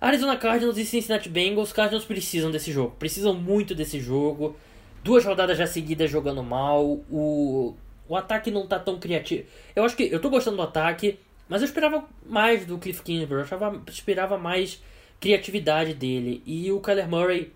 Arizona 0.02 0.38
Cardinals 0.38 0.78
e 0.78 0.86
Cincinnati 0.86 1.30
Bengals, 1.30 1.73
Cardinals 1.73 2.06
precisam 2.06 2.49
desse 2.49 2.71
jogo, 2.71 2.95
precisam 2.97 3.34
muito 3.34 3.75
desse 3.75 3.99
jogo. 3.99 4.56
Duas 5.04 5.23
rodadas 5.25 5.58
já 5.58 5.67
seguidas 5.67 6.10
jogando 6.10 6.41
mal, 6.41 6.84
o, 7.10 7.75
o 8.08 8.15
ataque 8.15 8.49
não 8.49 8.65
tá 8.65 8.80
tão 8.80 8.97
criativo. 8.97 9.45
Eu 9.75 9.84
acho 9.84 9.95
que 9.95 10.04
eu 10.04 10.19
tô 10.19 10.30
gostando 10.30 10.58
do 10.58 10.63
ataque, 10.63 11.19
mas 11.47 11.62
eu 11.62 11.65
esperava 11.65 12.06
mais 12.25 12.65
do 12.65 12.78
Cliff 12.78 13.02
Kingsbury, 13.04 13.41
eu 13.41 13.45
achava, 13.45 13.82
esperava 13.88 14.38
mais 14.38 14.82
criatividade 15.19 15.93
dele. 15.93 16.41
E 16.45 16.71
o 16.71 16.80
Kyler 16.80 17.08
Murray, 17.08 17.52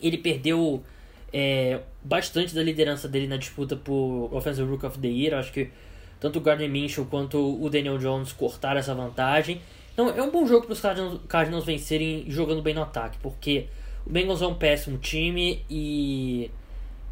ele 0.00 0.18
perdeu 0.18 0.82
é, 1.32 1.80
bastante 2.02 2.54
da 2.54 2.62
liderança 2.62 3.08
dele 3.08 3.26
na 3.26 3.36
disputa 3.36 3.76
por 3.76 4.28
Offensive 4.32 4.68
Rook 4.68 4.84
of 4.86 4.98
the 4.98 5.08
Year. 5.08 5.38
Acho 5.38 5.52
que 5.52 5.70
tanto 6.18 6.38
o 6.38 6.42
Gardner 6.42 6.68
Minshew 6.68 7.06
quanto 7.06 7.38
o 7.38 7.68
Daniel 7.70 7.98
Jones 7.98 8.32
cortaram 8.32 8.78
essa 8.78 8.94
vantagem. 8.94 9.60
Então 9.92 10.08
é 10.10 10.22
um 10.22 10.30
bom 10.30 10.46
jogo 10.46 10.66
para 10.66 10.72
os 10.72 10.80
Cardinals, 10.80 11.20
Cardinals 11.28 11.64
vencerem 11.64 12.24
jogando 12.28 12.62
bem 12.62 12.74
no 12.74 12.82
ataque, 12.82 13.18
porque 13.22 13.66
o 14.06 14.10
Bengals 14.10 14.42
é 14.42 14.46
um 14.46 14.54
péssimo 14.54 14.98
time 14.98 15.64
e. 15.68 16.50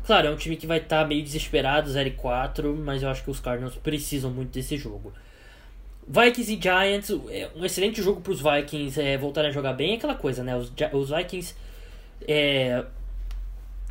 Claro, 0.04 0.28
é 0.28 0.30
um 0.30 0.36
time 0.36 0.56
que 0.56 0.66
vai 0.66 0.78
estar 0.78 1.02
tá 1.02 1.06
meio 1.06 1.22
desesperado, 1.22 1.90
0 1.90 2.12
4, 2.12 2.74
mas 2.76 3.02
eu 3.02 3.10
acho 3.10 3.22
que 3.22 3.30
os 3.30 3.40
Cardinals 3.40 3.74
precisam 3.74 4.30
muito 4.30 4.50
desse 4.50 4.76
jogo. 4.76 5.12
Vikings 6.06 6.54
e 6.54 6.60
Giants, 6.60 7.10
é 7.28 7.50
um 7.54 7.62
excelente 7.62 8.00
jogo 8.00 8.22
para 8.22 8.32
os 8.32 8.40
Vikings 8.40 8.98
é, 8.98 9.18
voltarem 9.18 9.50
a 9.50 9.52
jogar 9.52 9.74
bem. 9.74 9.92
É 9.92 9.94
aquela 9.96 10.14
coisa, 10.14 10.42
né? 10.42 10.56
Os, 10.56 10.72
os 10.94 11.10
Vikings 11.10 11.54
é, 12.26 12.84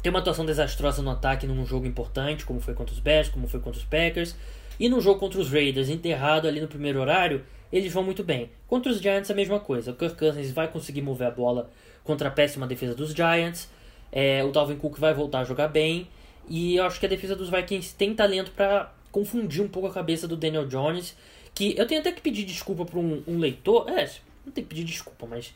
tem 0.02 0.10
uma 0.10 0.20
atuação 0.20 0.46
desastrosa 0.46 1.02
no 1.02 1.12
ataque 1.12 1.48
num 1.48 1.66
jogo 1.66 1.86
importante, 1.86 2.46
como 2.46 2.60
foi 2.60 2.74
contra 2.74 2.94
os 2.94 3.00
Bears, 3.00 3.30
como 3.30 3.48
foi 3.48 3.60
contra 3.60 3.80
os 3.80 3.86
Packers. 3.86 4.36
E 4.80 4.88
no 4.90 5.02
jogo 5.02 5.20
contra 5.20 5.40
os 5.40 5.52
Raiders, 5.52 5.90
enterrado 5.90 6.48
ali 6.48 6.62
no 6.62 6.68
primeiro 6.68 7.00
horário, 7.00 7.44
eles 7.72 7.92
vão 7.92 8.04
muito 8.04 8.24
bem. 8.24 8.50
Contra 8.68 8.92
os 8.92 9.00
Giants, 9.00 9.32
a 9.32 9.34
mesma 9.34 9.60
coisa. 9.60 9.92
O 9.92 9.96
Kirk 9.96 10.16
Cousins 10.16 10.52
vai 10.52 10.68
conseguir 10.68 11.02
mover 11.02 11.28
a 11.28 11.32
bola 11.32 11.70
contra 12.04 12.30
a 12.30 12.32
péssima 12.32 12.68
defesa 12.68 12.94
dos 12.94 13.14
Giants. 13.14 13.70
É, 14.12 14.44
o 14.44 14.52
Dalvin 14.52 14.78
Cook 14.78 14.98
vai 15.00 15.14
voltar 15.14 15.40
a 15.40 15.44
jogar 15.44 15.68
bem. 15.68 16.08
E 16.48 16.76
eu 16.76 16.86
acho 16.86 17.00
que 17.00 17.06
a 17.06 17.10
defesa 17.10 17.36
dos 17.36 17.50
Vikings 17.50 17.96
tem 17.96 18.14
talento 18.14 18.52
para 18.52 18.94
confundir 19.12 19.64
um 19.64 19.68
pouco 19.68 19.88
a 19.88 19.92
cabeça 19.92 20.28
do 20.28 20.38
Daniel 20.38 20.68
Jones 20.68 21.16
que 21.58 21.76
eu 21.76 21.88
tenho 21.88 22.02
até 22.02 22.12
que 22.12 22.22
pedir 22.22 22.44
desculpa 22.44 22.86
para 22.86 23.00
um, 23.00 23.24
um, 23.28 23.40
leitor. 23.40 23.90
É, 23.90 24.08
não 24.46 24.54
tem 24.54 24.64
que 24.64 24.70
pedir 24.70 24.84
desculpa, 24.84 25.26
mas 25.26 25.56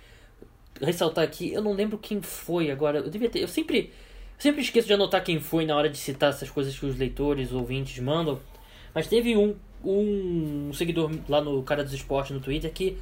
ressaltar 0.81 1.23
aqui, 1.23 1.53
eu 1.53 1.61
não 1.61 1.73
lembro 1.73 1.95
quem 1.99 2.23
foi 2.23 2.71
agora. 2.71 2.97
Eu 2.97 3.09
devia 3.11 3.29
ter. 3.29 3.39
Eu 3.39 3.47
sempre, 3.47 3.93
sempre 4.41 4.61
esqueço 4.61 4.87
de 4.87 4.93
anotar 4.93 5.23
quem 5.23 5.39
foi 5.39 5.65
na 5.65 5.75
hora 5.75 5.87
de 5.87 5.97
citar 5.97 6.31
essas 6.31 6.49
coisas 6.49 6.77
que 6.77 6.85
os 6.85 6.97
leitores, 6.97 7.51
ouvintes 7.51 7.97
mandam. 7.99 8.39
Mas 8.93 9.07
teve 9.07 9.37
um, 9.37 9.55
um 9.85 10.73
seguidor 10.73 11.11
lá 11.29 11.41
no 11.41 11.61
Cara 11.61 11.83
dos 11.83 11.93
Esportes 11.93 12.31
no 12.31 12.39
Twitter 12.39 12.71
que 12.73 12.97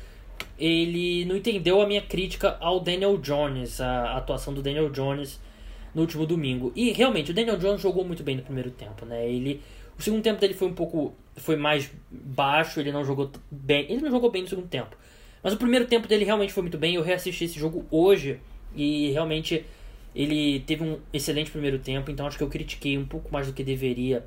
ele 0.58 1.24
não 1.26 1.38
entendeu 1.38 1.82
a 1.82 1.88
minha 1.88 2.02
crítica 2.02 2.58
ao 2.60 2.80
Daniel 2.80 3.18
Jones, 3.18 3.80
a 3.80 4.18
atuação 4.18 4.54
do 4.54 4.62
Daniel 4.62 4.90
Jones 4.90 5.40
no 5.96 6.02
último 6.02 6.26
domingo. 6.26 6.74
E 6.76 6.92
realmente, 6.92 7.32
o 7.32 7.34
Daniel 7.34 7.58
Jones 7.58 7.82
jogou 7.82 8.04
muito 8.04 8.22
bem 8.22 8.36
no 8.36 8.44
primeiro 8.44 8.72
tempo, 8.72 9.06
né? 9.06 9.30
Ele 9.30 9.62
o 10.00 10.02
segundo 10.02 10.24
tempo 10.24 10.40
dele 10.40 10.54
foi 10.54 10.70
um 10.70 10.74
pouco. 10.74 11.14
Foi 11.36 11.58
mais 11.58 11.92
baixo, 12.10 12.80
ele 12.80 12.92
não 12.92 13.04
jogou 13.04 13.30
bem. 13.52 13.86
Ele 13.90 14.02
não 14.02 14.10
jogou 14.10 14.32
bem 14.32 14.44
no 14.44 14.48
segundo 14.48 14.68
tempo. 14.68 14.96
Mas 15.44 15.54
o 15.54 15.58
primeiro 15.58 15.86
tempo 15.86 16.08
dele 16.08 16.24
realmente 16.24 16.54
foi 16.54 16.64
muito 16.64 16.78
bem. 16.78 16.96
Eu 16.96 17.04
reassisti 17.04 17.44
esse 17.44 17.60
jogo 17.60 17.86
hoje 17.92 18.40
e 18.74 19.12
realmente 19.12 19.66
ele 20.16 20.60
teve 20.62 20.84
um 20.84 21.00
excelente 21.14 21.52
primeiro 21.52 21.80
tempo. 21.80 22.10
Então 22.12 22.28
acho 22.28 22.38
que 22.38 22.44
eu 22.44 22.50
critiquei 22.50 22.98
um 22.98 23.06
pouco 23.06 23.32
mais 23.32 23.48
do 23.48 23.54
que 23.54 23.64
deveria 23.64 24.26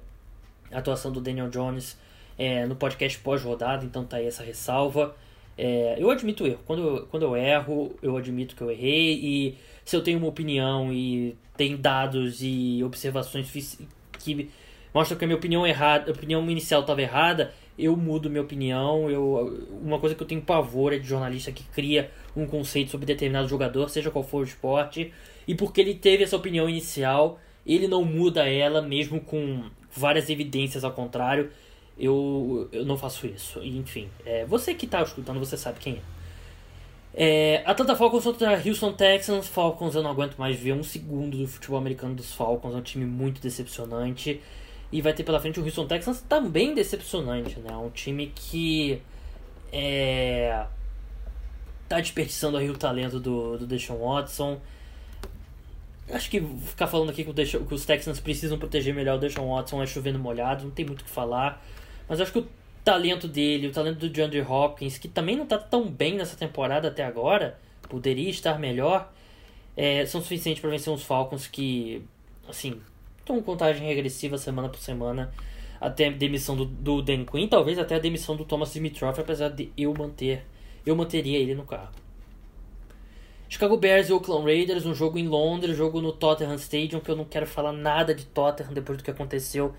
a 0.70 0.78
atuação 0.78 1.12
do 1.12 1.20
Daniel 1.20 1.48
Jones 1.48 1.98
é, 2.38 2.66
no 2.66 2.76
podcast 2.76 3.18
pós-rodada. 3.18 3.84
Então 3.84 4.04
tá 4.04 4.16
aí 4.16 4.26
essa 4.26 4.42
ressalva. 4.42 5.14
É, 5.56 5.96
eu 5.98 6.10
admito 6.10 6.46
erro. 6.46 6.60
Quando 6.66 6.82
eu, 6.82 7.06
quando 7.06 7.22
eu 7.24 7.36
erro, 7.36 7.94
eu 8.02 8.16
admito 8.16 8.56
que 8.56 8.62
eu 8.62 8.70
errei. 8.70 9.14
E 9.14 9.58
se 9.84 9.96
eu 9.96 10.02
tenho 10.02 10.18
uma 10.18 10.28
opinião 10.28 10.92
e 10.92 11.36
tem 11.56 11.76
dados 11.76 12.38
e 12.40 12.82
observações 12.84 13.76
que 14.18 14.50
mostra 14.94 15.16
que 15.16 15.24
a 15.24 15.26
minha 15.26 15.36
opinião 15.36 15.66
errada, 15.66 16.10
a 16.10 16.14
opinião 16.14 16.48
inicial 16.50 16.80
estava 16.82 17.02
errada, 17.02 17.52
eu 17.78 17.96
mudo 17.96 18.30
minha 18.30 18.42
opinião. 18.42 19.10
Eu, 19.10 19.68
uma 19.82 19.98
coisa 19.98 20.14
que 20.14 20.22
eu 20.22 20.26
tenho 20.26 20.40
pavor 20.40 20.92
é 20.92 20.98
de 20.98 21.06
jornalista 21.06 21.52
que 21.52 21.64
cria 21.64 22.10
um 22.36 22.46
conceito 22.46 22.90
sobre 22.90 23.06
determinado 23.06 23.48
jogador, 23.48 23.88
seja 23.88 24.10
qual 24.10 24.24
for 24.24 24.40
o 24.40 24.44
esporte, 24.44 25.12
e 25.46 25.54
porque 25.54 25.80
ele 25.80 25.94
teve 25.94 26.24
essa 26.24 26.36
opinião 26.36 26.68
inicial, 26.68 27.38
ele 27.66 27.88
não 27.88 28.04
muda 28.04 28.48
ela, 28.48 28.82
mesmo 28.82 29.20
com 29.20 29.64
várias 29.90 30.30
evidências 30.30 30.84
ao 30.84 30.92
contrário. 30.92 31.50
Eu, 31.98 32.68
eu 32.72 32.84
não 32.84 32.96
faço 32.96 33.26
isso. 33.26 33.62
Enfim, 33.62 34.08
é, 34.24 34.44
você 34.46 34.74
que 34.74 34.86
está 34.86 35.02
escutando, 35.02 35.38
você 35.38 35.56
sabe 35.56 35.78
quem 35.78 35.94
é. 35.94 36.12
É, 37.14 37.62
Atlanta 37.66 37.94
Falcons 37.94 38.24
contra 38.24 38.54
Houston 38.66 38.92
Texans. 38.94 39.46
Falcons 39.46 39.94
eu 39.94 40.02
não 40.02 40.10
aguento 40.10 40.36
mais 40.36 40.58
ver 40.58 40.72
um 40.72 40.82
segundo 40.82 41.36
do 41.36 41.46
futebol 41.46 41.78
americano 41.78 42.14
dos 42.14 42.32
Falcons. 42.32 42.74
É 42.74 42.78
um 42.78 42.82
time 42.82 43.04
muito 43.04 43.40
decepcionante. 43.40 44.40
E 44.90 45.00
vai 45.00 45.12
ter 45.12 45.24
pela 45.24 45.40
frente 45.40 45.60
o 45.60 45.64
Houston 45.64 45.86
Texans 45.86 46.20
também 46.22 46.74
decepcionante, 46.74 47.58
né? 47.60 47.74
Um 47.76 47.90
time 47.90 48.32
que 48.34 49.00
é, 49.72 50.66
tá 51.88 51.98
desperdiçando 51.98 52.58
aí 52.58 52.68
o 52.68 52.76
talento 52.76 53.18
do, 53.18 53.58
do 53.58 53.66
Deshaun 53.66 53.98
Watson. 53.98 54.60
Acho 56.12 56.30
que 56.30 56.40
ficar 56.40 56.86
falando 56.86 57.10
aqui 57.10 57.24
que, 57.24 57.30
o 57.30 57.66
que 57.66 57.74
os 57.74 57.86
Texans 57.86 58.20
precisam 58.20 58.58
proteger 58.58 58.94
melhor 58.94 59.16
o 59.16 59.18
Deshaun 59.18 59.54
Watson 59.54 59.82
é 59.82 59.86
chovendo 59.86 60.18
molhado, 60.18 60.64
não 60.64 60.70
tem 60.70 60.84
muito 60.84 61.00
o 61.00 61.04
que 61.04 61.10
falar. 61.10 61.64
Mas 62.08 62.20
acho 62.20 62.30
que 62.30 62.38
o 62.38 62.46
talento 62.84 63.26
dele, 63.26 63.68
o 63.68 63.72
talento 63.72 63.98
do 63.98 64.10
DeAndre 64.10 64.42
Hopkins, 64.42 64.98
que 64.98 65.08
também 65.08 65.36
não 65.36 65.46
tá 65.46 65.56
tão 65.58 65.88
bem 65.88 66.14
nessa 66.14 66.36
temporada 66.36 66.88
até 66.88 67.04
agora, 67.04 67.58
poderia 67.88 68.28
estar 68.28 68.58
melhor, 68.58 69.10
é, 69.76 70.04
são 70.04 70.20
suficientes 70.20 70.60
para 70.60 70.70
vencer 70.70 70.92
uns 70.92 71.02
Falcons 71.02 71.46
que, 71.46 72.04
assim, 72.48 72.80
então, 73.22 73.40
contagem 73.40 73.86
regressiva 73.86 74.36
semana 74.36 74.68
por 74.68 74.80
semana 74.80 75.32
até 75.80 76.08
a 76.08 76.10
demissão 76.10 76.56
do, 76.56 76.64
do 76.64 77.02
Dan 77.02 77.24
Quinn, 77.24 77.48
talvez 77.48 77.78
até 77.78 77.96
a 77.96 77.98
demissão 77.98 78.36
do 78.36 78.44
Thomas 78.44 78.72
Dimitrov, 78.72 79.18
apesar 79.18 79.48
de 79.48 79.72
eu 79.76 79.92
manter, 79.94 80.44
eu 80.84 80.94
manteria 80.94 81.38
ele 81.38 81.54
no 81.54 81.64
carro. 81.64 82.01
Chicago 83.52 83.76
Bears 83.76 84.08
e 84.08 84.14
Oakland 84.14 84.46
Raiders, 84.46 84.86
um 84.86 84.94
jogo 84.94 85.18
em 85.18 85.28
Londres, 85.28 85.76
jogo 85.76 86.00
no 86.00 86.10
Tottenham 86.10 86.54
Stadium, 86.54 87.00
que 87.00 87.10
eu 87.10 87.14
não 87.14 87.26
quero 87.26 87.46
falar 87.46 87.70
nada 87.70 88.14
de 88.14 88.24
Tottenham 88.24 88.72
depois 88.72 88.96
do 88.96 89.04
que 89.04 89.10
aconteceu 89.10 89.74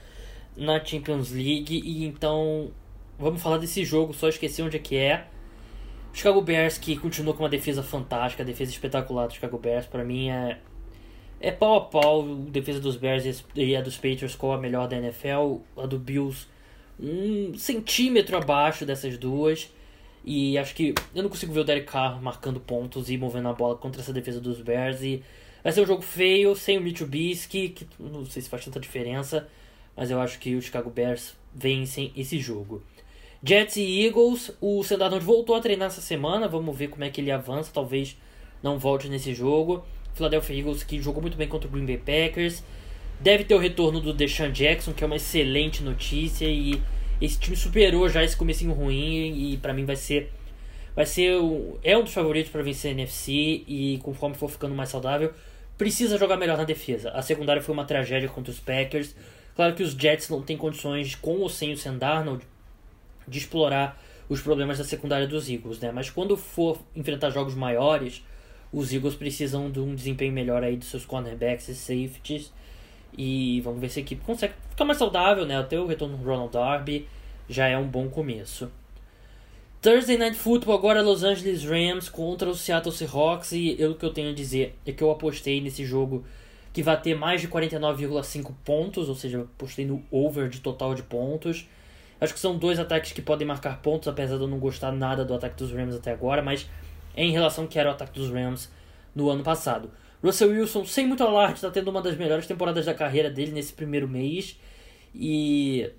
na 0.56 0.86
Champions 0.86 1.32
League, 1.32 1.82
e 1.84 2.06
então 2.06 2.70
vamos 3.18 3.42
falar 3.42 3.58
desse 3.58 3.84
jogo, 3.84 4.14
só 4.14 4.30
esqueci 4.30 4.62
onde 4.62 4.78
é 4.78 4.80
que 4.80 4.96
é. 4.96 5.26
Chicago 6.14 6.40
Bears 6.40 6.78
que 6.78 6.96
continua 6.96 7.34
com 7.34 7.42
uma 7.42 7.50
defesa 7.50 7.82
fantástica, 7.82 8.46
defesa 8.46 8.70
espetacular 8.70 9.26
do 9.26 9.34
Chicago 9.34 9.58
Bears, 9.58 9.88
para 9.88 10.04
mim 10.04 10.30
é 10.30 10.60
é 11.40 11.52
pau 11.52 11.76
a 11.76 11.82
pau 11.82 12.22
a 12.22 12.52
defesa 12.52 12.80
dos 12.80 12.96
Bears 12.96 13.44
e 13.56 13.76
a 13.76 13.82
dos 13.82 13.96
Patriots 13.96 14.36
com 14.36 14.54
a 14.54 14.58
melhor 14.60 14.88
da 14.88 14.98
NFL, 14.98 15.62
a 15.78 15.88
do 15.88 15.98
Bills 15.98 16.46
um 17.00 17.56
centímetro 17.56 18.38
abaixo 18.38 18.86
dessas 18.86 19.18
duas. 19.18 19.68
E 20.26 20.58
acho 20.58 20.74
que 20.74 20.94
eu 21.14 21.22
não 21.22 21.30
consigo 21.30 21.54
ver 21.54 21.60
o 21.60 21.64
Derek 21.64 21.88
Carr 21.88 22.22
marcando 22.22 22.60
pontos 22.60 23.10
e 23.10 23.18
movendo 23.18 23.50
a 23.50 23.54
bola 23.54 23.76
contra 23.76 24.02
essa 24.02 24.14
defesa 24.14 24.40
dos 24.40 24.62
Bears. 24.62 25.02
E 25.02 25.22
Vai 25.64 25.72
ser 25.72 25.82
um 25.82 25.86
jogo 25.86 26.02
feio, 26.02 26.54
sem 26.58 26.78
o 26.78 26.82
Mitsubishi, 26.82 27.70
que 27.70 27.88
não 27.98 28.26
sei 28.26 28.42
se 28.42 28.50
faz 28.50 28.66
tanta 28.66 28.82
diferença, 28.82 29.48
mas 29.96 30.12
eu 30.12 30.20
acho 30.20 30.38
que 30.38 30.56
os 30.56 30.66
Chicago 30.66 30.90
Bears 30.90 31.36
vencem 31.56 32.12
esse 32.18 32.38
jogo. 32.38 32.84
Jets 33.42 33.78
e 33.78 34.06
Eagles, 34.06 34.52
o 34.60 34.84
Sandarnold 34.84 35.24
voltou 35.24 35.56
a 35.56 35.62
treinar 35.62 35.88
essa 35.88 36.02
semana, 36.02 36.50
vamos 36.50 36.78
ver 36.78 36.90
como 36.90 37.06
é 37.06 37.10
que 37.10 37.22
ele 37.22 37.32
avança, 37.32 37.72
talvez 37.74 38.18
não 38.62 38.78
volte 38.78 39.08
nesse 39.08 39.34
jogo. 39.34 39.86
Philadelphia 40.14 40.58
Eagles 40.58 40.84
que 40.84 41.02
jogou 41.02 41.22
muito 41.22 41.38
bem 41.38 41.48
contra 41.48 41.68
o 41.70 41.72
Green 41.72 41.86
Bay 41.86 41.98
Packers. 41.98 42.62
Deve 43.22 43.46
ter 43.46 43.56
o 43.56 43.60
retorno 43.60 44.02
do 44.02 44.14
Deshaun 44.14 44.52
Jackson, 44.52 44.92
que 44.92 45.04
é 45.04 45.08
uma 45.08 45.16
excelente 45.16 45.82
notícia 45.82 46.46
e 46.46 46.82
esse 47.24 47.40
time 47.40 47.56
superou 47.56 48.10
já 48.10 48.22
esse 48.22 48.36
comecinho 48.36 48.74
ruim 48.74 49.54
e 49.54 49.58
para 49.58 49.74
mim 49.74 49.86
vai 49.86 49.96
ser 49.96 50.30
vai 50.94 51.06
ser 51.06 51.38
o, 51.38 51.80
é 51.82 51.98
um 51.98 52.04
dos 52.04 52.14
favoritos 52.14 52.52
para 52.52 52.62
vencer 52.62 52.92
a 52.92 52.94
NFC 52.94 53.32
e 53.66 54.00
conforme 54.04 54.36
for 54.36 54.50
ficando 54.50 54.76
mais 54.76 54.90
saudável, 54.90 55.34
precisa 55.78 56.18
jogar 56.18 56.38
melhor 56.38 56.58
na 56.58 56.66
defesa. 56.66 57.12
A 57.12 57.22
secundária 57.22 57.62
foi 57.62 57.74
uma 57.74 57.86
tragédia 57.86 58.28
contra 58.28 58.52
os 58.52 58.60
Packers. 58.60 59.16
Claro 59.56 59.74
que 59.74 59.82
os 59.82 59.94
Jets 59.94 60.30
não 60.30 60.42
têm 60.42 60.58
condições 60.58 61.16
com 61.16 61.38
ou 61.38 61.50
sem 61.50 61.72
o 61.72 61.78
Sam 61.78 61.98
Darnold 61.98 62.46
de 63.26 63.40
explorar 63.40 64.00
os 64.28 64.42
problemas 64.42 64.78
da 64.78 64.84
secundária 64.84 65.26
dos 65.26 65.50
Eagles, 65.50 65.80
né? 65.80 65.92
Mas 65.92 66.10
quando 66.10 66.36
for 66.36 66.78
enfrentar 66.96 67.30
jogos 67.30 67.56
maiores, 67.56 68.22
os 68.72 68.94
Eagles 68.94 69.16
precisam 69.16 69.72
de 69.72 69.80
um 69.80 69.96
desempenho 69.96 70.34
melhor 70.34 70.62
aí 70.62 70.76
dos 70.76 70.90
seus 70.90 71.06
cornerbacks 71.06 71.70
e 71.70 71.76
safeties. 71.76 72.52
E 73.18 73.62
vamos 73.62 73.80
ver 73.80 73.90
se 73.90 74.00
a 74.00 74.02
equipe 74.02 74.24
consegue 74.24 74.54
ficar 74.70 74.86
mais 74.86 74.98
saudável, 74.98 75.46
né? 75.46 75.58
Até 75.58 75.80
o 75.80 75.86
retorno 75.86 76.18
do 76.18 76.24
Ronald 76.24 76.52
Darby 76.52 77.08
já 77.50 77.68
é 77.68 77.78
um 77.78 77.88
bom 77.88 78.10
começo. 78.10 78.72
Thursday 79.82 80.18
Night 80.18 80.38
Football 80.38 80.76
agora 80.76 81.02
Los 81.02 81.24
Angeles 81.24 81.66
Rams 81.66 82.08
contra 82.08 82.50
o 82.50 82.56
Seattle 82.56 82.96
Seahawks 82.96 83.52
e 83.52 83.76
eu, 83.78 83.92
o 83.92 83.96
que 83.96 84.06
eu 84.06 84.14
tenho 84.14 84.30
a 84.30 84.34
dizer 84.34 84.78
é 84.86 84.94
que 84.94 85.04
eu 85.04 85.12
apostei 85.12 85.60
nesse 85.60 85.84
jogo 85.84 86.24
que 86.72 86.82
vai 86.82 87.00
ter 87.00 87.16
mais 87.16 87.42
de 87.42 87.48
49,5 87.48 88.52
pontos, 88.64 89.10
ou 89.10 89.16
seja, 89.16 89.42
apostei 89.42 89.86
no 89.86 90.02
over 90.10 90.48
de 90.48 90.62
total 90.62 90.96
de 90.96 91.04
pontos. 91.04 91.68
Acho 92.20 92.34
que 92.34 92.40
são 92.40 92.58
dois 92.58 92.80
ataques 92.80 93.12
que 93.12 93.22
podem 93.22 93.46
marcar 93.46 93.82
pontos, 93.82 94.08
apesar 94.08 94.38
de 94.38 94.44
eu 94.44 94.48
não 94.48 94.58
gostar 94.58 94.92
nada 94.92 95.26
do 95.26 95.34
ataque 95.34 95.58
dos 95.58 95.72
Rams 95.72 95.96
até 95.96 96.12
agora, 96.12 96.42
mas 96.42 96.68
em 97.16 97.32
relação 97.32 97.68
que 97.68 97.78
era 97.78 97.90
o 97.90 97.92
ataque 97.92 98.18
dos 98.18 98.32
Rams 98.32 98.72
no 99.14 99.30
ano 99.30 99.44
passado. 99.44 99.92
Russell 100.24 100.52
Wilson, 100.52 100.86
sem 100.86 101.06
muito 101.06 101.24
alarde, 101.24 101.56
está 101.56 101.70
tendo 101.70 101.90
uma 101.90 102.02
das 102.02 102.16
melhores 102.16 102.48
temporadas 102.48 102.86
da 102.86 102.94
carreira 102.94 103.30
dele 103.30 103.52
nesse 103.52 103.74
primeiro 103.74 104.08
mês. 104.08 104.58
E 105.14 105.92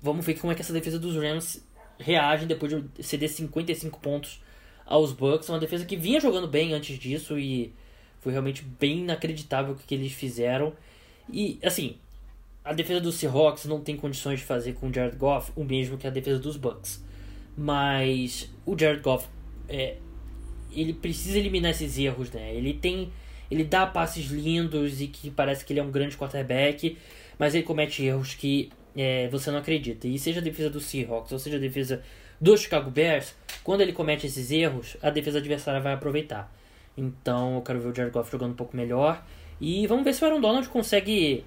vamos 0.00 0.24
ver 0.24 0.34
como 0.34 0.52
é 0.52 0.54
que 0.54 0.62
essa 0.62 0.72
defesa 0.72 0.98
dos 0.98 1.16
Rams 1.16 1.66
reage 1.98 2.46
depois 2.46 2.72
de 2.72 3.02
ceder 3.02 3.28
55 3.28 3.98
pontos 3.98 4.40
aos 4.84 5.12
Bucks. 5.12 5.48
Uma 5.48 5.58
defesa 5.58 5.84
que 5.84 5.96
vinha 5.96 6.20
jogando 6.20 6.46
bem 6.46 6.72
antes 6.72 6.96
disso 6.96 7.36
e 7.38 7.74
foi 8.20 8.32
realmente 8.32 8.62
bem 8.62 9.00
inacreditável 9.00 9.74
o 9.74 9.76
que 9.76 9.94
eles 9.94 10.12
fizeram. 10.12 10.72
E 11.30 11.58
assim, 11.62 11.96
a 12.64 12.72
defesa 12.72 13.00
dos 13.00 13.16
Seahawks 13.16 13.64
não 13.64 13.80
tem 13.80 13.96
condições 13.96 14.40
de 14.40 14.44
fazer 14.44 14.74
com 14.74 14.88
o 14.88 14.94
Jared 14.94 15.16
Goff 15.16 15.50
o 15.56 15.64
mesmo 15.64 15.98
que 15.98 16.06
a 16.06 16.10
defesa 16.10 16.38
dos 16.38 16.56
Bucks. 16.56 17.04
Mas 17.56 18.48
o 18.64 18.78
Jared 18.78 19.02
Goff 19.02 19.26
é, 19.68 19.96
ele 20.80 20.92
precisa 20.92 21.38
eliminar 21.38 21.70
esses 21.70 21.98
erros, 21.98 22.30
né? 22.30 22.54
Ele 22.54 22.74
tem. 22.74 23.12
Ele 23.50 23.64
dá 23.64 23.86
passes 23.86 24.26
lindos 24.26 25.00
e 25.00 25.06
que 25.06 25.30
parece 25.30 25.64
que 25.64 25.72
ele 25.72 25.80
é 25.80 25.82
um 25.82 25.90
grande 25.90 26.16
quarterback, 26.16 26.98
mas 27.38 27.54
ele 27.54 27.62
comete 27.62 28.04
erros 28.04 28.34
que 28.34 28.70
é, 28.96 29.28
você 29.28 29.50
não 29.50 29.58
acredita. 29.58 30.08
E 30.08 30.18
seja 30.18 30.40
a 30.40 30.42
defesa 30.42 30.68
do 30.68 30.80
Seahawks 30.80 31.30
ou 31.30 31.38
seja 31.38 31.56
a 31.56 31.60
defesa 31.60 32.02
do 32.40 32.56
Chicago 32.56 32.90
Bears, 32.90 33.34
quando 33.62 33.82
ele 33.82 33.92
comete 33.92 34.26
esses 34.26 34.50
erros, 34.50 34.96
a 35.00 35.10
defesa 35.10 35.38
adversária 35.38 35.80
vai 35.80 35.92
aproveitar. 35.92 36.52
Então 36.96 37.56
eu 37.56 37.62
quero 37.62 37.80
ver 37.80 37.88
o 37.88 37.94
Jared 37.94 38.12
Goff 38.12 38.30
jogando 38.30 38.52
um 38.52 38.56
pouco 38.56 38.76
melhor. 38.76 39.24
E 39.60 39.86
vamos 39.86 40.04
ver 40.04 40.12
se 40.12 40.22
o 40.22 40.26
Aaron 40.26 40.40
Donald 40.40 40.68
consegue 40.68 41.44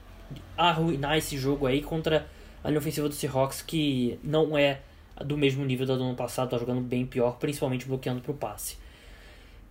arruinar 0.57 1.17
esse 1.17 1.37
jogo 1.37 1.65
aí 1.65 1.81
contra 1.81 2.27
a 2.63 2.69
linha 2.69 2.79
ofensiva 2.79 3.07
do 3.07 3.15
Seahawks, 3.15 3.61
que 3.61 4.19
não 4.23 4.57
é 4.57 4.81
do 5.23 5.37
mesmo 5.37 5.65
nível 5.65 5.85
do 5.85 5.93
ano 5.93 6.15
passado, 6.15 6.49
tá 6.49 6.57
jogando 6.57 6.81
bem 6.81 7.05
pior, 7.05 7.37
principalmente 7.37 7.85
bloqueando 7.85 8.21
pro 8.21 8.33
passe. 8.33 8.77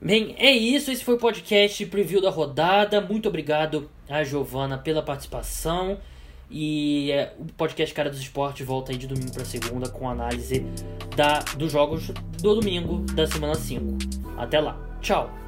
Bem, 0.01 0.35
é 0.39 0.53
isso. 0.53 0.91
Esse 0.91 1.05
foi 1.05 1.15
o 1.15 1.19
podcast 1.19 1.85
preview 1.87 2.21
da 2.21 2.31
rodada. 2.31 3.01
Muito 3.01 3.29
obrigado 3.29 3.91
a 4.09 4.23
Giovana 4.23 4.79
pela 4.79 5.03
participação. 5.03 5.99
E 6.51 7.11
é, 7.11 7.35
o 7.39 7.45
podcast 7.53 7.95
Cara 7.95 8.09
dos 8.09 8.21
Esportes 8.21 8.67
volta 8.67 8.93
aí 8.93 8.99
de 8.99 9.07
domingo 9.07 9.33
para 9.33 9.45
segunda 9.45 9.89
com 9.89 10.09
análise 10.09 10.65
da, 11.15 11.41
dos 11.57 11.71
jogos 11.73 12.09
do 12.41 12.55
domingo 12.55 13.01
da 13.13 13.27
semana 13.27 13.55
5. 13.55 13.99
Até 14.37 14.61
lá. 14.61 14.79
Tchau. 15.01 15.48